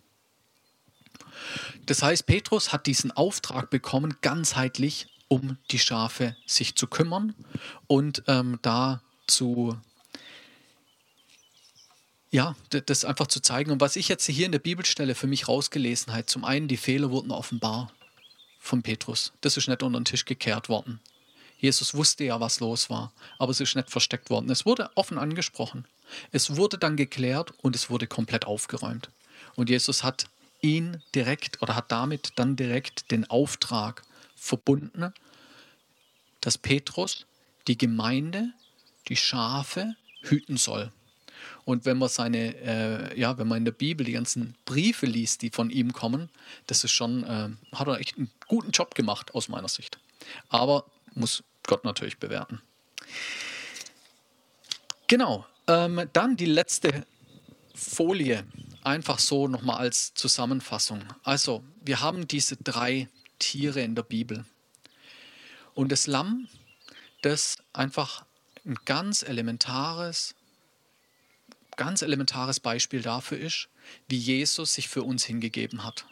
Das 1.87 2.03
heißt, 2.03 2.27
Petrus 2.27 2.73
hat 2.73 2.87
diesen 2.87 3.13
Auftrag 3.13 3.71
bekommen, 3.71 4.17
ganzheitlich 4.21 5.07
um 5.29 5.59
die 5.71 5.79
Schafe 5.79 6.37
sich 6.47 6.75
zu 6.75 6.87
kümmern 6.87 7.35
und 7.87 8.23
ähm, 8.27 8.59
da 8.63 9.03
zu 9.27 9.79
ja, 12.31 12.57
das 12.69 13.07
einfach 13.07 13.29
zu 13.29 13.41
zeigen. 13.41 13.71
Und 13.71 13.81
was 13.81 13.97
ich 13.97 14.09
jetzt 14.09 14.27
hier 14.27 14.45
in 14.45 14.53
der 14.53 14.59
Bibelstelle 14.59 15.15
für 15.15 15.27
mich 15.27 15.49
rausgelesen 15.49 16.13
habe, 16.13 16.27
zum 16.27 16.45
einen, 16.45 16.69
die 16.69 16.77
Fehler 16.77 17.11
wurden 17.11 17.31
offenbar 17.31 17.91
von 18.59 18.83
Petrus. 18.83 19.33
Das 19.41 19.57
ist 19.57 19.67
nicht 19.67 19.83
unter 19.83 19.99
den 19.99 20.05
Tisch 20.05 20.27
gekehrt 20.27 20.69
worden. 20.69 21.01
Jesus 21.59 21.95
wusste 21.95 22.25
ja, 22.25 22.41
was 22.41 22.61
los 22.61 22.89
war, 22.89 23.13
aber 23.39 23.51
es 23.51 23.61
ist 23.61 23.75
nicht 23.75 23.91
versteckt 23.91 24.31
worden. 24.31 24.49
Es 24.51 24.65
wurde 24.65 24.91
offen 24.95 25.19
angesprochen. 25.19 25.87
Es 26.33 26.57
wurde 26.57 26.79
dann 26.79 26.97
geklärt 26.97 27.53
und 27.63 27.75
es 27.75 27.91
wurde 27.91 28.07
komplett 28.07 28.47
aufgeräumt. 28.47 29.11
Und 29.57 29.69
Jesus 29.69 30.05
hat 30.05 30.27
ihn 30.61 31.03
direkt 31.15 31.61
oder 31.63 31.75
hat 31.75 31.91
damit 31.91 32.33
dann 32.37 32.57
direkt 32.57 33.11
den 33.11 33.29
Auftrag 33.29 34.03
verbunden, 34.37 35.13
dass 36.41 36.59
Petrus 36.59 37.27
die 37.67 37.77
Gemeinde, 37.77 38.53
die 39.09 39.17
Schafe 39.17 39.97
hüten 40.23 40.57
soll. 40.57 40.93
Und 41.65 41.85
wenn 41.85 41.99
man 41.99 42.09
seine, 42.09 42.57
äh, 42.57 43.21
ja, 43.21 43.37
wenn 43.39 43.47
man 43.49 43.59
in 43.59 43.65
der 43.65 43.73
Bibel 43.73 44.05
die 44.05 44.13
ganzen 44.13 44.55
Briefe 44.65 45.07
liest, 45.07 45.43
die 45.43 45.51
von 45.51 45.71
ihm 45.71 45.93
kommen, 45.93 46.31
das 46.67 46.85
ist 46.85 46.93
schon, 46.93 47.25
äh, 47.25 47.51
hat 47.75 47.89
er 47.89 48.01
echt 48.01 48.17
einen 48.17 48.31
guten 48.47 48.71
Job 48.71 48.95
gemacht 48.95 49.35
aus 49.35 49.49
meiner 49.49 49.69
Sicht. 49.69 49.99
Aber 50.49 50.85
muss 51.15 51.43
Gott 51.67 51.85
natürlich 51.85 52.19
bewerten. 52.19 52.61
Genau. 55.07 55.47
Ähm, 55.67 56.09
dann 56.13 56.37
die 56.37 56.47
letzte 56.47 57.07
Folie, 57.75 58.45
einfach 58.83 59.19
so 59.19 59.49
nochmal 59.49 59.79
als 59.79 60.15
Zusammenfassung. 60.15 61.05
Also, 61.23 61.63
wir 61.83 62.01
haben 62.01 62.27
diese 62.27 62.57
drei 62.57 63.09
Tiere 63.39 63.83
in 63.83 63.95
der 63.95 64.03
Bibel. 64.03 64.45
Und 65.75 65.93
das 65.93 66.07
Lamm, 66.07 66.49
das 67.23 67.59
einfach 67.73 68.25
ein 68.65 68.77
ganz 68.85 69.23
elementares, 69.23 70.35
ganz 71.77 72.03
elementares 72.03 72.61
Beispiel 72.61 73.03
dafür 73.03 73.39
ist, 73.39 73.69
wie 74.09 74.19
Jesus 74.19 74.75
sich 74.75 74.89
für 74.89 75.03
uns 75.03 75.25
hingegeben 75.25 75.85
hat. 75.85 76.07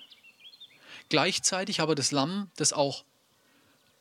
Gleichzeitig 1.08 1.80
aber 1.80 1.94
das 1.94 2.12
Lamm, 2.12 2.50
das 2.56 2.72
auch, 2.72 3.04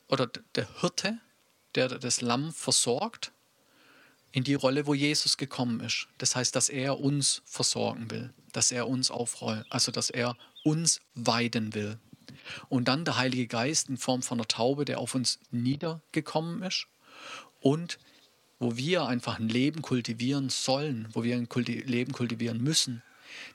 oder 0.08 0.26
der 0.54 0.68
Hirte, 0.80 1.18
der 1.74 1.88
das 1.88 2.20
Lamm 2.20 2.52
versorgt, 2.52 3.32
in 4.32 4.44
die 4.44 4.54
Rolle, 4.54 4.86
wo 4.86 4.94
Jesus 4.94 5.36
gekommen 5.36 5.80
ist. 5.80 6.08
Das 6.18 6.36
heißt, 6.36 6.54
dass 6.54 6.68
er 6.68 7.00
uns 7.00 7.42
versorgen 7.46 8.10
will, 8.10 8.34
dass 8.52 8.70
er 8.70 8.86
uns 8.86 9.10
aufrollt, 9.10 9.64
also 9.70 9.92
dass 9.92 10.10
er 10.10 10.36
uns 10.62 11.00
weiden 11.14 11.74
will. 11.74 11.98
Und 12.68 12.88
dann 12.88 13.04
der 13.04 13.16
Heilige 13.16 13.46
Geist 13.46 13.88
in 13.88 13.96
Form 13.96 14.22
von 14.22 14.38
einer 14.38 14.48
Taube, 14.48 14.84
der 14.84 14.98
auf 14.98 15.14
uns 15.14 15.38
niedergekommen 15.50 16.62
ist 16.62 16.86
und 17.60 17.98
wo 18.58 18.76
wir 18.76 19.06
einfach 19.06 19.38
ein 19.38 19.48
Leben 19.48 19.82
kultivieren 19.82 20.48
sollen, 20.48 21.08
wo 21.12 21.24
wir 21.24 21.36
ein 21.36 21.48
Leben 21.64 22.12
kultivieren 22.12 22.62
müssen, 22.62 23.02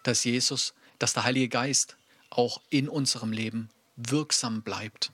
dass 0.04 0.24
Jesus, 0.24 0.74
dass 0.99 1.14
der 1.14 1.24
Heilige 1.24 1.49
Geist 1.49 1.95
auch 2.30 2.62
in 2.70 2.88
unserem 2.88 3.32
Leben 3.32 3.70
wirksam 3.95 4.62
bleibt, 4.62 5.12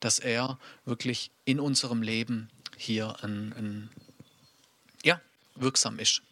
dass 0.00 0.18
er 0.18 0.58
wirklich 0.84 1.30
in 1.44 1.60
unserem 1.60 2.02
Leben 2.02 2.50
hier 2.76 3.16
ein, 3.22 3.52
ein 3.56 3.90
ja, 5.02 5.20
wirksam 5.54 5.98
ist. 5.98 6.22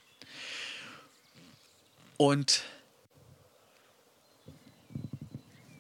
Und 2.17 2.63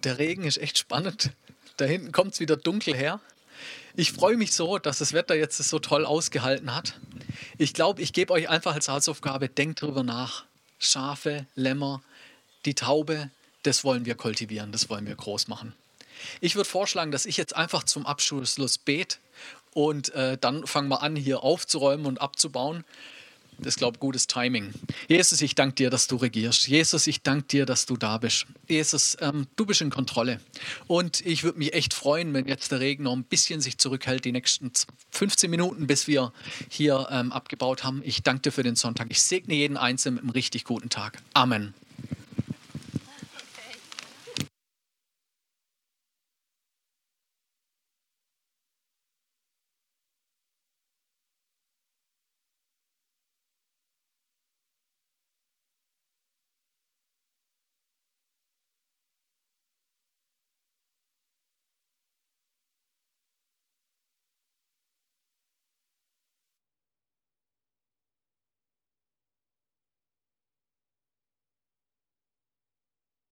der 0.04 0.18
Regen 0.18 0.44
ist 0.44 0.58
echt 0.58 0.78
spannend. 0.78 1.30
Da 1.76 1.84
hinten 1.84 2.12
kommt 2.12 2.34
es 2.34 2.40
wieder 2.40 2.56
dunkel 2.56 2.94
her. 2.94 3.20
Ich 3.94 4.12
freue 4.12 4.36
mich 4.36 4.52
so, 4.52 4.78
dass 4.78 4.98
das 4.98 5.12
Wetter 5.12 5.34
jetzt 5.34 5.58
so 5.58 5.78
toll 5.78 6.04
ausgehalten 6.04 6.74
hat. 6.74 6.98
Ich 7.58 7.74
glaube, 7.74 8.02
ich 8.02 8.12
gebe 8.12 8.32
euch 8.32 8.48
einfach 8.48 8.74
als 8.74 8.88
Hausaufgabe, 8.88 9.48
denkt 9.48 9.82
darüber 9.82 10.02
nach. 10.02 10.44
Schafe, 10.78 11.46
Lämmer, 11.54 12.02
die 12.64 12.74
Taube, 12.74 13.30
das 13.62 13.84
wollen 13.84 14.04
wir 14.04 14.16
kultivieren, 14.16 14.72
das 14.72 14.88
wollen 14.88 15.06
wir 15.06 15.14
groß 15.14 15.46
machen. 15.48 15.74
Ich 16.40 16.56
würde 16.56 16.68
vorschlagen, 16.68 17.12
dass 17.12 17.26
ich 17.26 17.36
jetzt 17.36 17.56
einfach 17.56 17.84
zum 17.84 18.06
Abschluss 18.06 18.78
bete 18.78 19.18
und 19.74 20.14
äh, 20.14 20.36
dann 20.38 20.66
fangen 20.66 20.88
wir 20.88 21.02
an, 21.02 21.16
hier 21.16 21.42
aufzuräumen 21.42 22.06
und 22.06 22.20
abzubauen. 22.20 22.84
Das 23.58 23.74
ist, 23.74 23.78
glaube 23.78 23.96
ich, 23.96 24.00
gutes 24.00 24.26
Timing. 24.26 24.72
Jesus, 25.08 25.40
ich 25.40 25.54
danke 25.54 25.76
dir, 25.76 25.90
dass 25.90 26.08
du 26.08 26.16
regierst. 26.16 26.66
Jesus, 26.66 27.06
ich 27.06 27.22
danke 27.22 27.46
dir, 27.46 27.66
dass 27.66 27.86
du 27.86 27.96
da 27.96 28.18
bist. 28.18 28.46
Jesus, 28.66 29.16
ähm, 29.20 29.46
du 29.56 29.66
bist 29.66 29.80
in 29.80 29.90
Kontrolle. 29.90 30.40
Und 30.88 31.24
ich 31.24 31.44
würde 31.44 31.58
mich 31.58 31.72
echt 31.72 31.94
freuen, 31.94 32.34
wenn 32.34 32.48
jetzt 32.48 32.72
der 32.72 32.80
Regen 32.80 33.04
noch 33.04 33.12
ein 33.12 33.24
bisschen 33.24 33.60
sich 33.60 33.78
zurückhält, 33.78 34.24
die 34.24 34.32
nächsten 34.32 34.72
15 35.12 35.50
Minuten, 35.50 35.86
bis 35.86 36.08
wir 36.08 36.32
hier 36.68 37.06
ähm, 37.10 37.30
abgebaut 37.30 37.84
haben. 37.84 38.02
Ich 38.04 38.22
danke 38.22 38.42
dir 38.42 38.52
für 38.52 38.64
den 38.64 38.74
Sonntag. 38.74 39.08
Ich 39.10 39.22
segne 39.22 39.54
jeden 39.54 39.76
Einzelnen 39.76 40.16
mit 40.16 40.24
einem 40.24 40.30
richtig 40.30 40.64
guten 40.64 40.88
Tag. 40.88 41.22
Amen. 41.34 41.74